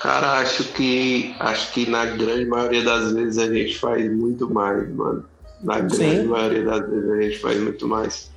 Cara, 0.00 0.38
acho 0.38 0.64
que 0.72 1.34
acho 1.38 1.72
que 1.72 1.88
na 1.88 2.06
grande 2.06 2.46
maioria 2.46 2.82
das 2.82 3.12
vezes 3.12 3.38
a 3.38 3.52
gente 3.52 3.78
faz 3.78 4.10
muito 4.10 4.48
mais, 4.52 4.88
mano. 4.94 5.24
Na 5.62 5.78
grande 5.78 5.96
Sim. 5.96 6.24
maioria 6.24 6.64
das 6.64 6.88
vezes 6.88 7.10
a 7.10 7.20
gente 7.20 7.38
faz 7.38 7.60
muito 7.60 7.86
mais. 7.86 8.30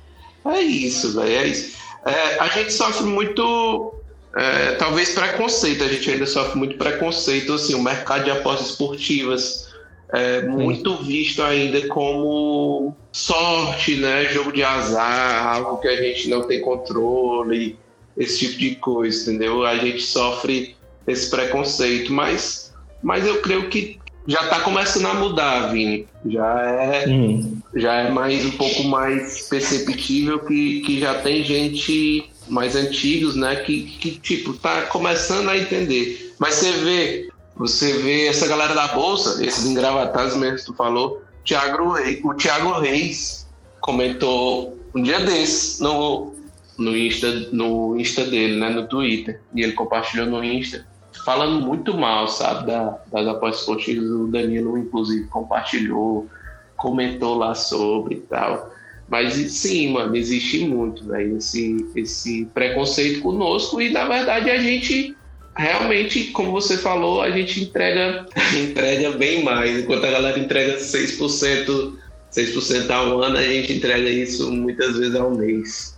É 0.44 0.60
isso, 0.60 1.14
velho, 1.18 1.32
é 1.32 1.46
isso. 1.46 1.78
É, 2.04 2.38
a 2.38 2.48
gente 2.48 2.70
sofre 2.70 3.06
muito 3.06 3.94
é, 4.36 4.72
talvez 4.72 5.10
preconceito, 5.10 5.84
a 5.84 5.88
gente 5.88 6.10
ainda 6.10 6.26
sofre 6.26 6.58
muito 6.58 6.76
preconceito, 6.76 7.52
assim, 7.52 7.74
o 7.74 7.82
mercado 7.82 8.24
de 8.24 8.30
apostas 8.30 8.70
esportivas 8.70 9.72
é 10.12 10.42
muito 10.42 10.96
visto 11.02 11.42
ainda 11.42 11.88
como 11.88 12.94
sorte, 13.10 13.96
né, 13.96 14.26
jogo 14.26 14.52
de 14.52 14.62
azar, 14.62 15.56
algo 15.56 15.78
que 15.78 15.88
a 15.88 15.96
gente 15.96 16.28
não 16.28 16.42
tem 16.42 16.60
controle, 16.60 17.76
esse 18.16 18.38
tipo 18.38 18.58
de 18.58 18.74
coisa, 18.76 19.30
entendeu? 19.30 19.64
A 19.64 19.76
gente 19.76 20.02
sofre 20.02 20.76
esse 21.06 21.28
preconceito, 21.28 22.12
mas, 22.12 22.72
mas 23.02 23.26
eu 23.26 23.40
creio 23.40 23.68
que 23.68 23.98
já 24.26 24.42
está 24.42 24.60
começando 24.60 25.06
a 25.06 25.14
mudar, 25.14 25.72
Vini. 25.72 26.06
Já 26.26 26.62
é, 26.62 27.08
hum. 27.08 27.58
já 27.74 27.94
é 27.94 28.10
mais 28.10 28.44
um 28.46 28.52
pouco 28.52 28.84
mais 28.84 29.48
perceptível 29.48 30.38
que, 30.40 30.80
que 30.80 31.00
já 31.00 31.14
tem 31.14 31.44
gente 31.44 32.30
mais 32.48 32.76
antigos, 32.76 33.34
né, 33.36 33.56
que, 33.56 33.82
que 33.82 34.12
tipo 34.12 34.54
tá 34.54 34.82
começando 34.82 35.48
a 35.48 35.56
entender. 35.56 36.34
Mas 36.38 36.56
você 36.56 36.72
vê, 36.72 37.28
você 37.56 37.92
vê 37.98 38.26
essa 38.26 38.46
galera 38.46 38.74
da 38.74 38.88
bolsa, 38.88 39.44
esses 39.44 39.64
engravatados 39.66 40.36
mesmo 40.36 40.58
que 40.58 40.64
tu 40.66 40.74
falou, 40.74 41.22
Thiago 41.44 41.94
o 42.24 42.34
Thiago 42.34 42.80
Reis 42.80 43.46
comentou 43.80 44.78
um 44.94 45.02
dia 45.02 45.20
desses 45.20 45.80
no 45.80 46.32
no 46.76 46.96
Insta, 46.96 47.30
no 47.52 47.98
Insta 47.98 48.24
dele, 48.24 48.58
né, 48.58 48.68
no 48.68 48.88
Twitter, 48.88 49.40
e 49.54 49.62
ele 49.62 49.72
compartilhou 49.74 50.26
no 50.26 50.42
Insta, 50.42 50.84
falando 51.24 51.64
muito 51.64 51.94
mal, 51.94 52.26
sabe, 52.26 52.66
da, 52.66 52.98
das 53.12 53.28
apostas 53.28 53.60
esportivas, 53.60 54.10
o 54.10 54.26
Danilo 54.26 54.76
inclusive 54.76 55.26
compartilhou, 55.28 56.28
comentou 56.76 57.36
lá 57.36 57.54
sobre 57.54 58.16
e 58.16 58.20
tal. 58.20 58.73
Mas 59.08 59.34
sim, 59.52 59.92
mano, 59.92 60.16
existe 60.16 60.66
muito, 60.66 61.06
velho, 61.06 61.36
esse, 61.36 61.76
esse 61.94 62.46
preconceito 62.54 63.20
conosco 63.20 63.80
e 63.80 63.90
na 63.90 64.06
verdade 64.06 64.50
a 64.50 64.58
gente 64.58 65.14
realmente, 65.56 66.24
como 66.32 66.50
você 66.50 66.76
falou, 66.76 67.22
a 67.22 67.30
gente 67.30 67.62
entrega, 67.62 68.26
entrega 68.54 69.12
bem 69.12 69.42
mais. 69.42 69.78
Enquanto 69.78 70.04
a 70.04 70.10
galera 70.10 70.38
entrega 70.38 70.78
6%, 70.78 71.92
6% 72.32 72.90
ao 72.90 73.22
ano, 73.22 73.36
a 73.36 73.42
gente 73.42 73.72
entrega 73.72 74.08
isso 74.08 74.50
muitas 74.50 74.96
vezes 74.98 75.14
ao 75.14 75.30
mês. 75.30 75.96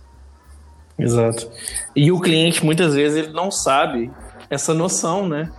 Exato. 0.99 1.49
E 1.95 2.11
o 2.11 2.19
cliente, 2.19 2.63
muitas 2.63 2.93
vezes, 2.93 3.25
ele 3.25 3.33
não 3.33 3.51
sabe 3.51 4.11
essa 4.49 4.73
noção, 4.73 5.27
né? 5.27 5.51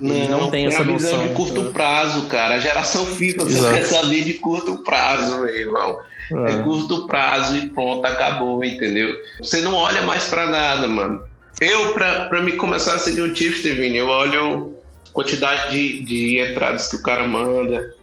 Não, 0.00 0.28
não 0.28 0.50
tem 0.50 0.66
essa 0.66 0.82
noção. 0.82 1.28
de 1.28 1.34
curto 1.34 1.64
prazo, 1.66 2.26
cara. 2.26 2.56
A 2.56 2.58
geração 2.58 3.06
FIFA 3.06 3.46
quer 3.46 3.84
saber 3.84 4.24
de 4.24 4.34
curto 4.34 4.78
prazo, 4.78 5.36
meu 5.40 5.54
irmão. 5.54 5.98
É. 6.34 6.52
é 6.52 6.62
curto 6.62 7.06
prazo 7.06 7.56
e 7.56 7.68
pronto, 7.68 8.04
acabou, 8.06 8.64
entendeu? 8.64 9.14
Você 9.38 9.60
não 9.60 9.74
olha 9.74 10.02
mais 10.02 10.24
para 10.24 10.46
nada, 10.46 10.86
mano. 10.88 11.22
Eu, 11.60 11.92
para 11.92 12.42
me 12.42 12.52
começar 12.52 12.94
a 12.94 12.98
seguir 12.98 13.20
o 13.20 13.32
Tipster, 13.32 13.76
Vini, 13.76 13.98
eu 13.98 14.08
olho 14.08 14.74
quantidade 15.12 15.70
de, 15.70 16.02
de 16.02 16.40
entradas 16.40 16.88
que 16.88 16.96
o 16.96 17.02
cara 17.02 17.26
manda, 17.26 17.94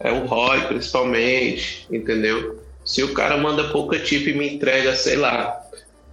é 0.00 0.10
o 0.10 0.24
ROI 0.24 0.62
principalmente, 0.68 1.86
entendeu? 1.90 2.60
Se 2.84 3.02
o 3.02 3.12
cara 3.12 3.36
manda 3.36 3.64
pouca 3.64 3.98
tip 3.98 4.28
e 4.28 4.34
me 4.34 4.54
entrega, 4.54 4.94
sei 4.94 5.16
lá, 5.16 5.60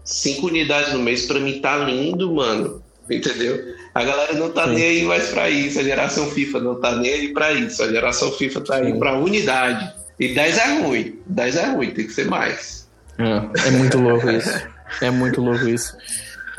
cinco 0.04 0.48
unidades 0.48 0.94
no 0.94 1.00
mês, 1.00 1.26
para 1.26 1.40
mim 1.40 1.60
tá 1.60 1.78
lindo, 1.78 2.34
mano, 2.34 2.82
entendeu? 3.10 3.76
A 3.94 4.04
galera 4.04 4.34
não 4.34 4.52
tá 4.52 4.68
Sim. 4.68 4.76
nem 4.76 4.84
aí 4.84 5.04
mais 5.04 5.30
pra 5.30 5.50
isso, 5.50 5.80
a 5.80 5.84
geração 5.84 6.32
FIFA 6.32 6.60
não 6.60 6.76
tá 6.80 6.96
nem 6.96 7.14
aí 7.14 7.28
pra 7.34 7.52
isso, 7.52 7.84
a 7.84 7.90
geração 7.90 8.32
FIFA 8.32 8.62
tá 8.62 8.76
aí 8.78 8.98
pra 8.98 9.18
unidade. 9.18 10.01
E 10.22 10.36
10 10.36 10.58
é 10.60 10.82
ruim, 10.82 11.20
10 11.26 11.56
é 11.56 11.66
ruim, 11.72 11.90
tem 11.90 12.06
que 12.06 12.14
ser 12.14 12.28
mais. 12.28 12.88
É, 13.18 13.68
é 13.70 13.72
muito 13.72 13.98
louco 13.98 14.30
isso. 14.30 14.68
É 15.02 15.10
muito 15.10 15.42
louco 15.42 15.68
isso. 15.68 15.98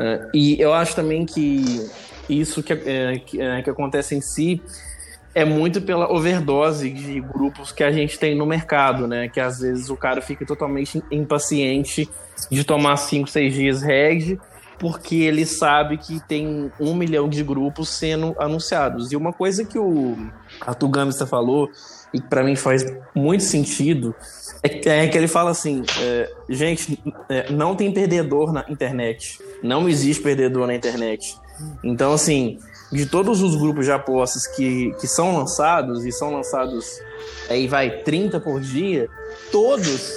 É, 0.00 0.28
e 0.34 0.60
eu 0.60 0.74
acho 0.74 0.96
também 0.96 1.24
que 1.24 1.88
isso 2.28 2.60
que, 2.60 2.72
é, 2.72 3.20
que, 3.24 3.40
é, 3.40 3.62
que 3.62 3.70
acontece 3.70 4.16
em 4.16 4.20
si 4.20 4.60
é 5.32 5.44
muito 5.44 5.80
pela 5.80 6.12
overdose 6.12 6.90
de 6.90 7.20
grupos 7.20 7.70
que 7.70 7.84
a 7.84 7.92
gente 7.92 8.18
tem 8.18 8.36
no 8.36 8.44
mercado, 8.44 9.06
né? 9.06 9.28
Que 9.28 9.38
às 9.38 9.60
vezes 9.60 9.88
o 9.90 9.96
cara 9.96 10.20
fica 10.20 10.44
totalmente 10.44 11.00
impaciente 11.08 12.10
de 12.50 12.64
tomar 12.64 12.96
5, 12.96 13.30
6 13.30 13.54
dias 13.54 13.80
reg, 13.80 14.40
porque 14.76 15.14
ele 15.14 15.46
sabe 15.46 15.98
que 15.98 16.18
tem 16.26 16.72
um 16.80 16.94
milhão 16.96 17.28
de 17.28 17.44
grupos 17.44 17.90
sendo 17.90 18.34
anunciados. 18.40 19.12
E 19.12 19.16
uma 19.16 19.32
coisa 19.32 19.64
que 19.64 19.78
o 19.78 20.16
Arthur 20.60 20.88
Gambista 20.88 21.26
falou, 21.28 21.70
e 22.12 22.20
para 22.20 22.42
mim 22.42 22.56
faz 22.56 22.84
muito 23.14 23.42
sentido, 23.42 24.14
é, 24.62 25.04
é 25.04 25.08
que 25.08 25.16
ele 25.16 25.28
fala 25.28 25.50
assim: 25.50 25.82
é, 26.00 26.30
gente, 26.48 27.02
é, 27.28 27.50
não 27.50 27.74
tem 27.74 27.92
perdedor 27.92 28.52
na 28.52 28.64
internet. 28.68 29.38
Não 29.62 29.88
existe 29.88 30.22
perdedor 30.22 30.66
na 30.66 30.74
internet. 30.74 31.36
Então, 31.82 32.12
assim, 32.12 32.58
de 32.90 33.06
todos 33.06 33.40
os 33.40 33.56
grupos 33.56 33.86
de 33.86 33.92
apostas 33.92 34.46
que, 34.46 34.92
que 35.00 35.06
são 35.06 35.36
lançados, 35.36 36.04
e 36.04 36.12
são 36.12 36.32
lançados 36.32 37.00
aí 37.48 37.66
vai 37.66 38.02
30 38.02 38.40
por 38.40 38.60
dia, 38.60 39.08
todos 39.50 40.12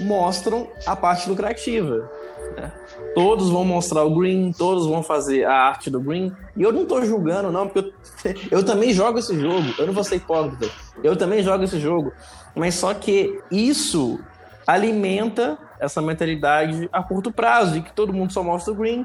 mostram 0.00 0.68
a 0.86 0.96
parte 0.96 1.28
lucrativa. 1.28 2.10
Né? 2.56 2.72
Todos 3.14 3.50
vão 3.50 3.64
mostrar 3.64 4.04
o 4.04 4.14
green, 4.14 4.52
todos 4.52 4.86
vão 4.86 5.02
fazer 5.02 5.44
a 5.44 5.54
arte 5.54 5.90
do 5.90 6.00
green. 6.00 6.32
E 6.56 6.62
eu 6.62 6.72
não 6.72 6.86
tô 6.86 7.04
julgando, 7.04 7.50
não, 7.50 7.68
porque 7.68 7.92
eu, 8.24 8.34
eu 8.60 8.64
também 8.64 8.92
jogo 8.92 9.18
esse 9.18 9.38
jogo. 9.38 9.74
Eu 9.78 9.86
não 9.86 9.92
vou 9.92 10.04
ser 10.04 10.16
hipócrita. 10.16 10.70
Eu 11.02 11.16
também 11.16 11.42
jogo 11.42 11.64
esse 11.64 11.78
jogo. 11.78 12.12
Mas 12.54 12.74
só 12.74 12.94
que 12.94 13.40
isso 13.50 14.18
alimenta 14.66 15.58
essa 15.80 16.00
mentalidade 16.00 16.88
a 16.92 17.02
curto 17.02 17.32
prazo, 17.32 17.74
de 17.74 17.82
que 17.82 17.92
todo 17.92 18.12
mundo 18.12 18.32
só 18.32 18.42
mostra 18.42 18.72
o 18.72 18.76
green, 18.76 19.04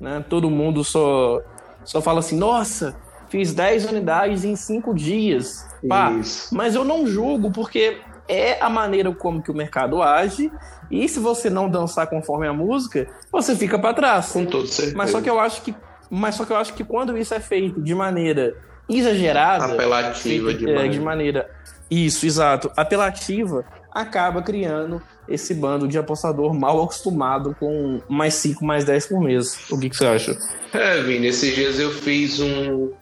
né? 0.00 0.24
Todo 0.28 0.50
mundo 0.50 0.82
só, 0.82 1.40
só 1.84 2.02
fala 2.02 2.18
assim, 2.20 2.36
nossa, 2.36 2.96
fiz 3.28 3.54
10 3.54 3.86
unidades 3.86 4.44
em 4.44 4.56
5 4.56 4.94
dias. 4.94 5.66
Pá, 5.88 6.10
mas 6.50 6.74
eu 6.74 6.84
não 6.84 7.06
julgo, 7.06 7.52
porque 7.52 7.98
é 8.28 8.60
a 8.60 8.68
maneira 8.68 9.12
como 9.12 9.42
que 9.42 9.50
o 9.50 9.54
mercado 9.54 10.02
age, 10.02 10.52
e 10.90 11.08
se 11.08 11.18
você 11.18 11.48
não 11.48 11.68
dançar 11.68 12.06
conforme 12.08 12.46
a 12.46 12.52
música, 12.52 13.08
você 13.32 13.56
fica 13.56 13.78
para 13.78 13.94
trás. 13.94 14.32
Com 14.32 14.44
todo 14.44 14.66
certeza. 14.66 14.96
Mas 14.96 15.10
só 15.10 15.20
que 15.20 15.30
eu 15.30 15.40
acho 15.40 15.62
que 15.62 15.74
mas 16.10 16.36
só 16.36 16.44
que 16.44 16.52
eu 16.52 16.56
acho 16.56 16.72
que 16.72 16.82
quando 16.82 17.18
isso 17.18 17.34
é 17.34 17.40
feito 17.40 17.80
de 17.82 17.94
maneira 17.94 18.56
exagerada, 18.88 19.66
apelativa 19.66 20.50
feito, 20.50 20.68
é, 20.68 20.88
de 20.88 20.98
maneira 20.98 21.50
isso, 21.90 22.26
exato. 22.26 22.70
Apelativa 22.76 23.64
acaba 23.90 24.42
criando 24.42 25.02
esse 25.26 25.54
bando 25.54 25.88
de 25.88 25.98
apostador 25.98 26.52
mal 26.54 26.82
acostumado 26.82 27.56
com 27.58 28.00
mais 28.08 28.34
5, 28.34 28.64
mais 28.64 28.84
10 28.84 29.06
por 29.06 29.20
mês. 29.20 29.70
O 29.70 29.78
que, 29.78 29.88
que 29.88 29.96
você 29.96 30.06
acha? 30.06 30.38
É, 30.72 31.02
Vini, 31.02 31.28
esses 31.28 31.54
dias 31.54 31.78
eu 31.78 31.90
fiz 31.90 32.40
um. 32.40 32.92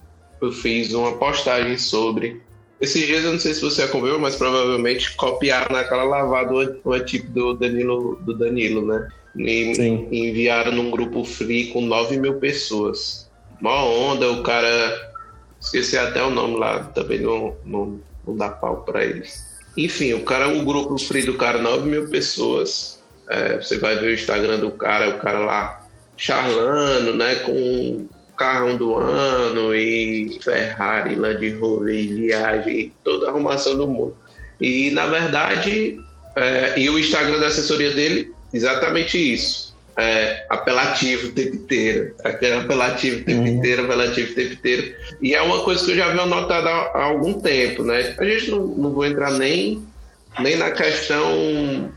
Eu 0.40 0.52
fiz 0.52 0.92
uma 0.92 1.16
postagem 1.16 1.76
sobre. 1.78 2.42
Esses 2.80 3.06
dias 3.06 3.24
eu 3.24 3.32
não 3.32 3.38
sei 3.38 3.54
se 3.54 3.62
você 3.62 3.82
acompanhou, 3.82 4.18
mas 4.18 4.36
provavelmente 4.36 5.14
copiaram 5.16 5.74
naquela 5.74 6.04
lavada 6.04 6.78
o 6.84 6.92
antigo 6.92 7.30
do 7.30 7.54
Danilo, 7.54 8.16
do 8.22 8.34
Danilo, 8.34 8.86
né? 8.86 9.08
E 9.36 9.74
Sim. 9.74 10.08
enviaram 10.10 10.72
num 10.72 10.90
grupo 10.90 11.24
free 11.24 11.68
com 11.68 11.80
9 11.80 12.18
mil 12.18 12.34
pessoas. 12.34 13.30
Mó 13.60 13.84
onda, 13.84 14.30
o 14.30 14.42
cara. 14.42 15.14
Esqueci 15.58 15.96
até 15.96 16.22
o 16.22 16.30
nome 16.30 16.58
lá, 16.58 16.80
também 16.84 17.18
não, 17.20 17.56
não 17.64 18.00
não 18.26 18.36
dá 18.36 18.48
pau 18.48 18.82
para 18.82 19.04
eles. 19.04 19.46
Enfim, 19.76 20.14
o 20.14 20.24
cara, 20.24 20.48
o 20.48 20.64
grupo 20.64 20.98
free 20.98 21.22
do 21.22 21.34
cara, 21.34 21.58
9 21.58 21.88
mil 21.88 22.08
pessoas. 22.08 22.98
É, 23.28 23.56
você 23.56 23.78
vai 23.78 23.96
ver 23.96 24.08
o 24.08 24.14
Instagram 24.14 24.58
do 24.58 24.70
cara, 24.70 25.10
o 25.10 25.18
cara 25.18 25.38
lá 25.38 25.86
charlando, 26.16 27.14
né, 27.14 27.36
com 27.36 28.06
carrão 28.36 28.76
do 28.76 28.96
ano 28.96 29.74
e 29.74 30.38
Ferrari, 30.42 31.14
Land 31.14 31.48
Rover, 31.54 32.08
viagem, 32.08 32.92
toda 33.02 33.26
a 33.26 33.30
arrumação 33.30 33.76
do 33.76 33.88
mundo. 33.88 34.16
E 34.60 34.90
na 34.90 35.06
verdade, 35.06 35.98
é, 36.34 36.78
e 36.78 36.88
o 36.90 36.98
Instagram 36.98 37.38
da 37.38 37.46
assessoria 37.46 37.92
dele, 37.92 38.32
exatamente 38.52 39.16
isso 39.16 39.66
é, 39.96 40.44
apelativo 40.50 41.28
o 41.28 41.32
tempo 41.32 41.56
inteiro. 41.56 42.14
Aquele 42.22 42.54
apelativo 42.54 43.20
o 43.20 43.24
tempo 43.24 43.40
uhum. 43.40 43.46
inteiro, 43.46 43.84
apelativo 43.84 44.32
o 44.32 44.34
tempo 44.34 44.52
inteiro. 44.52 44.94
E 45.22 45.34
é 45.34 45.40
uma 45.40 45.62
coisa 45.62 45.84
que 45.84 45.92
eu 45.92 45.96
já 45.96 46.08
venho 46.08 46.26
notado 46.26 46.68
há, 46.68 46.90
há 46.94 47.04
algum 47.04 47.40
tempo, 47.40 47.82
né? 47.82 48.14
A 48.18 48.24
gente 48.24 48.50
não, 48.50 48.66
não 48.66 48.92
vou 48.92 49.06
entrar 49.06 49.32
nem, 49.32 49.82
nem 50.38 50.56
na 50.56 50.70
questão 50.70 51.90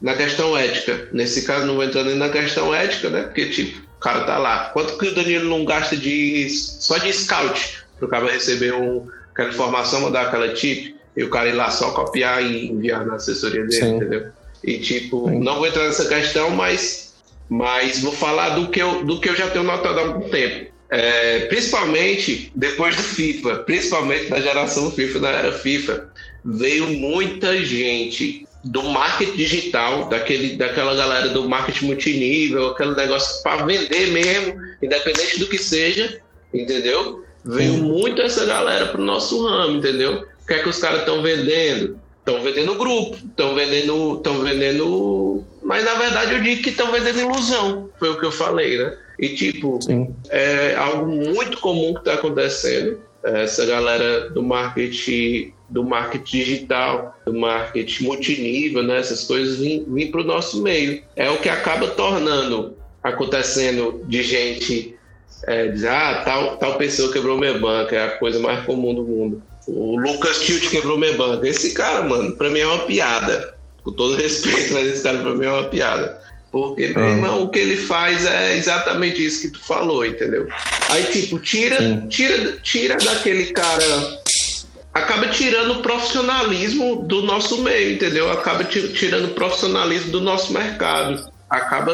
na 0.00 0.14
questão 0.14 0.56
ética. 0.56 1.08
Nesse 1.12 1.46
caso, 1.46 1.66
não 1.66 1.76
vou 1.76 1.84
entrar 1.84 2.04
nem 2.04 2.16
na 2.16 2.28
questão 2.28 2.74
ética, 2.74 3.08
né? 3.08 3.22
Porque, 3.22 3.46
tipo, 3.46 3.85
cara 4.06 4.20
tá 4.20 4.38
lá. 4.38 4.70
Quanto 4.72 4.96
que 4.96 5.08
o 5.08 5.14
Danilo 5.14 5.50
não 5.50 5.64
gasta 5.64 5.96
de 5.96 6.48
só 6.48 6.96
de 6.98 7.12
scout 7.12 7.84
para 7.98 8.06
o 8.06 8.08
cara 8.08 8.30
receber 8.30 8.72
um, 8.72 9.08
aquela 9.32 9.50
informação, 9.50 10.02
mandar 10.02 10.26
aquela 10.26 10.54
tip, 10.54 10.94
e 11.16 11.24
o 11.24 11.30
cara 11.30 11.48
ir 11.48 11.54
lá 11.54 11.70
só 11.70 11.90
copiar 11.90 12.42
e 12.42 12.68
enviar 12.68 13.04
na 13.04 13.16
assessoria 13.16 13.64
dele, 13.64 13.72
Sim. 13.72 13.96
entendeu? 13.96 14.26
E, 14.62 14.78
tipo, 14.78 15.28
Sim. 15.28 15.40
não 15.40 15.56
vou 15.56 15.66
entrar 15.66 15.84
nessa 15.84 16.06
questão, 16.06 16.50
mas 16.50 17.06
mas 17.48 18.00
vou 18.00 18.12
falar 18.12 18.50
do 18.50 18.68
que 18.68 18.82
eu, 18.82 19.04
do 19.04 19.20
que 19.20 19.28
eu 19.28 19.36
já 19.36 19.48
tenho 19.48 19.64
notado 19.64 19.98
há 19.98 20.02
algum 20.02 20.28
tempo. 20.28 20.72
É, 20.88 21.46
principalmente 21.46 22.50
depois 22.54 22.96
do 22.96 23.02
FIFA, 23.02 23.56
principalmente 23.58 24.30
da 24.30 24.40
geração 24.40 24.90
FIFA, 24.90 25.18
da 25.20 25.30
era 25.30 25.52
FIFA, 25.52 26.08
veio 26.44 26.88
muita 26.88 27.64
gente 27.64 28.45
do 28.66 28.82
marketing 28.82 29.36
digital, 29.36 30.08
daquele, 30.08 30.56
daquela 30.56 30.94
galera 30.94 31.28
do 31.28 31.48
marketing 31.48 31.86
multinível, 31.86 32.68
aquele 32.68 32.94
negócio 32.94 33.42
para 33.42 33.64
vender 33.64 34.08
mesmo, 34.08 34.54
independente 34.82 35.38
do 35.38 35.46
que 35.46 35.58
seja, 35.58 36.20
entendeu? 36.52 37.24
Veio 37.44 37.74
muito 37.74 38.20
essa 38.20 38.44
galera 38.44 38.86
pro 38.86 39.02
nosso 39.02 39.46
ramo, 39.46 39.78
entendeu? 39.78 40.24
O 40.42 40.46
que 40.46 40.54
é 40.54 40.58
que 40.58 40.68
os 40.68 40.78
caras 40.78 41.00
estão 41.00 41.22
vendendo? 41.22 41.98
Estão 42.18 42.42
vendendo 42.42 42.74
grupo, 42.74 43.16
estão 43.16 43.54
vendendo, 43.54 44.16
estão 44.16 44.40
vendendo, 44.40 45.44
mas 45.62 45.84
na 45.84 45.94
verdade 45.94 46.34
eu 46.34 46.42
digo 46.42 46.60
que 46.60 46.70
estão 46.70 46.90
vendendo 46.90 47.20
ilusão, 47.20 47.88
foi 48.00 48.10
o 48.10 48.18
que 48.18 48.26
eu 48.26 48.32
falei, 48.32 48.78
né? 48.78 48.98
E 49.16 49.28
tipo, 49.28 49.78
Sim. 49.80 50.12
é 50.28 50.74
algo 50.74 51.06
muito 51.06 51.58
comum 51.58 51.94
que 51.94 52.00
está 52.00 52.14
acontecendo. 52.14 53.00
Essa 53.22 53.64
galera 53.64 54.30
do 54.30 54.42
marketing, 54.42 55.52
do 55.68 55.84
marketing 55.84 56.38
digital, 56.38 57.16
do 57.26 57.34
marketing 57.34 58.04
multinível, 58.04 58.82
né? 58.82 58.98
Essas 58.98 59.24
coisas 59.24 59.58
vêm 59.58 59.84
vim 59.88 60.10
para 60.10 60.20
o 60.20 60.24
nosso 60.24 60.62
meio. 60.62 61.02
É 61.14 61.30
o 61.30 61.38
que 61.38 61.48
acaba 61.48 61.88
tornando 61.88 62.76
acontecendo 63.02 64.02
de 64.06 64.22
gente 64.22 64.96
é, 65.44 65.68
dizer, 65.68 65.88
ah, 65.88 66.22
tal, 66.24 66.56
tal 66.56 66.76
pessoa 66.76 67.12
quebrou 67.12 67.38
minha 67.38 67.58
banca, 67.58 67.94
é 67.94 68.04
a 68.04 68.10
coisa 68.18 68.38
mais 68.38 68.64
comum 68.64 68.94
do 68.94 69.04
mundo. 69.04 69.42
O 69.66 69.98
Lucas 69.98 70.40
Tilt 70.42 70.70
quebrou 70.70 70.98
minha 70.98 71.14
banca. 71.14 71.46
Esse 71.46 71.74
cara, 71.74 72.02
mano, 72.02 72.32
pra 72.36 72.48
mim 72.50 72.60
é 72.60 72.66
uma 72.66 72.84
piada. 72.86 73.54
Com 73.82 73.92
todo 73.92 74.16
respeito, 74.20 74.72
mas 74.72 74.88
esse 74.88 75.02
cara 75.02 75.18
pra 75.18 75.34
mim 75.34 75.44
é 75.44 75.50
uma 75.50 75.68
piada. 75.68 76.20
Porque, 76.52 76.88
meu 76.88 77.02
uhum. 77.02 77.10
irmão, 77.10 77.42
o 77.42 77.48
que 77.48 77.58
ele 77.58 77.76
faz 77.76 78.24
é 78.24 78.56
exatamente 78.56 79.24
isso 79.24 79.42
que 79.42 79.50
tu 79.50 79.60
falou, 79.60 80.06
entendeu? 80.06 80.48
Aí, 80.88 81.04
tipo, 81.04 81.38
tira, 81.38 82.06
tira, 82.08 82.52
tira 82.62 82.96
daquele 82.96 83.46
cara. 83.46 84.22
Acaba 84.96 85.28
tirando 85.28 85.72
o 85.72 85.82
profissionalismo 85.82 87.02
do 87.02 87.20
nosso 87.20 87.60
meio, 87.60 87.96
entendeu? 87.96 88.32
Acaba 88.32 88.64
tirando 88.64 89.26
o 89.26 89.34
profissionalismo 89.34 90.10
do 90.10 90.22
nosso 90.22 90.54
mercado. 90.54 91.30
Acaba 91.50 91.92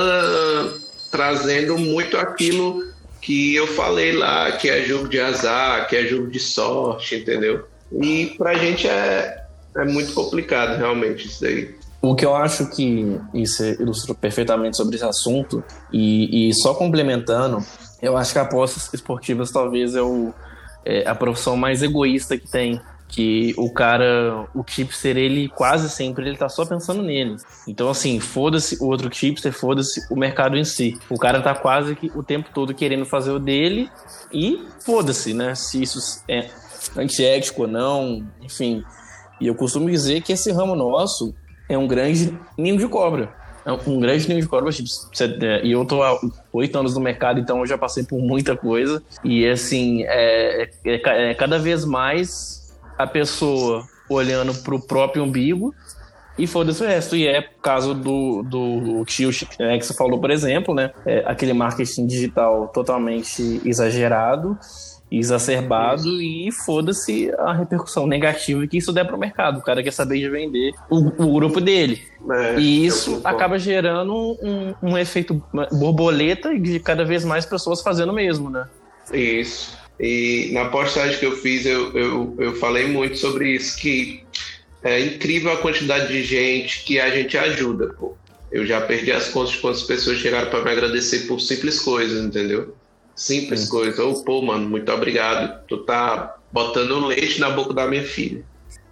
trazendo 1.10 1.76
muito 1.76 2.16
aquilo 2.16 2.80
que 3.20 3.56
eu 3.56 3.66
falei 3.66 4.12
lá 4.12 4.52
que 4.52 4.70
é 4.70 4.82
jogo 4.82 5.08
de 5.08 5.18
azar, 5.18 5.88
que 5.88 5.96
é 5.96 6.06
jogo 6.06 6.28
de 6.28 6.38
sorte, 6.38 7.16
entendeu? 7.16 7.66
E 7.90 8.34
pra 8.38 8.54
gente 8.54 8.86
é, 8.86 9.46
é 9.76 9.84
muito 9.84 10.14
complicado, 10.14 10.78
realmente, 10.78 11.26
isso 11.26 11.42
daí. 11.42 11.74
O 12.00 12.14
que 12.14 12.24
eu 12.24 12.36
acho 12.36 12.70
que 12.70 13.18
isso 13.34 13.64
ilustra 13.64 14.14
perfeitamente 14.14 14.76
sobre 14.76 14.94
esse 14.94 15.04
assunto, 15.04 15.62
e, 15.92 16.48
e 16.48 16.54
só 16.54 16.72
complementando, 16.72 17.66
eu 18.00 18.16
acho 18.16 18.32
que 18.32 18.38
apostas 18.38 18.94
esportivas 18.94 19.50
talvez 19.50 19.96
é, 19.96 20.02
o, 20.02 20.32
é 20.84 21.04
a 21.04 21.16
profissão 21.16 21.56
mais 21.56 21.82
egoísta 21.82 22.38
que 22.38 22.48
tem 22.48 22.80
que 23.12 23.54
o 23.58 23.70
cara, 23.70 24.48
o 24.54 24.64
chipster, 24.66 25.18
ele 25.18 25.46
quase 25.46 25.90
sempre 25.90 26.26
ele 26.26 26.36
tá 26.36 26.48
só 26.48 26.64
pensando 26.64 27.02
nele. 27.02 27.36
Então, 27.68 27.90
assim, 27.90 28.18
foda-se 28.18 28.82
o 28.82 28.86
outro 28.86 29.14
chipster, 29.14 29.52
foda-se 29.52 30.00
o 30.10 30.16
mercado 30.16 30.56
em 30.56 30.64
si. 30.64 30.98
O 31.10 31.18
cara 31.18 31.42
tá 31.42 31.54
quase 31.54 31.94
que 31.94 32.10
o 32.14 32.22
tempo 32.22 32.48
todo 32.54 32.72
querendo 32.72 33.04
fazer 33.04 33.30
o 33.30 33.38
dele 33.38 33.90
e 34.32 34.64
foda-se, 34.80 35.34
né? 35.34 35.54
Se 35.54 35.82
isso 35.82 36.24
é 36.26 36.48
antiético 36.96 37.62
ou 37.62 37.68
não, 37.68 38.26
enfim. 38.40 38.82
E 39.38 39.46
eu 39.46 39.54
costumo 39.54 39.90
dizer 39.90 40.22
que 40.22 40.32
esse 40.32 40.50
ramo 40.50 40.74
nosso 40.74 41.34
é 41.68 41.76
um 41.76 41.86
grande 41.86 42.36
ninho 42.56 42.78
de 42.78 42.88
cobra. 42.88 43.30
É 43.66 43.72
um 43.72 44.00
grande 44.00 44.26
ninho 44.26 44.40
de 44.40 44.48
cobra. 44.48 44.70
É, 44.70 45.66
e 45.66 45.72
eu 45.72 45.84
tô 45.84 46.02
há 46.02 46.18
oito 46.50 46.78
anos 46.78 46.94
no 46.94 47.00
mercado, 47.00 47.38
então 47.38 47.60
eu 47.60 47.66
já 47.66 47.76
passei 47.76 48.04
por 48.04 48.18
muita 48.18 48.56
coisa. 48.56 49.02
E, 49.22 49.46
assim, 49.46 50.02
é, 50.04 50.70
é, 50.82 51.30
é 51.30 51.34
cada 51.34 51.58
vez 51.58 51.84
mais 51.84 52.61
a 52.98 53.06
pessoa 53.06 53.86
olhando 54.08 54.54
pro 54.62 54.80
próprio 54.80 55.22
umbigo 55.24 55.74
e 56.38 56.46
foda-se 56.46 56.82
o 56.82 56.86
resto. 56.86 57.16
E 57.16 57.26
é 57.26 57.42
caso 57.62 57.94
do, 57.94 58.42
do 58.42 59.04
tio 59.04 59.30
né, 59.58 59.78
que 59.78 59.86
você 59.86 59.94
falou, 59.94 60.20
por 60.20 60.30
exemplo, 60.30 60.74
né? 60.74 60.90
É 61.04 61.22
aquele 61.26 61.52
marketing 61.52 62.06
digital 62.06 62.68
totalmente 62.68 63.60
exagerado, 63.64 64.58
exacerbado 65.10 66.22
e 66.22 66.50
foda-se 66.64 67.30
a 67.38 67.52
repercussão 67.52 68.06
negativa 68.06 68.66
que 68.66 68.78
isso 68.78 68.92
der 68.92 69.06
pro 69.06 69.18
mercado. 69.18 69.58
O 69.58 69.62
cara 69.62 69.82
quer 69.82 69.92
saber 69.92 70.18
de 70.18 70.28
vender 70.28 70.72
o, 70.88 71.24
o 71.24 71.34
grupo 71.34 71.60
dele. 71.60 72.02
É, 72.30 72.58
e 72.58 72.86
isso 72.86 73.20
acaba 73.24 73.58
gerando 73.58 74.14
um, 74.14 74.74
um 74.82 74.98
efeito 74.98 75.42
borboleta 75.72 76.58
de 76.58 76.80
cada 76.80 77.04
vez 77.04 77.24
mais 77.24 77.44
pessoas 77.44 77.82
fazendo 77.82 78.10
o 78.10 78.14
mesmo, 78.14 78.48
né? 78.48 78.66
Isso. 79.12 79.81
E 80.02 80.50
na 80.52 80.64
postagem 80.64 81.16
que 81.16 81.24
eu 81.24 81.36
fiz, 81.36 81.64
eu, 81.64 81.96
eu, 81.96 82.36
eu 82.36 82.56
falei 82.56 82.88
muito 82.88 83.16
sobre 83.16 83.54
isso, 83.54 83.78
que 83.78 84.24
é 84.82 84.98
incrível 84.98 85.52
a 85.52 85.58
quantidade 85.58 86.08
de 86.08 86.24
gente 86.24 86.82
que 86.82 86.98
a 86.98 87.08
gente 87.08 87.38
ajuda, 87.38 87.94
pô. 87.94 88.16
Eu 88.50 88.66
já 88.66 88.80
perdi 88.80 89.12
as 89.12 89.28
contas 89.28 89.52
de 89.52 89.58
quantas 89.58 89.84
pessoas 89.84 90.18
chegaram 90.18 90.50
para 90.50 90.64
me 90.64 90.72
agradecer 90.72 91.20
por 91.28 91.40
simples 91.40 91.78
coisas, 91.78 92.22
entendeu? 92.22 92.74
Simples 93.14 93.60
Sim. 93.60 93.68
coisas. 93.68 93.98
Ou, 94.00 94.24
pô, 94.24 94.42
mano, 94.42 94.68
muito 94.68 94.90
obrigado. 94.90 95.64
Tu 95.68 95.78
tá 95.84 96.36
botando 96.50 97.06
leite 97.06 97.38
na 97.38 97.50
boca 97.50 97.72
da 97.72 97.86
minha 97.86 98.04
filha. 98.04 98.44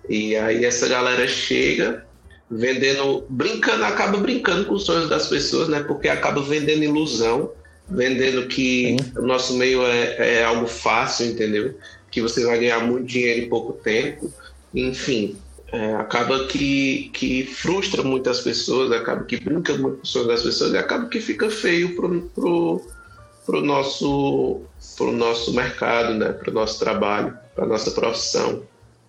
E 0.08 0.36
aí 0.36 0.64
essa 0.64 0.88
galera 0.88 1.26
chega 1.26 2.06
vendendo, 2.48 3.26
brincando, 3.28 3.84
acaba 3.84 4.16
brincando 4.18 4.64
com 4.64 4.74
os 4.74 4.84
sonhos 4.84 5.08
das 5.08 5.26
pessoas, 5.26 5.68
né? 5.68 5.82
Porque 5.82 6.08
acaba 6.08 6.40
vendendo 6.40 6.84
ilusão 6.84 7.50
vendendo 7.90 8.46
que 8.46 8.96
Sim. 8.98 9.18
o 9.18 9.22
nosso 9.22 9.54
meio 9.54 9.84
é, 9.84 10.38
é, 10.38 10.44
algo 10.44 10.66
fácil, 10.66 11.26
entendeu? 11.26 11.74
Que 12.10 12.22
você 12.22 12.44
vai 12.44 12.58
ganhar 12.58 12.80
muito 12.80 13.06
dinheiro 13.06 13.44
em 13.44 13.48
pouco 13.48 13.72
tempo. 13.72 14.32
Enfim, 14.72 15.36
é, 15.72 15.94
acaba 15.94 16.46
que, 16.46 17.10
que 17.12 17.44
frustra 17.44 18.02
muitas 18.02 18.40
pessoas, 18.40 18.92
acaba 18.92 19.24
que 19.24 19.38
brinca 19.38 19.76
com 19.76 19.98
sonhos 20.04 20.28
das 20.28 20.42
pessoas 20.42 20.72
e 20.72 20.78
acaba 20.78 21.06
que 21.06 21.20
fica 21.20 21.50
feio 21.50 21.96
pro, 21.96 22.22
pro, 22.34 22.82
pro, 23.44 23.60
nosso, 23.60 24.60
pro 24.96 25.10
nosso 25.10 25.52
mercado, 25.52 26.14
né? 26.14 26.32
Pro 26.32 26.52
nosso 26.52 26.78
trabalho, 26.78 27.36
pra 27.54 27.66
nossa 27.66 27.90
profissão. 27.90 28.62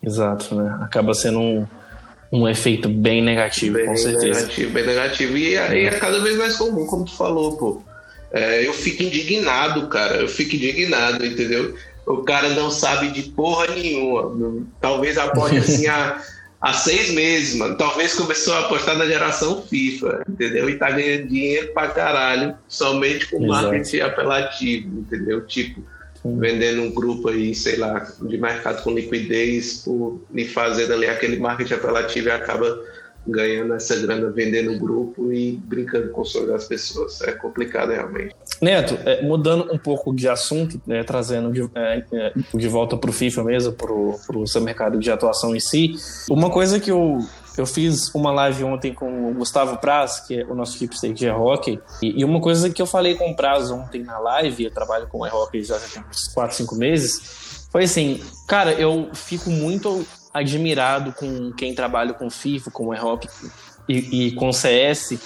Exato, 0.03 0.55
né? 0.55 0.79
Acaba 0.81 1.13
sendo 1.13 1.39
um, 1.39 1.67
um 2.31 2.47
efeito 2.47 2.89
bem 2.89 3.21
negativo, 3.21 3.75
bem 3.75 3.85
com 3.85 3.95
certeza. 3.95 4.41
Negativo, 4.41 4.73
bem 4.73 4.85
negativo. 4.85 5.37
E 5.37 5.57
aí 5.57 5.85
é 5.85 5.91
cada 5.91 6.19
vez 6.19 6.35
mais 6.37 6.55
comum, 6.55 6.87
como 6.87 7.05
tu 7.05 7.15
falou, 7.15 7.55
pô 7.57 7.90
é, 8.33 8.65
eu 8.65 8.73
fico 8.73 9.03
indignado, 9.03 9.87
cara. 9.87 10.17
Eu 10.17 10.27
fico 10.27 10.55
indignado, 10.55 11.25
entendeu? 11.25 11.75
O 12.05 12.17
cara 12.23 12.49
não 12.49 12.71
sabe 12.71 13.09
de 13.09 13.23
porra 13.23 13.67
nenhuma. 13.67 14.65
Talvez 14.79 15.17
aposte 15.17 15.57
assim 15.59 15.87
há, 15.87 16.21
há 16.59 16.73
seis 16.73 17.11
meses, 17.11 17.55
mano. 17.55 17.75
Talvez 17.75 18.13
começou 18.13 18.53
a 18.53 18.59
apostar 18.61 18.97
na 18.97 19.05
geração 19.05 19.61
FIFA, 19.63 20.23
entendeu? 20.29 20.69
E 20.69 20.77
tá 20.77 20.89
ganhando 20.91 21.27
dinheiro 21.27 21.73
pra 21.73 21.89
caralho, 21.89 22.55
somente 22.67 23.29
com 23.29 23.45
marketing 23.45 23.99
apelativo, 23.99 24.99
entendeu? 24.99 25.45
Tipo, 25.45 25.83
vendendo 26.23 26.83
um 26.83 26.93
grupo 26.93 27.29
aí, 27.29 27.53
sei 27.53 27.77
lá, 27.77 27.99
de 28.21 28.37
mercado 28.37 28.83
com 28.83 28.91
liquidez, 28.91 29.81
por 29.83 30.21
me 30.29 30.47
fazer 30.47 30.91
ali 30.91 31.07
aquele 31.07 31.37
marketing 31.37 31.73
apelativo 31.73 32.27
e 32.27 32.31
acaba 32.31 32.79
ganhando 33.25 33.73
essa 33.73 33.95
grana 33.95 34.29
vendendo 34.31 34.71
o 34.71 34.79
grupo 34.79 35.31
e 35.31 35.51
brincando 35.51 36.09
com 36.09 36.21
o 36.21 36.25
sonho 36.25 36.47
das 36.47 36.65
pessoas. 36.65 37.21
É 37.21 37.31
complicado 37.31 37.91
realmente. 37.91 38.35
Neto, 38.61 38.97
é, 39.05 39.21
mudando 39.21 39.71
um 39.71 39.77
pouco 39.77 40.13
de 40.13 40.27
assunto, 40.27 40.81
né, 40.85 41.03
trazendo 41.03 41.51
de, 41.51 41.69
é, 41.75 42.03
é 42.11 42.33
de 42.53 42.67
volta 42.67 42.97
para 42.97 43.09
o 43.09 43.13
FIFA 43.13 43.43
mesmo, 43.43 43.73
para 43.73 43.91
o 43.91 44.47
seu 44.47 44.61
mercado 44.61 44.99
de 44.99 45.11
atuação 45.11 45.55
em 45.55 45.59
si, 45.59 45.95
uma 46.29 46.49
coisa 46.49 46.79
que 46.79 46.91
eu, 46.91 47.19
eu 47.57 47.65
fiz 47.65 48.13
uma 48.13 48.31
live 48.31 48.63
ontem 48.63 48.93
com 48.93 49.31
o 49.31 49.33
Gustavo 49.33 49.77
Praz, 49.77 50.19
que 50.19 50.41
é 50.41 50.45
o 50.45 50.55
nosso 50.55 50.77
keepsake 50.77 51.13
de 51.13 51.29
hockey, 51.29 51.79
e, 52.01 52.23
uma 52.23 52.39
coisa 52.39 52.69
que 52.69 52.81
eu 52.81 52.85
falei 52.85 53.15
com 53.15 53.31
o 53.31 53.35
Praz 53.35 53.71
ontem 53.71 54.03
na 54.03 54.19
live, 54.19 54.65
eu 54.65 54.71
trabalho 54.71 55.07
com 55.07 55.23
hockey 55.23 55.63
já 55.63 55.79
tem 55.79 56.03
uns 56.09 56.27
4, 56.33 56.57
5 56.57 56.75
meses, 56.75 57.67
foi 57.71 57.85
assim, 57.85 58.21
cara, 58.47 58.73
eu 58.73 59.09
fico 59.13 59.49
muito 59.49 60.05
admirado 60.33 61.13
com 61.13 61.51
quem 61.51 61.73
trabalha 61.73 62.13
com 62.13 62.29
FIFA, 62.29 62.71
com 62.71 62.87
o 62.87 62.95
rock 62.95 63.27
e, 63.87 64.27
e, 64.27 64.31
com 64.33 64.51
CS, 64.51 65.19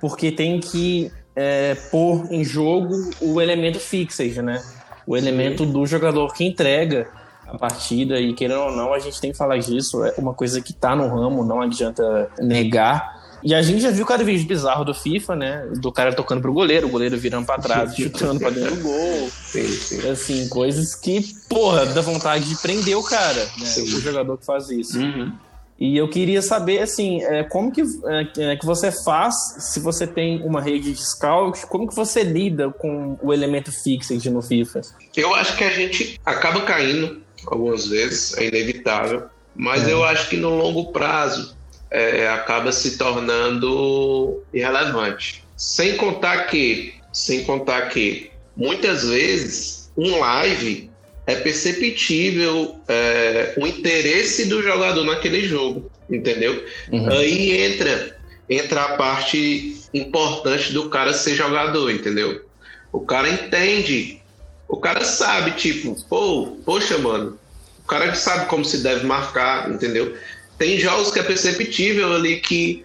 porque 0.00 0.30
tem 0.30 0.60
que 0.60 1.10
é, 1.34 1.74
pôr 1.90 2.26
em 2.30 2.42
jogo 2.44 2.94
o 3.20 3.40
elemento 3.40 3.78
fixed, 3.78 4.40
né? 4.40 4.62
O 5.06 5.16
elemento 5.16 5.64
do 5.64 5.86
jogador 5.86 6.32
que 6.32 6.44
entrega 6.44 7.08
a 7.46 7.56
partida 7.56 8.18
e 8.18 8.34
querendo 8.34 8.60
ou 8.60 8.72
não, 8.72 8.92
a 8.92 8.98
gente 8.98 9.20
tem 9.20 9.30
que 9.30 9.38
falar 9.38 9.58
disso, 9.58 10.04
é 10.04 10.14
uma 10.18 10.34
coisa 10.34 10.60
que 10.60 10.72
tá 10.72 10.96
no 10.96 11.06
ramo, 11.08 11.44
não 11.44 11.60
adianta 11.60 12.30
negar. 12.38 13.15
E 13.46 13.54
a 13.54 13.62
gente 13.62 13.80
já 13.80 13.92
viu 13.92 14.04
cada 14.04 14.24
vídeo 14.24 14.44
bizarro 14.44 14.84
do 14.84 14.92
FIFA, 14.92 15.36
né? 15.36 15.68
Do 15.80 15.92
cara 15.92 16.12
tocando 16.12 16.42
pro 16.42 16.52
goleiro, 16.52 16.88
o 16.88 16.90
goleiro 16.90 17.16
virando 17.16 17.46
pra 17.46 17.56
trás, 17.58 17.94
chutando 17.94 18.40
pra 18.40 18.50
dentro 18.50 18.74
do 18.74 18.82
gol. 18.82 19.30
Sim, 19.30 19.68
sim. 19.68 20.10
Assim, 20.10 20.48
coisas 20.48 20.96
que, 20.96 21.20
porra, 21.48 21.86
dá 21.86 22.00
vontade 22.00 22.48
de 22.48 22.60
prender 22.60 22.96
o 22.96 23.04
cara, 23.04 23.44
né? 23.56 23.64
Sim. 23.64 23.84
O 23.84 24.00
jogador 24.00 24.36
que 24.36 24.44
faz 24.44 24.68
isso. 24.68 24.98
Uhum. 24.98 25.32
E 25.78 25.96
eu 25.96 26.08
queria 26.10 26.42
saber, 26.42 26.80
assim, 26.80 27.22
é, 27.22 27.44
como 27.44 27.70
que, 27.70 27.82
é, 27.82 28.50
é, 28.50 28.56
que 28.56 28.66
você 28.66 28.90
faz 28.90 29.36
se 29.60 29.78
você 29.78 30.08
tem 30.08 30.42
uma 30.42 30.60
rede 30.60 30.92
de 30.92 31.06
scout, 31.06 31.68
como 31.68 31.86
que 31.86 31.94
você 31.94 32.24
lida 32.24 32.70
com 32.72 33.16
o 33.22 33.32
elemento 33.32 33.70
fixed 33.70 34.28
no 34.28 34.42
FIFA? 34.42 34.80
Eu 35.16 35.32
acho 35.36 35.56
que 35.56 35.62
a 35.62 35.70
gente 35.70 36.20
acaba 36.26 36.62
caindo 36.62 37.22
algumas 37.46 37.86
vezes, 37.86 38.36
é 38.38 38.48
inevitável, 38.48 39.26
mas 39.54 39.86
é. 39.86 39.92
eu 39.92 40.02
acho 40.02 40.28
que 40.28 40.36
no 40.36 40.50
longo 40.50 40.90
prazo 40.90 41.55
é, 41.90 42.28
acaba 42.28 42.72
se 42.72 42.96
tornando 42.98 44.42
irrelevante. 44.52 45.44
Sem 45.56 45.96
contar 45.96 46.46
que, 46.46 46.94
sem 47.12 47.44
contar 47.44 47.88
que 47.88 48.30
muitas 48.56 49.04
vezes 49.08 49.90
um 49.96 50.18
live 50.18 50.90
é 51.26 51.34
perceptível 51.36 52.78
é, 52.86 53.54
o 53.56 53.66
interesse 53.66 54.46
do 54.46 54.62
jogador 54.62 55.04
naquele 55.04 55.46
jogo, 55.46 55.90
entendeu? 56.10 56.64
Uhum. 56.92 57.10
Aí 57.10 57.62
entra 57.62 58.16
entra 58.48 58.82
a 58.82 58.96
parte 58.96 59.76
importante 59.92 60.72
do 60.72 60.88
cara 60.88 61.12
ser 61.12 61.34
jogador, 61.34 61.90
entendeu? 61.90 62.44
O 62.92 63.00
cara 63.00 63.28
entende, 63.28 64.20
o 64.68 64.76
cara 64.76 65.04
sabe, 65.04 65.52
tipo, 65.52 65.96
pô, 66.08 66.56
poxa, 66.64 66.96
mano, 66.98 67.38
o 67.84 67.86
cara 67.86 68.14
sabe 68.14 68.46
como 68.46 68.64
se 68.64 68.78
deve 68.78 69.04
marcar, 69.04 69.70
entendeu? 69.70 70.16
Tem 70.58 70.78
jogos 70.78 71.10
que 71.10 71.18
é 71.18 71.22
perceptível 71.22 72.14
ali 72.14 72.40
que 72.40 72.84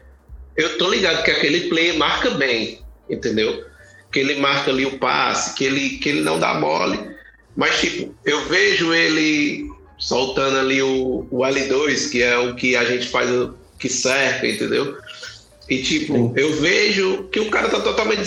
eu 0.57 0.77
tô 0.77 0.89
ligado 0.89 1.23
que 1.23 1.31
aquele 1.31 1.69
player 1.69 1.97
marca 1.97 2.31
bem, 2.31 2.79
entendeu? 3.09 3.65
Que 4.11 4.19
ele 4.19 4.35
marca 4.35 4.71
ali 4.71 4.85
o 4.85 4.99
passe, 4.99 5.55
que 5.55 5.63
ele, 5.63 5.97
que 5.97 6.09
ele 6.09 6.21
não 6.21 6.39
dá 6.39 6.53
mole. 6.55 6.99
Mas, 7.55 7.79
tipo, 7.79 8.13
eu 8.25 8.45
vejo 8.47 8.93
ele 8.93 9.69
soltando 9.97 10.57
ali 10.57 10.81
o, 10.81 11.27
o 11.29 11.39
L2, 11.39 12.11
que 12.11 12.21
é 12.21 12.37
o 12.37 12.55
que 12.55 12.75
a 12.75 12.83
gente 12.83 13.07
faz, 13.07 13.29
que 13.79 13.87
cerca, 13.87 14.47
entendeu? 14.47 14.97
E, 15.69 15.81
tipo, 15.81 16.13
Sim. 16.13 16.33
eu 16.35 16.53
vejo 16.57 17.29
que 17.31 17.39
o 17.39 17.49
cara 17.49 17.69
tá 17.69 17.79
totalmente 17.79 18.23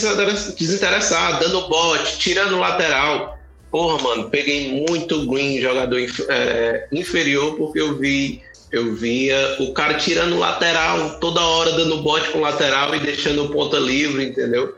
desinteressado, 0.57 1.44
dando 1.44 1.68
bote, 1.68 2.18
tirando 2.18 2.59
lateral. 2.59 3.38
Porra, 3.70 4.02
mano, 4.02 4.30
peguei 4.30 4.72
muito 4.87 5.26
green 5.26 5.61
jogador 5.61 6.00
é, 6.28 6.87
inferior 6.92 7.57
porque 7.57 7.80
eu 7.80 7.98
vi 7.98 8.40
eu 8.75 8.93
via 8.93 9.57
o 9.61 9.73
cara 9.73 9.95
tirando 9.95 10.37
lateral, 10.37 11.21
toda 11.21 11.41
hora 11.41 11.73
dando 11.73 12.03
bote 12.03 12.31
com 12.31 12.41
lateral 12.41 12.93
e 12.95 12.99
deixando 12.99 13.45
o 13.45 13.49
ponta 13.49 13.79
livre, 13.79 14.25
entendeu? 14.25 14.75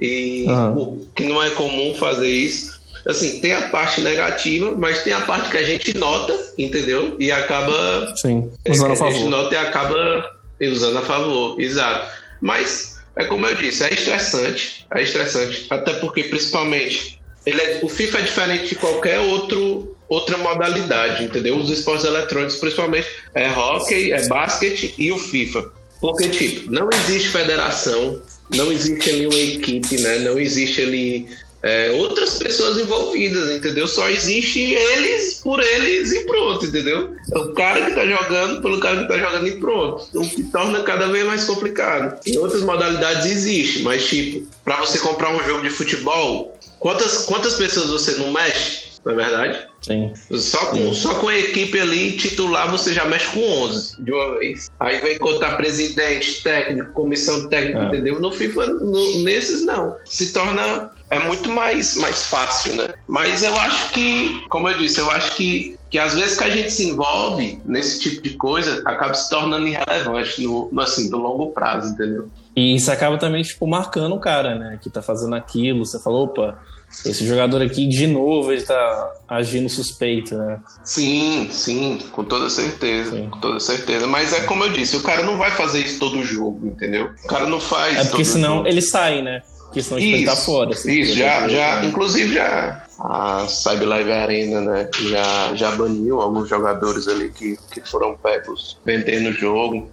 E 0.00 0.44
o, 0.76 1.06
que 1.14 1.24
não 1.24 1.40
é 1.40 1.50
comum 1.50 1.94
fazer 1.94 2.28
isso. 2.28 2.80
assim, 3.06 3.40
tem 3.40 3.54
a 3.54 3.68
parte 3.68 4.00
negativa, 4.00 4.74
mas 4.76 5.04
tem 5.04 5.12
a 5.12 5.20
parte 5.20 5.50
que 5.50 5.56
a 5.56 5.62
gente 5.62 5.96
nota, 5.96 6.36
entendeu? 6.58 7.14
E 7.20 7.30
acaba. 7.30 8.12
Sim, 8.16 8.50
usando 8.68 8.90
é, 8.90 8.92
a 8.92 8.96
favor. 8.96 9.12
A 9.12 9.18
gente 9.18 9.28
nota 9.28 9.54
e 9.54 9.58
acaba 9.58 10.38
usando 10.60 10.98
a 10.98 11.02
favor, 11.02 11.60
exato. 11.60 12.10
Mas, 12.40 12.98
é 13.14 13.24
como 13.24 13.46
eu 13.46 13.54
disse, 13.54 13.84
é 13.84 13.92
estressante. 13.92 14.84
É 14.92 15.00
estressante. 15.00 15.66
Até 15.70 15.94
porque, 15.94 16.24
principalmente, 16.24 17.20
ele 17.46 17.60
é, 17.60 17.80
o 17.82 17.88
FIFA 17.88 18.18
é 18.18 18.22
diferente 18.22 18.68
de 18.70 18.74
qualquer 18.74 19.20
outro, 19.20 19.96
outra 20.08 20.38
modalidade, 20.38 21.24
entendeu? 21.24 21.56
Os 21.56 21.70
esportes 21.70 22.04
eletrônicos, 22.04 22.56
principalmente, 22.56 23.08
é 23.34 23.48
hockey, 23.50 24.12
é 24.12 24.26
basquete 24.26 24.94
e 24.98 25.12
o 25.12 25.18
FIFA. 25.18 25.70
Porque, 26.00 26.28
tipo, 26.28 26.70
não 26.70 26.88
existe 26.92 27.28
federação, 27.28 28.22
não 28.50 28.72
existe 28.72 29.10
ali 29.10 29.26
uma 29.26 29.38
equipe, 29.38 30.00
né? 30.00 30.20
Não 30.20 30.38
existe 30.38 30.80
ali 30.80 31.28
é, 31.62 31.90
outras 31.90 32.38
pessoas 32.38 32.78
envolvidas, 32.78 33.50
entendeu? 33.50 33.88
Só 33.88 34.08
existe 34.08 34.60
eles 34.60 35.40
por 35.42 35.60
eles 35.60 36.12
e 36.12 36.24
pronto, 36.24 36.64
entendeu? 36.64 37.14
É 37.32 37.38
o 37.38 37.52
cara 37.52 37.84
que 37.84 37.94
tá 37.94 38.06
jogando 38.06 38.62
pelo 38.62 38.78
cara 38.78 39.02
que 39.02 39.08
tá 39.08 39.18
jogando 39.18 39.48
e 39.48 39.56
pronto. 39.58 40.06
O 40.14 40.28
que 40.28 40.44
torna 40.44 40.82
cada 40.82 41.08
vez 41.08 41.26
mais 41.26 41.44
complicado. 41.44 42.20
Em 42.24 42.38
outras 42.38 42.62
modalidades 42.62 43.26
existe, 43.26 43.82
mas 43.82 44.06
tipo, 44.06 44.46
para 44.64 44.76
você 44.80 44.98
comprar 44.98 45.34
um 45.34 45.42
jogo 45.44 45.62
de 45.62 45.70
futebol, 45.70 46.56
quantas, 46.78 47.24
quantas 47.24 47.54
pessoas 47.54 47.90
você 47.90 48.12
não 48.12 48.32
mexe? 48.32 48.87
Não 49.04 49.12
é 49.12 49.16
verdade? 49.16 49.66
Sim. 49.80 50.12
Só 50.38 50.66
com, 50.66 50.76
Sim. 50.76 50.94
só 50.94 51.14
com 51.14 51.28
a 51.28 51.38
equipe 51.38 51.78
ali 51.80 52.12
titular 52.16 52.70
você 52.70 52.92
já 52.92 53.04
mexe 53.04 53.28
com 53.32 53.40
11 53.40 54.02
de 54.02 54.12
uma 54.12 54.38
vez. 54.38 54.70
Aí 54.80 54.98
vem 55.00 55.18
contar 55.18 55.56
presidente, 55.56 56.42
técnico, 56.42 56.92
comissão 56.92 57.48
técnica, 57.48 57.80
É. 57.80 57.86
entendeu? 57.86 58.20
No 58.20 58.30
FIFA, 58.32 58.66
no- 58.66 59.22
nesses 59.22 59.64
não. 59.64 59.96
Se 60.04 60.32
torna. 60.32 60.90
É 61.10 61.18
muito 61.20 61.48
mais, 61.48 61.96
mais 61.96 62.26
fácil, 62.26 62.74
né? 62.76 62.88
Mas 63.06 63.42
eu 63.42 63.54
acho 63.56 63.92
que, 63.92 64.44
como 64.50 64.68
eu 64.68 64.76
disse, 64.76 65.00
eu 65.00 65.10
acho 65.10 65.34
que, 65.36 65.78
que 65.88 65.98
às 65.98 66.14
vezes 66.14 66.36
que 66.36 66.44
a 66.44 66.50
gente 66.50 66.70
se 66.70 66.84
envolve 66.86 67.58
nesse 67.64 67.98
tipo 68.00 68.20
de 68.20 68.34
coisa, 68.36 68.82
acaba 68.84 69.14
se 69.14 69.30
tornando 69.30 69.66
irrelevante 69.66 70.42
no, 70.42 70.68
no, 70.70 70.80
assim, 70.82 71.08
no 71.08 71.16
longo 71.16 71.46
prazo, 71.52 71.94
entendeu? 71.94 72.28
E 72.54 72.74
isso 72.76 72.92
acaba 72.92 73.16
também, 73.16 73.42
tipo, 73.42 73.66
marcando 73.66 74.14
o 74.16 74.20
cara, 74.20 74.54
né? 74.54 74.78
Que 74.82 74.90
tá 74.90 75.00
fazendo 75.00 75.34
aquilo. 75.34 75.82
Você 75.86 75.98
falou, 75.98 76.24
opa, 76.24 76.58
esse 77.04 77.26
jogador 77.26 77.62
aqui, 77.62 77.86
de 77.86 78.06
novo, 78.06 78.52
ele 78.52 78.62
tá 78.62 79.12
agindo 79.28 79.68
suspeito, 79.68 80.34
né? 80.36 80.58
Sim, 80.82 81.48
sim, 81.50 81.98
com 82.12 82.24
toda 82.24 82.50
certeza, 82.50 83.12
Sim. 83.12 83.28
com 83.30 83.38
toda 83.40 83.60
certeza. 83.60 84.06
Mas 84.06 84.32
é 84.32 84.40
como 84.40 84.64
eu 84.64 84.72
disse, 84.72 84.96
o 84.96 85.02
cara 85.02 85.22
não 85.22 85.36
vai 85.36 85.50
fazer 85.50 85.80
isso 85.80 85.98
todo 85.98 86.22
jogo, 86.24 86.66
entendeu? 86.66 87.10
O 87.24 87.28
cara 87.28 87.46
não 87.46 87.60
faz. 87.60 87.96
É 87.98 88.04
porque 88.04 88.24
senão 88.24 88.58
jogo. 88.58 88.68
ele 88.68 88.82
sai, 88.82 89.22
né? 89.22 89.42
Porque 89.66 89.82
senão 89.82 90.00
tipo, 90.00 90.16
ele 90.16 90.24
tá 90.24 90.34
fora. 90.34 90.70
assim, 90.70 90.92
Isso, 90.92 91.14
já, 91.14 91.42
tá 91.42 91.48
já, 91.48 91.74
fora. 91.74 91.86
inclusive 91.86 92.34
já 92.34 92.84
a 92.98 93.46
Cyber 93.46 93.86
Live 93.86 94.10
Arena, 94.12 94.60
né, 94.60 94.90
já, 95.02 95.54
já 95.54 95.70
baniu 95.72 96.20
alguns 96.20 96.48
jogadores 96.48 97.06
ali 97.06 97.30
que, 97.30 97.56
que 97.70 97.80
foram 97.88 98.16
pegos 98.16 98.78
vendendo 98.84 99.28
o 99.28 99.32
jogo, 99.32 99.88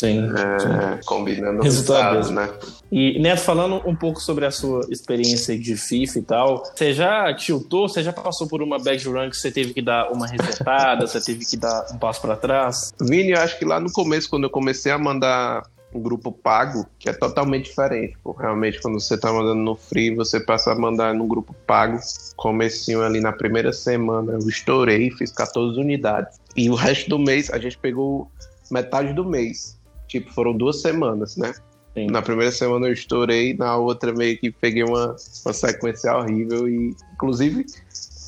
Sim, 0.00 0.28
sim. 0.28 0.68
é, 0.68 1.00
combinando 1.04 1.62
Resultado 1.62 2.16
resultados, 2.16 2.30
né? 2.30 2.48
E, 2.90 3.18
Neto, 3.20 3.42
falando 3.42 3.86
um 3.86 3.94
pouco 3.94 4.20
sobre 4.20 4.46
a 4.46 4.50
sua 4.50 4.80
experiência 4.90 5.58
de 5.58 5.76
FIFA 5.76 6.18
e 6.18 6.22
tal, 6.22 6.62
você 6.64 6.92
já 6.92 7.32
tiltou, 7.34 7.88
você 7.88 8.02
já 8.02 8.12
passou 8.12 8.48
por 8.48 8.62
uma 8.62 8.78
bad 8.78 9.06
run 9.06 9.28
que 9.28 9.36
você 9.36 9.50
teve 9.50 9.74
que 9.74 9.82
dar 9.82 10.10
uma 10.10 10.26
resetada, 10.26 11.06
você 11.06 11.20
teve 11.20 11.44
que 11.44 11.56
dar 11.56 11.86
um 11.92 11.98
passo 11.98 12.20
pra 12.20 12.34
trás? 12.34 12.92
Vini, 13.00 13.32
eu 13.32 13.40
acho 13.40 13.58
que 13.58 13.64
lá 13.64 13.78
no 13.78 13.92
começo, 13.92 14.28
quando 14.28 14.44
eu 14.44 14.50
comecei 14.50 14.90
a 14.90 14.98
mandar 14.98 15.62
um 15.94 16.00
grupo 16.00 16.32
pago, 16.32 16.86
que 16.98 17.08
é 17.08 17.12
totalmente 17.12 17.66
diferente. 17.66 18.16
Pô. 18.22 18.32
Realmente, 18.32 18.80
quando 18.80 18.98
você 18.98 19.18
tá 19.18 19.32
mandando 19.32 19.60
no 19.60 19.74
free, 19.74 20.14
você 20.14 20.40
passa 20.40 20.72
a 20.72 20.74
mandar 20.74 21.14
no 21.14 21.26
grupo 21.26 21.54
pago. 21.66 21.98
Comecinho 22.36 23.02
ali 23.02 23.20
na 23.20 23.32
primeira 23.32 23.72
semana, 23.72 24.32
eu 24.32 24.48
estourei, 24.48 25.10
fiz 25.10 25.32
14 25.32 25.78
unidades. 25.78 26.38
E 26.56 26.70
o 26.70 26.74
resto 26.74 27.10
do 27.10 27.18
mês, 27.18 27.50
a 27.50 27.58
gente 27.58 27.76
pegou 27.76 28.30
metade 28.70 29.12
do 29.12 29.24
mês. 29.24 29.79
Tipo, 30.10 30.32
foram 30.32 30.56
duas 30.56 30.80
semanas, 30.80 31.36
né? 31.36 31.52
Sim. 31.94 32.08
Na 32.08 32.20
primeira 32.20 32.50
semana 32.50 32.88
eu 32.88 32.92
estourei, 32.92 33.56
na 33.56 33.76
outra 33.76 34.12
meio 34.12 34.36
que 34.38 34.50
peguei 34.50 34.82
uma, 34.82 35.14
uma 35.44 35.52
sequência 35.52 36.16
horrível. 36.16 36.68
E, 36.68 36.96
inclusive, 37.14 37.64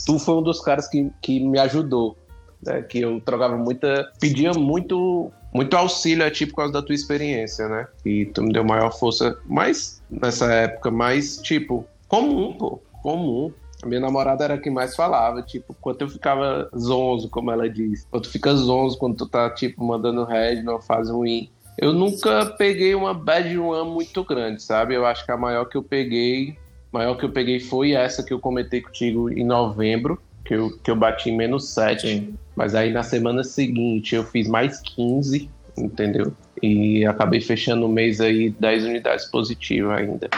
tu 0.07 0.19
foi 0.19 0.37
um 0.37 0.43
dos 0.43 0.61
caras 0.61 0.89
que, 0.89 1.11
que 1.21 1.41
me 1.41 1.59
ajudou 1.59 2.17
né, 2.65 2.83
que 2.83 3.01
eu 3.01 3.21
trocava 3.21 3.57
muita. 3.57 4.11
pedia 4.21 4.53
muito, 4.53 5.33
muito 5.53 5.77
auxílio 5.77 6.25
a 6.25 6.31
ti 6.31 6.47
por 6.47 6.57
causa 6.57 6.73
da 6.73 6.83
tua 6.83 6.95
experiência, 6.95 7.69
né? 7.69 7.89
E 8.05 8.27
tu 8.27 8.43
me 8.43 8.53
deu 8.53 8.65
maior 8.65 8.97
força, 8.97 9.37
mas 9.47 10.01
nessa 10.09 10.53
época, 10.53 10.91
mais 10.91 11.39
tipo, 11.39 11.85
comum, 12.07 12.53
pô, 12.53 12.81
comum. 13.03 13.53
A 13.83 13.87
minha 13.89 14.01
namorada 14.01 14.45
era 14.45 14.59
quem 14.59 14.73
mais 14.73 14.95
falava, 14.95 15.43
tipo, 15.43 15.75
quando 15.81 16.03
eu 16.03 16.09
ficava 16.09 16.71
zonzo, 16.79 17.29
como 17.29 17.51
ela 17.51 17.69
diz. 17.69 18.07
Quando 18.09 18.23
tu 18.23 18.31
fica 18.31 18.55
zonzo, 18.55 18.97
quando 18.97 19.17
tu 19.17 19.29
tá, 19.29 19.51
tipo, 19.51 19.85
mandando 19.85 20.25
red 20.25 20.63
numa 20.63 20.81
fase 20.81 21.11
ruim. 21.11 21.51
Eu 21.79 21.93
nunca 21.93 22.47
peguei 22.47 22.95
uma 22.95 23.15
bad 23.15 23.55
run 23.57 23.85
muito 23.87 24.23
grande, 24.25 24.63
sabe? 24.63 24.95
Eu 24.95 25.07
acho 25.07 25.25
que 25.25 25.33
a 25.33 25.37
maior 25.37 25.65
que 25.65 25.77
eu 25.77 25.83
peguei, 25.83 26.57
maior 26.93 27.17
que 27.17 27.25
eu 27.25 27.31
peguei 27.31 27.61
foi 27.61 27.93
essa 27.93 28.23
que 28.23 28.33
eu 28.33 28.39
comentei 28.39 28.81
contigo 28.81 29.31
em 29.31 29.45
novembro, 29.45 30.21
que 30.45 30.55
eu, 30.55 30.79
que 30.79 30.91
eu 30.91 30.97
bati 30.97 31.31
em 31.31 31.37
menos 31.37 31.71
7. 31.71 32.01
Sim. 32.01 32.35
Mas 32.55 32.75
aí 32.75 32.93
na 32.93 33.03
semana 33.03 33.43
seguinte 33.43 34.15
eu 34.15 34.25
fiz 34.25 34.47
mais 34.47 34.81
15, 34.81 35.49
entendeu? 35.77 36.33
E 36.63 37.05
acabei 37.07 37.41
fechando 37.41 37.87
o 37.87 37.89
mês 37.89 38.21
aí 38.21 38.51
10 38.51 38.85
unidades 38.85 39.25
positivas 39.27 39.99
ainda. 39.99 40.29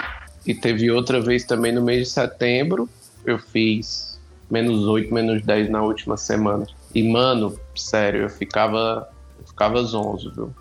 E 0.47 0.55
teve 0.55 0.90
outra 0.90 1.20
vez 1.20 1.44
também 1.44 1.73
no 1.73 1.83
mês 1.83 2.07
de 2.07 2.12
setembro, 2.12 2.88
eu 3.25 3.38
fiz 3.38 4.20
menos 4.51 4.87
8, 4.87 5.12
menos 5.12 5.42
10 5.42 5.70
na 5.70 5.83
última 5.83 6.16
semana. 6.16 6.66
E, 6.94 7.03
mano, 7.03 7.59
sério, 7.75 8.23
eu 8.23 8.31
ficava, 8.31 9.09
eu 9.40 9.47
ficava 9.47 9.83
zonzo, 9.83 10.33
viu? 10.33 10.55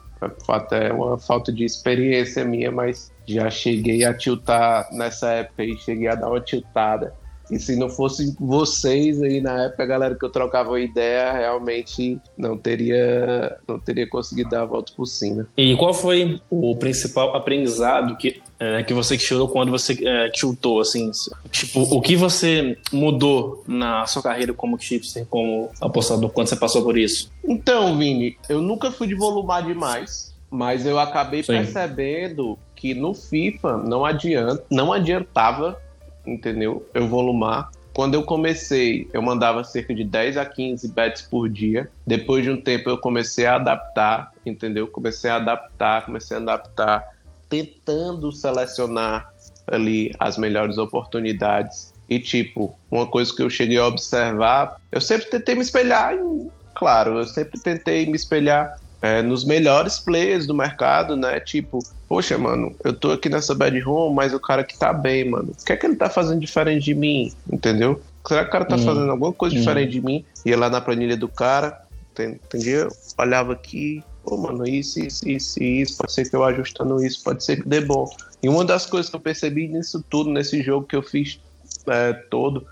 Até 0.47 0.91
uma 0.91 1.17
falta 1.17 1.51
de 1.51 1.63
experiência 1.63 2.43
minha, 2.45 2.71
mas 2.71 3.11
já 3.25 3.49
cheguei 3.49 4.03
a 4.03 4.13
tiltar 4.13 4.87
nessa 4.91 5.29
época 5.31 5.63
aí, 5.63 5.77
cheguei 5.77 6.07
a 6.07 6.15
dar 6.15 6.29
uma 6.29 6.41
tiltada. 6.41 7.13
E 7.53 7.59
se 7.59 7.75
não 7.75 7.87
fosse 7.87 8.35
vocês 8.39 9.21
aí 9.21 9.39
na 9.39 9.65
época, 9.65 9.83
a 9.83 9.85
galera 9.85 10.15
que 10.15 10.25
eu 10.25 10.29
trocava 10.29 10.79
ideia, 10.79 11.31
realmente 11.33 12.19
não 12.35 12.57
teria, 12.57 13.57
não 13.67 13.79
teria 13.79 14.09
conseguido 14.09 14.49
dar 14.49 14.63
a 14.63 14.65
volta 14.65 14.91
por 14.95 15.05
cima. 15.05 15.47
E 15.55 15.75
qual 15.77 15.93
foi 15.93 16.41
o 16.49 16.75
principal 16.75 17.35
aprendizado 17.35 18.17
que, 18.17 18.41
é, 18.59 18.81
que 18.83 18.93
você 18.93 19.17
tirou 19.17 19.47
quando 19.47 19.71
você 19.71 19.97
é, 20.03 20.29
tiltou, 20.29 20.81
assim? 20.81 21.11
Tipo, 21.51 21.81
o 21.81 22.01
que 22.01 22.15
você 22.15 22.75
mudou 22.91 23.63
na 23.67 24.05
sua 24.07 24.23
carreira 24.23 24.53
como 24.53 24.77
tipster, 24.77 25.25
como 25.27 25.69
apostador, 25.79 26.31
quando 26.31 26.47
você 26.47 26.55
passou 26.55 26.83
por 26.83 26.97
isso? 26.97 27.31
Então, 27.45 27.97
Vini, 27.97 28.35
eu 28.49 28.61
nunca 28.61 28.91
fui 28.91 29.07
de 29.07 29.13
volumar 29.13 29.63
demais, 29.63 30.33
mas 30.49 30.85
eu 30.85 30.97
acabei 30.97 31.43
Sim. 31.43 31.53
percebendo 31.53 32.57
que 32.75 32.93
no 32.93 33.13
FIFA 33.13 33.77
não 33.77 34.03
adianta, 34.03 34.65
não 34.69 34.91
adiantava, 34.91 35.79
entendeu? 36.25 36.87
Eu 36.93 37.07
volumar. 37.07 37.69
Quando 37.93 38.15
eu 38.15 38.23
comecei, 38.23 39.07
eu 39.13 39.21
mandava 39.21 39.63
cerca 39.63 39.93
de 39.93 40.03
10 40.03 40.37
a 40.37 40.45
15 40.45 40.87
bets 40.89 41.21
por 41.21 41.47
dia. 41.47 41.89
Depois 42.07 42.43
de 42.43 42.49
um 42.49 42.59
tempo 42.59 42.89
eu 42.89 42.97
comecei 42.97 43.45
a 43.45 43.55
adaptar, 43.55 44.31
entendeu? 44.43 44.87
Comecei 44.87 45.29
a 45.29 45.35
adaptar, 45.35 46.05
comecei 46.05 46.35
a 46.35 46.39
adaptar, 46.39 47.07
tentando 47.47 48.31
selecionar 48.31 49.31
ali 49.67 50.11
as 50.19 50.37
melhores 50.37 50.79
oportunidades. 50.79 51.93
E 52.09 52.19
tipo, 52.19 52.75
uma 52.89 53.05
coisa 53.05 53.33
que 53.33 53.43
eu 53.43 53.49
cheguei 53.49 53.77
a 53.77 53.85
observar, 53.85 54.77
eu 54.91 54.99
sempre 54.99 55.27
tentei 55.29 55.55
me 55.55 55.61
espelhar 55.61 56.15
em, 56.15 56.49
claro, 56.73 57.19
eu 57.19 57.25
sempre 57.25 57.59
tentei 57.61 58.05
me 58.07 58.15
espelhar 58.15 58.77
é, 59.03 59.21
nos 59.21 59.43
melhores 59.43 59.99
players 59.99 60.47
do 60.47 60.55
mercado, 60.55 61.17
né? 61.17 61.37
Tipo, 61.41 61.79
poxa, 62.07 62.37
mano, 62.37 62.73
eu 62.85 62.93
tô 62.93 63.11
aqui 63.11 63.27
nessa 63.27 63.53
bad 63.53 63.77
room, 63.81 64.13
mas 64.13 64.33
o 64.33 64.39
cara 64.39 64.63
que 64.63 64.79
tá 64.79 64.93
bem, 64.93 65.29
mano, 65.29 65.51
o 65.51 65.65
que 65.65 65.73
é 65.73 65.75
que 65.75 65.85
ele 65.85 65.97
tá 65.97 66.09
fazendo 66.09 66.39
diferente 66.39 66.85
de 66.85 66.95
mim? 66.95 67.29
Entendeu? 67.51 68.01
Será 68.25 68.43
que 68.43 68.47
o 68.47 68.51
cara 68.53 68.63
tá 68.63 68.75
Hum. 68.77 68.79
fazendo 68.79 69.11
alguma 69.11 69.33
coisa 69.33 69.53
Hum. 69.53 69.59
diferente 69.59 69.91
de 69.91 70.01
mim? 70.01 70.23
Ia 70.45 70.57
lá 70.57 70.69
na 70.69 70.79
planilha 70.79 71.17
do 71.17 71.27
cara, 71.27 71.77
enten- 72.11 72.39
entendia? 72.45 72.87
Olhava 73.19 73.51
aqui, 73.51 74.01
pô, 74.23 74.37
mano, 74.37 74.65
isso, 74.65 74.97
isso, 75.01 75.27
isso, 75.27 75.61
isso, 75.61 75.97
pode 75.97 76.13
ser 76.13 76.29
que 76.29 76.33
eu 76.35 76.43
ajustando 76.45 77.03
isso, 77.05 77.21
pode 77.21 77.43
ser 77.43 77.61
que 77.61 77.67
dê 77.67 77.81
bom. 77.81 78.09
E 78.41 78.47
uma 78.47 78.63
das 78.63 78.85
coisas 78.85 79.09
que 79.09 79.15
eu 79.17 79.19
percebi 79.19 79.67
nisso 79.67 80.01
tudo, 80.09 80.29
nesse 80.31 80.63
jogo 80.63 80.87
que 80.87 80.95
eu 80.95 81.03
fiz 81.03 81.41
é, 81.89 82.13
todo, 82.31 82.65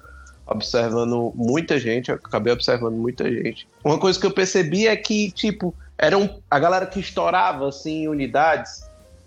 observando 0.47 1.31
muita 1.35 1.77
gente, 1.79 2.11
acabei 2.11 2.53
observando 2.53 2.95
muita 2.95 3.29
gente. 3.29 3.67
Uma 3.83 3.97
coisa 3.99 4.17
que 4.19 4.25
eu 4.25 4.31
percebi 4.31 4.87
é 4.87 4.95
que, 4.95 5.31
tipo, 5.31 5.75
eram 5.97 6.39
a 6.49 6.59
galera 6.59 6.85
que 6.85 6.99
estourava 6.99 7.67
assim 7.69 8.03
em 8.03 8.07
unidades, 8.07 8.81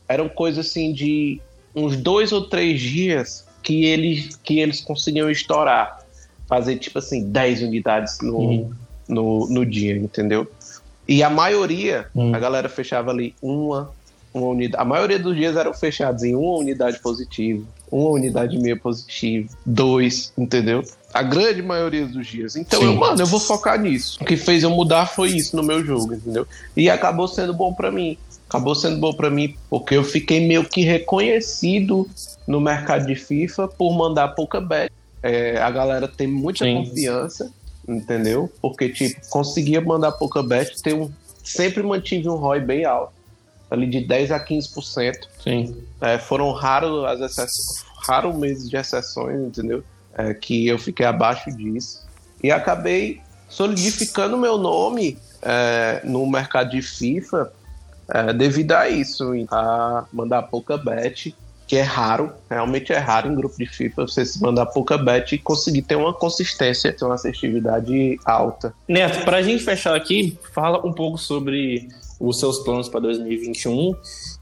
eram 0.09 0.29
coisas 0.29 0.67
assim 0.67 0.93
de 0.93 1.41
uns 1.75 1.97
dois 1.97 2.33
ou 2.33 2.49
três 2.49 2.81
dias 2.81 3.45
que 3.62 3.85
eles 3.85 4.37
que 4.37 4.61
eles 4.61 4.81
conseguiam 4.81 5.31
estourar, 5.31 5.99
fazer 6.49 6.77
tipo 6.77 6.99
assim 6.99 7.25
10 7.31 7.62
unidades 7.62 8.19
no, 8.21 8.39
Uhum. 8.39 8.75
no, 9.09 9.49
no 9.49 9.67
dia, 9.67 9.97
entendeu? 9.97 10.47
E 11.09 11.23
a 11.23 11.31
maioria, 11.31 12.07
Hum. 12.15 12.35
a 12.35 12.39
galera 12.39 12.69
fechava 12.69 13.11
ali 13.11 13.35
uma, 13.43 13.91
uma 14.35 14.49
unidade. 14.49 14.82
A 14.82 14.85
maioria 14.85 15.18
dos 15.18 15.37
dias 15.37 15.57
eram 15.57 15.72
fechados 15.72 16.24
em 16.24 16.35
uma 16.35 16.59
unidade 16.59 16.99
positiva, 16.99 17.64
uma 17.91 18.11
unidade 18.11 18.59
meia 18.59 18.76
positiva, 18.76 19.49
dois, 19.64 20.32
entendeu? 20.37 20.82
A 21.12 21.22
grande 21.22 21.62
maioria 21.62 22.05
dos 22.07 22.26
dias. 22.26 22.57
Então, 22.57 22.82
eu, 22.82 22.97
mano, 22.97 23.22
eu 23.22 23.26
vou 23.26 23.39
focar 23.39 23.80
nisso. 23.80 24.18
O 24.20 24.24
que 24.24 24.37
fez 24.37 24.64
eu 24.64 24.70
mudar 24.70 25.07
foi 25.07 25.30
isso 25.30 25.57
no 25.57 25.62
meu 25.62 25.85
jogo, 25.85 26.14
entendeu? 26.14 26.45
E 26.76 26.91
acabou 26.91 27.28
sendo 27.28 27.55
bom 27.55 27.72
para 27.72 27.93
mim. 27.93 28.18
Acabou 28.49 28.74
sendo 28.74 28.99
bom 28.99 29.12
para 29.12 29.30
mim 29.30 29.57
porque 29.70 29.97
eu 29.97 30.03
fiquei 30.03 30.47
meio 30.47 30.64
que 30.64 30.82
reconhecido 30.82 32.09
no 32.47 32.61
mercado 32.61 33.07
de 33.07 33.14
FIFA 33.14 33.68
por 33.68 33.97
mandar 33.97 34.28
pouca 34.28 34.61
bet. 34.61 34.93
É, 35.22 35.57
a 35.59 35.70
galera 35.70 36.07
tem 36.09 36.26
muita 36.26 36.64
Sim. 36.64 36.85
confiança, 36.85 37.51
entendeu? 37.89 38.53
Porque, 38.61 38.89
tipo, 38.91 39.20
conseguia 39.30 39.80
mandar 39.80 40.12
pouca 40.12 40.43
bet, 40.43 40.82
ter 40.82 40.95
um, 40.95 41.11
sempre 41.43 41.82
mantive 41.82 42.28
um 42.28 42.35
ROI 42.35 42.61
bem 42.61 42.85
alto 42.85 43.14
ali 43.75 43.87
de 43.87 44.01
10 44.01 44.31
a 44.31 44.41
15%. 44.41 45.14
Sim. 45.43 45.77
É, 46.01 46.18
foram 46.18 46.53
raros 46.53 47.05
as 47.05 47.20
exceções, 47.20 47.85
raros 48.07 48.37
meses 48.37 48.68
de 48.68 48.77
exceções, 48.77 49.41
entendeu? 49.41 49.85
É, 50.16 50.33
que 50.33 50.66
eu 50.66 50.79
fiquei 50.79 51.05
abaixo 51.05 51.51
disso. 51.51 52.05
E 52.43 52.51
acabei 52.51 53.20
solidificando 53.49 54.37
meu 54.37 54.57
nome 54.59 55.18
é, 55.43 56.01
no 56.05 56.27
mercado 56.27 56.70
de 56.70 56.83
FIFA 56.83 57.53
é, 58.09 58.33
devido 58.33 58.72
a 58.72 58.89
isso, 58.89 59.33
a 59.51 60.05
mandar 60.12 60.43
pouca 60.43 60.77
bet, 60.77 61.35
que 61.66 61.77
é 61.77 61.83
raro, 61.83 62.33
realmente 62.51 62.93
é 62.93 62.99
raro 62.99 63.31
em 63.31 63.35
grupo 63.35 63.57
de 63.57 63.66
FIFA 63.66 64.03
você 64.03 64.25
se 64.25 64.41
mandar 64.43 64.66
pouca 64.66 64.99
bet 64.99 65.35
e 65.35 65.39
conseguir 65.39 65.83
ter 65.83 65.97
uma 65.97 66.12
consistência, 66.12 66.93
ter 66.93 67.05
uma 67.05 67.14
assertividade 67.14 68.18
alta. 68.25 68.75
Neto, 68.87 69.25
para 69.25 69.39
a 69.39 69.43
gente 69.43 69.64
fechar 69.64 69.97
aqui, 69.97 70.39
fala 70.53 70.87
um 70.87 70.93
pouco 70.93 71.16
sobre 71.16 71.89
os 72.21 72.39
seus 72.39 72.61
planos 72.61 72.89
para 72.89 73.01
2021 73.01 73.95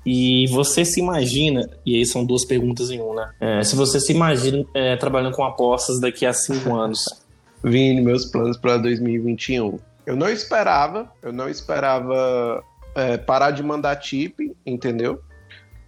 e 0.05 0.47
você 0.49 0.85
se 0.85 1.01
imagina, 1.01 1.69
e 1.87 1.97
aí 1.97 2.07
são 2.07 2.25
duas 2.25 2.45
perguntas 2.45 2.91
em 2.91 3.01
uma, 3.01 3.15
né? 3.15 3.31
É, 3.41 3.63
se 3.63 3.77
você 3.77 4.01
se 4.01 4.13
imagina 4.13 4.65
é, 4.75 4.97
trabalhando 4.97 5.35
com 5.35 5.45
apostas 5.45 6.01
daqui 6.01 6.27
a 6.27 6.33
cinco 6.33 6.75
anos. 6.77 7.05
Vini, 7.63 8.01
meus 8.01 8.25
planos 8.25 8.57
para 8.57 8.77
2021. 8.77 9.79
Eu 10.05 10.17
não 10.17 10.29
esperava, 10.29 11.11
eu 11.23 11.33
não 11.33 11.49
esperava 11.49 12.63
é, 12.95 13.17
parar 13.17 13.53
de 13.53 13.63
mandar 13.63 13.95
tip, 13.97 14.41
entendeu? 14.67 15.21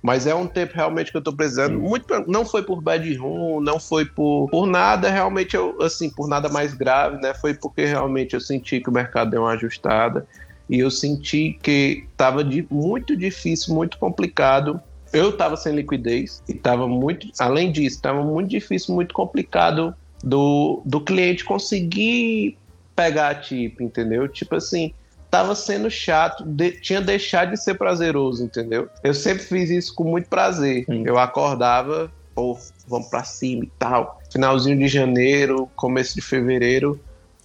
Mas 0.00 0.26
é 0.26 0.34
um 0.34 0.46
tempo 0.46 0.74
realmente 0.74 1.10
que 1.10 1.16
eu 1.16 1.22
tô 1.22 1.32
precisando. 1.32 1.80
Muito, 1.80 2.06
não 2.28 2.44
foi 2.44 2.62
por 2.62 2.80
bad 2.80 3.12
room, 3.16 3.60
não 3.60 3.80
foi 3.80 4.04
por, 4.04 4.48
por 4.50 4.66
nada, 4.66 5.08
realmente, 5.08 5.56
eu, 5.56 5.80
assim, 5.80 6.10
por 6.10 6.28
nada 6.28 6.48
mais 6.48 6.74
grave, 6.74 7.20
né? 7.22 7.32
Foi 7.32 7.54
porque 7.54 7.86
realmente 7.86 8.34
eu 8.34 8.40
senti 8.40 8.80
que 8.80 8.90
o 8.90 8.92
mercado 8.92 9.30
deu 9.30 9.42
uma 9.42 9.52
ajustada 9.52 10.26
e 10.68 10.78
eu 10.78 10.90
senti 10.90 11.58
que 11.62 12.06
estava 12.10 12.44
muito 12.70 13.16
difícil, 13.16 13.74
muito 13.74 13.98
complicado. 13.98 14.80
Eu 15.12 15.30
estava 15.30 15.56
sem 15.56 15.74
liquidez 15.74 16.42
e 16.48 16.52
estava 16.52 16.88
muito, 16.88 17.28
além 17.38 17.70
disso, 17.70 17.96
estava 17.96 18.22
muito 18.22 18.50
difícil, 18.50 18.94
muito 18.94 19.14
complicado 19.14 19.94
do, 20.22 20.82
do 20.84 21.00
cliente 21.00 21.44
conseguir 21.44 22.56
pegar 22.96 23.28
a 23.28 23.34
tip, 23.34 23.80
entendeu? 23.80 24.26
Tipo 24.28 24.56
assim, 24.56 24.92
estava 25.24 25.54
sendo 25.54 25.90
chato, 25.90 26.44
de, 26.44 26.72
tinha 26.80 27.00
deixado 27.00 27.50
de 27.50 27.62
ser 27.62 27.74
prazeroso, 27.74 28.44
entendeu? 28.44 28.88
Eu 29.02 29.12
sempre 29.12 29.42
fiz 29.42 29.68
isso 29.70 29.94
com 29.94 30.04
muito 30.04 30.28
prazer. 30.28 30.84
Sim. 30.86 31.02
Eu 31.04 31.18
acordava, 31.18 32.10
pô, 32.34 32.56
vamos 32.86 33.08
para 33.08 33.24
cima 33.24 33.64
e 33.64 33.70
tal. 33.78 34.20
Finalzinho 34.30 34.78
de 34.78 34.88
janeiro, 34.88 35.68
começo 35.76 36.14
de 36.14 36.20
fevereiro, 36.20 37.00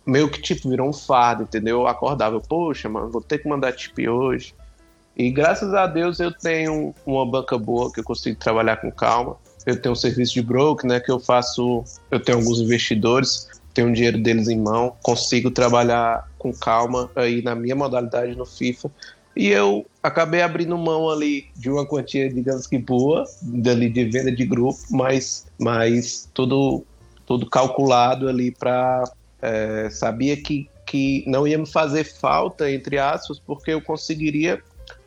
meio 0.10 0.30
que 0.30 0.41
tipo 0.41 0.70
virou 0.70 0.89
um 0.89 0.93
fardo, 0.93 1.43
entendeu? 1.43 1.82
Eu 1.82 1.88
acordava, 1.88 2.39
poxa, 2.39 2.89
mano, 2.89 3.10
vou 3.10 3.22
ter 3.22 3.39
que 3.39 3.47
mandar 3.47 3.74
tip 3.74 4.07
hoje. 4.07 4.53
E 5.16 5.30
graças 5.30 5.74
a 5.74 5.86
Deus 5.86 6.20
eu 6.20 6.32
tenho 6.32 6.93
uma 7.05 7.26
banca 7.26 7.57
boa 7.57 7.91
que 7.91 7.99
eu 7.99 8.03
consigo 8.03 8.39
trabalhar 8.39 8.78
com 8.78 8.91
calma. 8.91 9.36
Eu 9.66 9.80
tenho 9.80 9.93
um 9.93 9.95
serviço 9.95 10.34
de 10.34 10.41
broker, 10.41 10.89
né, 10.89 10.99
que 10.99 11.12
eu 11.12 11.20
faço, 11.20 11.84
eu 12.10 12.20
tenho 12.20 12.38
alguns 12.38 12.60
investidores, 12.60 13.49
tenho 13.74 13.89
o 13.89 13.93
dinheiro 13.93 14.18
deles 14.18 14.47
em 14.47 14.57
mão, 14.57 14.95
consigo 15.03 15.51
trabalhar 15.51 16.28
com 16.38 16.53
calma 16.53 17.12
aí 17.16 17.41
na 17.41 17.53
minha 17.53 17.76
modalidade 17.76 18.36
no 18.36 18.45
FIFA. 18.45 18.89
E 19.36 19.47
eu 19.47 19.86
acabei 20.01 20.41
abrindo 20.41 20.78
mão 20.78 21.10
ali 21.10 21.47
de 21.55 21.70
uma 21.70 21.86
quantia, 21.86 22.30
digamos 22.34 22.66
que 22.66 22.78
boa, 22.78 23.26
dali 23.41 23.89
de 23.89 24.05
venda 24.05 24.32
de 24.32 24.45
grupo, 24.45 24.80
mas, 24.89 25.45
mas 25.60 26.30
tudo, 26.34 26.84
tudo 27.26 27.45
calculado 27.49 28.28
ali 28.28 28.51
para 28.51 29.03
é, 29.42 29.90
sabia 29.90 30.36
que, 30.38 30.70
que 30.86 31.24
não 31.28 31.48
ia 31.48 31.58
me 31.58 31.66
fazer 31.66 32.04
falta, 32.04 32.70
entre 32.72 32.98
aspas, 32.98 33.40
porque 33.40 33.72
eu 33.72 33.82
conseguiria, 33.82 34.62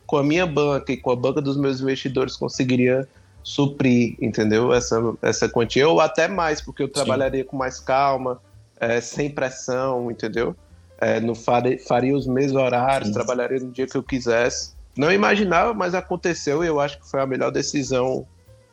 com 0.06 0.16
a 0.16 0.22
minha 0.22 0.46
banca 0.46 0.92
e 0.92 0.96
com 0.96 1.10
a 1.10 1.16
banca 1.16 1.40
dos 1.40 1.56
meus 1.56 1.80
investidores, 1.80 2.36
conseguiria 2.36 3.08
suprir, 3.42 4.16
entendeu? 4.20 4.72
Essa, 4.72 5.00
essa 5.20 5.48
quantia, 5.48 5.88
ou 5.88 6.00
até 6.00 6.28
mais, 6.28 6.60
porque 6.60 6.82
eu 6.82 6.88
trabalharia 6.88 7.42
Sim. 7.42 7.48
com 7.48 7.56
mais 7.56 7.80
calma, 7.80 8.40
é, 8.78 9.00
sem 9.00 9.30
pressão, 9.30 10.10
entendeu? 10.10 10.56
É, 11.00 11.20
não 11.20 11.34
faria, 11.34 11.78
faria 11.78 12.14
os 12.14 12.26
mesmos 12.26 12.62
horários, 12.62 13.08
Sim. 13.08 13.14
trabalharia 13.14 13.58
no 13.58 13.70
dia 13.70 13.86
que 13.86 13.96
eu 13.96 14.02
quisesse. 14.02 14.74
Não 14.96 15.10
imaginava, 15.10 15.74
mas 15.74 15.94
aconteceu 15.94 16.62
e 16.62 16.66
eu 16.66 16.78
acho 16.78 16.98
que 16.98 17.08
foi 17.08 17.20
a 17.20 17.26
melhor 17.26 17.50
decisão 17.50 18.26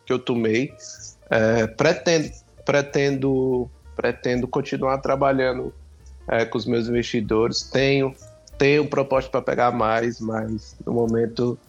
que 0.05 0.11
eu 0.13 0.19
tomei. 0.19 0.73
É, 1.29 1.65
pretendo, 1.67 2.29
pretendo 2.65 3.69
pretendo 3.99 4.47
continuar 4.47 4.99
trabalhando 4.99 5.73
é, 6.25 6.45
com 6.45 6.57
os 6.57 6.65
meus 6.65 6.87
investidores. 6.87 7.63
Tenho, 7.63 8.15
tenho 8.57 8.87
proposta 8.87 9.29
para 9.29 9.41
pegar 9.41 9.71
mais, 9.71 10.21
mas 10.21 10.77
no 10.85 10.93
momento 10.93 11.59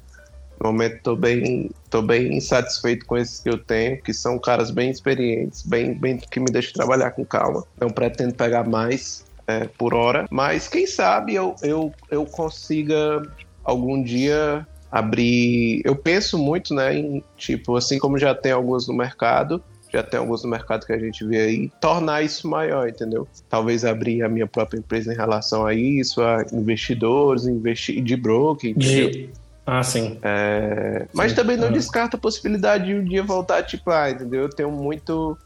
no 0.60 0.70
momento 0.70 0.96
estou 0.96 1.16
bem, 1.16 1.70
tô 1.88 2.02
bem 2.02 2.36
insatisfeito 2.36 3.04
com 3.06 3.16
esses 3.16 3.40
que 3.40 3.48
eu 3.48 3.58
tenho, 3.58 4.00
que 4.00 4.12
são 4.12 4.38
caras 4.38 4.70
bem 4.70 4.90
experientes, 4.90 5.62
bem, 5.62 5.94
bem 5.94 6.18
que 6.18 6.38
me 6.38 6.46
deixam 6.52 6.74
trabalhar 6.74 7.10
com 7.12 7.24
calma. 7.24 7.64
Não 7.80 7.88
pretendo 7.88 8.34
pegar 8.34 8.62
mais 8.62 9.24
é, 9.48 9.66
por 9.66 9.92
hora, 9.92 10.28
mas 10.30 10.68
quem 10.68 10.86
sabe 10.86 11.34
eu, 11.34 11.56
eu, 11.62 11.92
eu 12.10 12.24
consiga 12.26 13.22
algum 13.64 14.00
dia 14.00 14.64
abrir. 14.92 15.80
Eu 15.84 15.96
penso 15.96 16.38
muito, 16.38 16.74
né, 16.74 16.94
em 16.94 17.24
tipo, 17.36 17.76
assim 17.76 17.98
como 17.98 18.18
já 18.18 18.34
tem 18.34 18.52
alguns 18.52 18.86
no 18.86 18.94
mercado, 18.94 19.64
já 19.92 20.02
tem 20.02 20.18
alguns 20.20 20.44
no 20.44 20.50
mercado 20.50 20.86
que 20.86 20.92
a 20.92 20.98
gente 20.98 21.24
vê 21.24 21.40
aí, 21.40 21.72
tornar 21.80 22.22
isso 22.22 22.48
maior, 22.48 22.88
entendeu? 22.88 23.26
Talvez 23.48 23.84
abrir 23.84 24.22
a 24.22 24.28
minha 24.28 24.46
própria 24.46 24.78
empresa 24.78 25.12
em 25.12 25.16
relação 25.16 25.66
a 25.66 25.74
isso, 25.74 26.22
a 26.22 26.44
investidores, 26.52 27.46
investir 27.46 28.02
de 28.02 28.16
broker, 28.16 28.70
entendeu? 28.70 29.10
De... 29.10 29.30
Ah, 29.66 29.82
sim. 29.82 30.18
É... 30.22 31.06
Mas 31.12 31.30
sim. 31.30 31.36
também 31.36 31.56
não 31.56 31.68
ah. 31.68 31.72
descarta 31.72 32.16
a 32.16 32.20
possibilidade 32.20 32.86
de 32.86 32.94
um 32.94 33.04
dia 33.04 33.22
voltar, 33.22 33.62
tipo, 33.62 33.90
ah, 33.90 34.10
entendeu? 34.10 34.42
Eu 34.42 34.50
tenho 34.50 34.70
muito, 34.70 35.36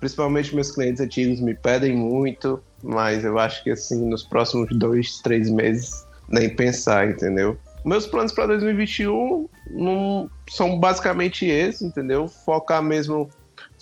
principalmente 0.00 0.54
meus 0.54 0.70
clientes 0.70 1.00
antigos 1.00 1.40
me 1.40 1.54
pedem 1.54 1.94
muito, 1.94 2.62
mas 2.82 3.24
eu 3.24 3.38
acho 3.38 3.62
que 3.62 3.70
assim, 3.70 4.08
nos 4.08 4.22
próximos 4.22 4.68
dois, 4.76 5.20
três 5.20 5.50
meses, 5.50 6.06
nem 6.28 6.54
pensar, 6.54 7.08
entendeu? 7.08 7.58
Meus 7.84 8.06
planos 8.06 8.32
para 8.32 8.46
2021 8.48 9.48
não, 9.70 10.30
são 10.50 10.78
basicamente 10.78 11.46
esses, 11.46 11.82
entendeu? 11.82 12.28
Focar 12.28 12.82
mesmo 12.82 13.30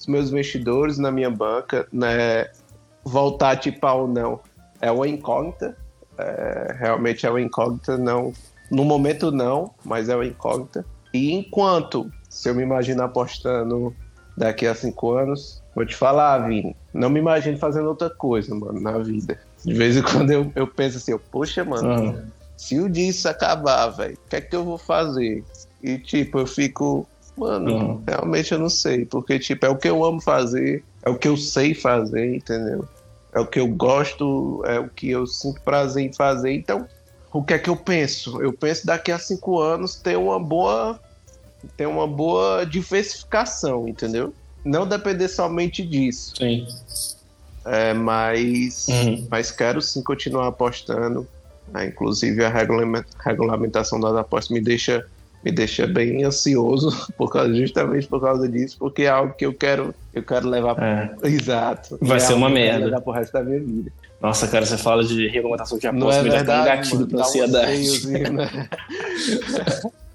os 0.06 0.08
meus 0.08 0.30
investidores 0.30 0.98
na 0.98 1.10
minha 1.10 1.30
banca, 1.30 1.86
né, 1.92 2.48
voltar 3.04 3.56
tipo 3.56 3.86
ou 3.86 4.06
não, 4.06 4.40
é 4.80 4.90
uma 4.90 5.06
incógnita. 5.06 5.76
É, 6.16 6.76
realmente 6.78 7.26
é 7.26 7.30
uma 7.30 7.40
incógnita, 7.40 7.98
não. 7.98 8.32
No 8.70 8.84
momento 8.84 9.30
não, 9.30 9.72
mas 9.84 10.08
é 10.08 10.14
uma 10.14 10.24
incógnita. 10.24 10.84
E 11.12 11.32
enquanto, 11.32 12.10
se 12.30 12.48
eu 12.48 12.54
me 12.54 12.62
imagino 12.62 13.02
apostando 13.02 13.94
daqui 14.36 14.66
a 14.66 14.74
cinco 14.74 15.12
anos, 15.12 15.62
vou 15.74 15.84
te 15.84 15.94
falar, 15.94 16.46
Vini, 16.46 16.76
não 16.94 17.10
me 17.10 17.18
imagino 17.18 17.58
fazendo 17.58 17.88
outra 17.88 18.10
coisa, 18.10 18.54
mano, 18.54 18.80
na 18.80 18.98
vida. 18.98 19.38
De 19.64 19.74
vez 19.74 19.96
em 19.96 20.02
quando 20.02 20.30
eu, 20.30 20.52
eu 20.54 20.66
penso 20.66 20.98
assim, 20.98 21.16
poxa, 21.30 21.64
mano, 21.64 21.88
uhum. 21.88 22.22
se 22.56 22.78
o 22.78 22.88
dia 22.88 23.08
isso 23.08 23.28
acabar, 23.28 23.88
velho, 23.88 24.14
o 24.14 24.28
que 24.28 24.36
é 24.36 24.40
que 24.40 24.54
eu 24.54 24.64
vou 24.64 24.78
fazer? 24.78 25.44
E 25.82 25.98
tipo, 25.98 26.38
eu 26.38 26.46
fico 26.46 27.06
Mano, 27.36 27.70
uhum. 27.70 28.02
realmente 28.06 28.52
eu 28.52 28.58
não 28.58 28.68
sei. 28.68 29.04
Porque, 29.04 29.38
tipo, 29.38 29.66
é 29.66 29.68
o 29.68 29.76
que 29.76 29.88
eu 29.88 30.04
amo 30.04 30.20
fazer, 30.20 30.82
é 31.02 31.10
o 31.10 31.18
que 31.18 31.28
eu 31.28 31.36
sei 31.36 31.74
fazer, 31.74 32.36
entendeu? 32.36 32.88
É 33.32 33.40
o 33.40 33.46
que 33.46 33.60
eu 33.60 33.68
gosto, 33.68 34.62
é 34.64 34.78
o 34.78 34.88
que 34.88 35.10
eu 35.10 35.26
sinto 35.26 35.60
prazer 35.60 36.04
em 36.04 36.12
fazer. 36.12 36.52
Então, 36.52 36.86
o 37.32 37.44
que 37.44 37.52
é 37.52 37.58
que 37.58 37.68
eu 37.68 37.76
penso? 37.76 38.40
Eu 38.40 38.52
penso 38.52 38.86
daqui 38.86 39.12
a 39.12 39.18
cinco 39.18 39.60
anos 39.60 39.96
ter 39.96 40.16
uma 40.16 40.40
boa. 40.40 40.98
ter 41.76 41.86
uma 41.86 42.06
boa 42.06 42.64
diversificação, 42.64 43.86
entendeu? 43.86 44.32
Não 44.64 44.86
depender 44.86 45.28
somente 45.28 45.86
disso. 45.86 46.34
Sim. 46.36 46.66
É, 47.66 47.92
mas, 47.92 48.86
uhum. 48.88 49.26
mas 49.30 49.50
quero 49.50 49.82
sim 49.82 50.02
continuar 50.02 50.46
apostando. 50.46 51.26
Né? 51.68 51.86
Inclusive 51.86 52.44
a 52.44 52.48
regulamentação 53.24 54.00
das 54.00 54.14
apostas 54.14 54.54
me 54.54 54.60
deixa 54.60 55.06
me 55.44 55.52
deixa 55.52 55.86
bem 55.86 56.24
ansioso 56.24 56.90
por 57.16 57.30
causa, 57.32 57.54
justamente 57.54 58.06
por 58.06 58.20
causa 58.20 58.48
disso, 58.48 58.76
porque 58.78 59.02
é 59.02 59.08
algo 59.08 59.34
que 59.34 59.46
eu 59.46 59.52
quero, 59.54 59.94
eu 60.12 60.22
quero 60.22 60.48
levar 60.48 60.76
é. 60.82 61.10
exato. 61.28 61.98
Vai 62.00 62.16
é 62.16 62.20
ser 62.20 62.34
uma 62.34 62.48
merda. 62.48 62.86
Levar 62.86 63.00
pro 63.00 63.12
resto 63.12 63.32
da 63.32 63.42
minha 63.42 63.60
vida. 63.60 63.92
Nossa, 64.20 64.48
cara, 64.48 64.64
você 64.64 64.78
fala 64.78 65.04
de 65.04 65.28
regulamentação 65.28 65.78
de 65.78 65.86
aposta, 65.86 66.04
Não 66.04 66.10
é 66.12 66.22
verdade, 66.36 66.60
um 66.60 66.64
gatilho 66.64 67.06
pra 67.06 67.20
ansiedade. 67.20 68.06
né? 68.08 68.68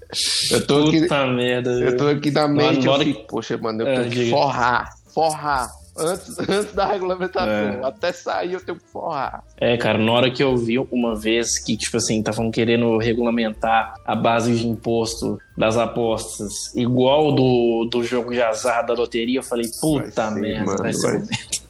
Eu 0.50 0.66
tô 0.66 0.84
Puta 0.90 1.22
aqui, 1.22 1.30
merda. 1.34 1.70
eu 1.70 1.96
tô 1.96 2.06
aqui 2.08 2.30
na 2.30 2.46
mente, 2.46 2.86
hora 2.86 3.02
eu 3.02 3.06
fico, 3.06 3.26
poxa, 3.28 3.56
mano, 3.56 3.80
eu 3.82 3.86
É, 3.86 4.00
tenho 4.00 4.10
que 4.10 4.28
forrar, 4.30 4.90
forrar. 5.14 5.70
Antes, 5.96 6.38
antes 6.48 6.72
da 6.72 6.86
regulamentação, 6.86 7.48
É. 7.48 7.80
até 7.84 8.12
sair 8.12 8.52
eu 8.54 8.64
tenho 8.64 8.78
que 8.78 8.86
forrar. 8.88 9.42
É, 9.58 9.76
cara, 9.76 9.98
na 9.98 10.10
hora 10.12 10.30
que 10.30 10.42
eu 10.42 10.56
vi 10.56 10.78
uma 10.78 11.14
vez 11.14 11.58
que, 11.62 11.76
tipo 11.76 11.96
assim, 11.96 12.18
estavam 12.18 12.50
querendo 12.50 12.96
regulamentar 12.98 13.94
a 14.04 14.14
base 14.16 14.56
de 14.56 14.66
imposto 14.66 15.38
das 15.56 15.76
apostas 15.76 16.74
igual 16.74 17.32
do, 17.32 17.86
do 17.90 18.02
jogo 18.02 18.32
de 18.32 18.40
azar 18.40 18.86
da 18.86 18.94
loteria, 18.94 19.38
eu 19.40 19.42
falei, 19.42 19.70
puta 19.80 20.30
Vai 20.30 20.40
merda, 20.40 20.64
mano, 20.64 20.78
vai 20.78 20.92
ser. 20.92 21.22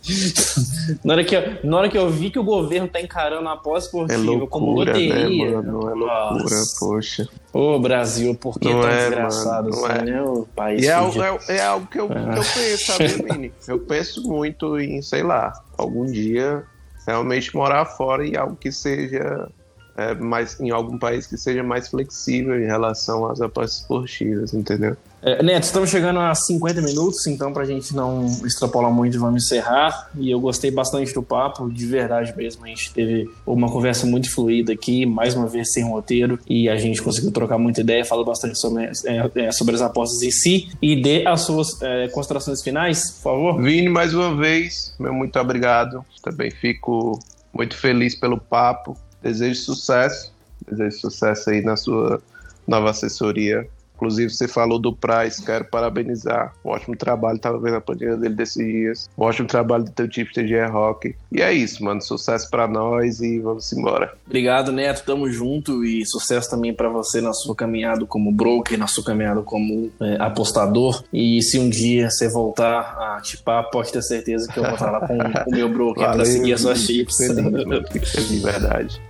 na, 1.04 1.14
hora 1.14 1.24
que 1.24 1.36
eu, 1.36 1.42
na 1.64 1.76
hora 1.78 1.88
que 1.88 1.98
eu 1.98 2.08
vi 2.08 2.30
que 2.30 2.38
o 2.38 2.44
governo 2.44 2.88
tá 2.88 3.00
encarando 3.00 3.48
a 3.48 3.52
aposta 3.52 3.96
É 3.96 4.16
esportiva 4.16 4.46
como 4.46 4.66
loucura, 4.66 4.92
né, 4.92 5.14
loteria. 5.14 5.50
mano? 5.62 5.90
É 5.90 5.94
loucura, 5.94 6.40
Nossa. 6.42 6.76
poxa. 6.78 7.28
Ô, 7.52 7.78
Brasil, 7.78 8.34
por 8.34 8.58
que 8.58 8.68
Não 8.68 8.80
tão 8.80 8.90
é, 8.90 9.00
desgraçado 9.08 9.70
mano, 9.70 9.86
assim, 9.86 9.98
é. 9.98 10.04
né? 10.04 10.22
O 10.22 10.46
país 10.54 10.82
E 10.82 10.86
é 10.86 10.92
algo, 10.92 11.22
é, 11.22 11.38
é 11.48 11.62
algo 11.62 11.86
que 11.86 12.00
eu, 12.00 12.08
que 12.08 12.14
eu 12.14 12.44
penso, 12.54 12.86
sabe, 12.86 13.06
Vini? 13.08 13.52
Eu 13.66 13.78
penso 13.80 14.22
muito 14.28 14.78
em, 14.78 15.02
sei 15.02 15.22
lá, 15.22 15.52
algum 15.76 16.06
dia 16.06 16.64
realmente 17.06 17.54
morar 17.54 17.84
fora 17.84 18.26
e 18.26 18.36
algo 18.36 18.56
que 18.56 18.70
seja 18.70 19.48
é, 19.96 20.14
mais 20.14 20.58
em 20.60 20.70
algum 20.70 20.98
país 20.98 21.26
que 21.26 21.36
seja 21.36 21.62
mais 21.62 21.88
flexível 21.88 22.58
em 22.60 22.66
relação 22.66 23.26
às 23.26 23.40
apostas 23.40 23.80
esportivas, 23.80 24.54
entendeu? 24.54 24.96
É, 25.24 25.40
Neto, 25.40 25.62
estamos 25.62 25.88
chegando 25.88 26.18
a 26.18 26.34
50 26.34 26.82
minutos, 26.82 27.24
então 27.28 27.52
pra 27.52 27.64
gente 27.64 27.94
não 27.94 28.26
extrapolar 28.44 28.90
muito, 28.90 29.20
vamos 29.20 29.44
encerrar. 29.44 30.10
E 30.16 30.28
eu 30.28 30.40
gostei 30.40 30.70
bastante 30.70 31.14
do 31.14 31.22
papo, 31.22 31.70
de 31.70 31.86
verdade 31.86 32.34
mesmo. 32.36 32.64
A 32.64 32.68
gente 32.68 32.92
teve 32.92 33.30
uma 33.46 33.70
conversa 33.70 34.04
muito 34.04 34.28
fluida 34.28 34.72
aqui, 34.72 35.06
mais 35.06 35.34
uma 35.34 35.46
vez 35.46 35.72
sem 35.72 35.84
roteiro, 35.84 36.40
e 36.48 36.68
a 36.68 36.74
gente 36.74 37.00
conseguiu 37.00 37.30
trocar 37.30 37.56
muita 37.56 37.82
ideia, 37.82 38.04
falou 38.04 38.24
bastante 38.24 38.58
sobre, 38.58 38.84
é, 38.84 39.30
é, 39.36 39.52
sobre 39.52 39.76
as 39.76 39.82
apostas 39.82 40.22
em 40.22 40.30
si. 40.32 40.68
E 40.82 41.00
dê 41.00 41.24
as 41.24 41.42
suas 41.42 41.80
é, 41.80 42.08
considerações 42.08 42.60
finais, 42.60 43.12
por 43.12 43.22
favor. 43.22 43.62
Vini, 43.62 43.88
mais 43.88 44.12
uma 44.12 44.34
vez, 44.34 44.92
meu 44.98 45.14
muito 45.14 45.38
obrigado. 45.38 46.04
Também 46.20 46.50
fico 46.50 47.16
muito 47.54 47.76
feliz 47.76 48.16
pelo 48.16 48.38
papo. 48.38 48.96
Desejo 49.22 49.60
sucesso. 49.60 50.32
Desejo 50.68 50.98
sucesso 50.98 51.50
aí 51.50 51.62
na 51.62 51.76
sua 51.76 52.22
nova 52.66 52.90
assessoria. 52.90 53.68
Inclusive, 54.02 54.30
você 54.30 54.48
falou 54.48 54.80
do 54.80 54.92
Price, 54.92 55.40
quero 55.44 55.64
parabenizar. 55.66 56.52
Um 56.64 56.70
ótimo 56.70 56.96
trabalho, 56.96 57.38
tava 57.38 57.60
vendo 57.60 57.76
a 57.76 57.80
planilha 57.80 58.16
dele 58.16 58.34
desses 58.34 58.56
dias. 58.56 59.08
Um 59.16 59.22
ótimo 59.22 59.46
trabalho 59.46 59.84
do 59.84 59.92
teu 59.92 60.08
tipo 60.08 60.32
TG 60.32 60.64
Rock. 60.66 61.14
E 61.30 61.40
é 61.40 61.52
isso, 61.52 61.84
mano. 61.84 62.02
Sucesso 62.02 62.50
pra 62.50 62.66
nós 62.66 63.20
e 63.20 63.38
vamos 63.38 63.72
embora. 63.72 64.12
Obrigado, 64.26 64.72
Neto. 64.72 65.04
Tamo 65.04 65.30
junto 65.30 65.84
e 65.84 66.04
sucesso 66.04 66.50
também 66.50 66.74
pra 66.74 66.88
você 66.88 67.20
na 67.20 67.32
sua 67.32 67.54
caminhada 67.54 68.04
como 68.04 68.32
broker, 68.32 68.76
na 68.76 68.88
sua 68.88 69.04
caminhada 69.04 69.40
como 69.42 69.92
é, 70.00 70.16
apostador. 70.18 71.04
E 71.12 71.40
se 71.40 71.60
um 71.60 71.70
dia 71.70 72.10
você 72.10 72.28
voltar 72.28 72.80
a 72.98 73.20
tipar, 73.20 73.70
pode 73.70 73.92
ter 73.92 74.02
certeza 74.02 74.52
que 74.52 74.58
eu 74.58 74.64
vou 74.64 74.74
estar 74.74 74.90
lá 74.90 75.06
com 75.06 75.16
o 75.16 75.54
meu 75.54 75.68
broker 75.68 76.10
pra 76.10 76.24
seguir 76.24 76.54
as 76.54 76.60
suas 76.60 76.80
chips. 76.80 77.18
feliz, 77.18 78.10
feliz, 78.10 78.28
de 78.28 78.38
verdade. 78.40 79.00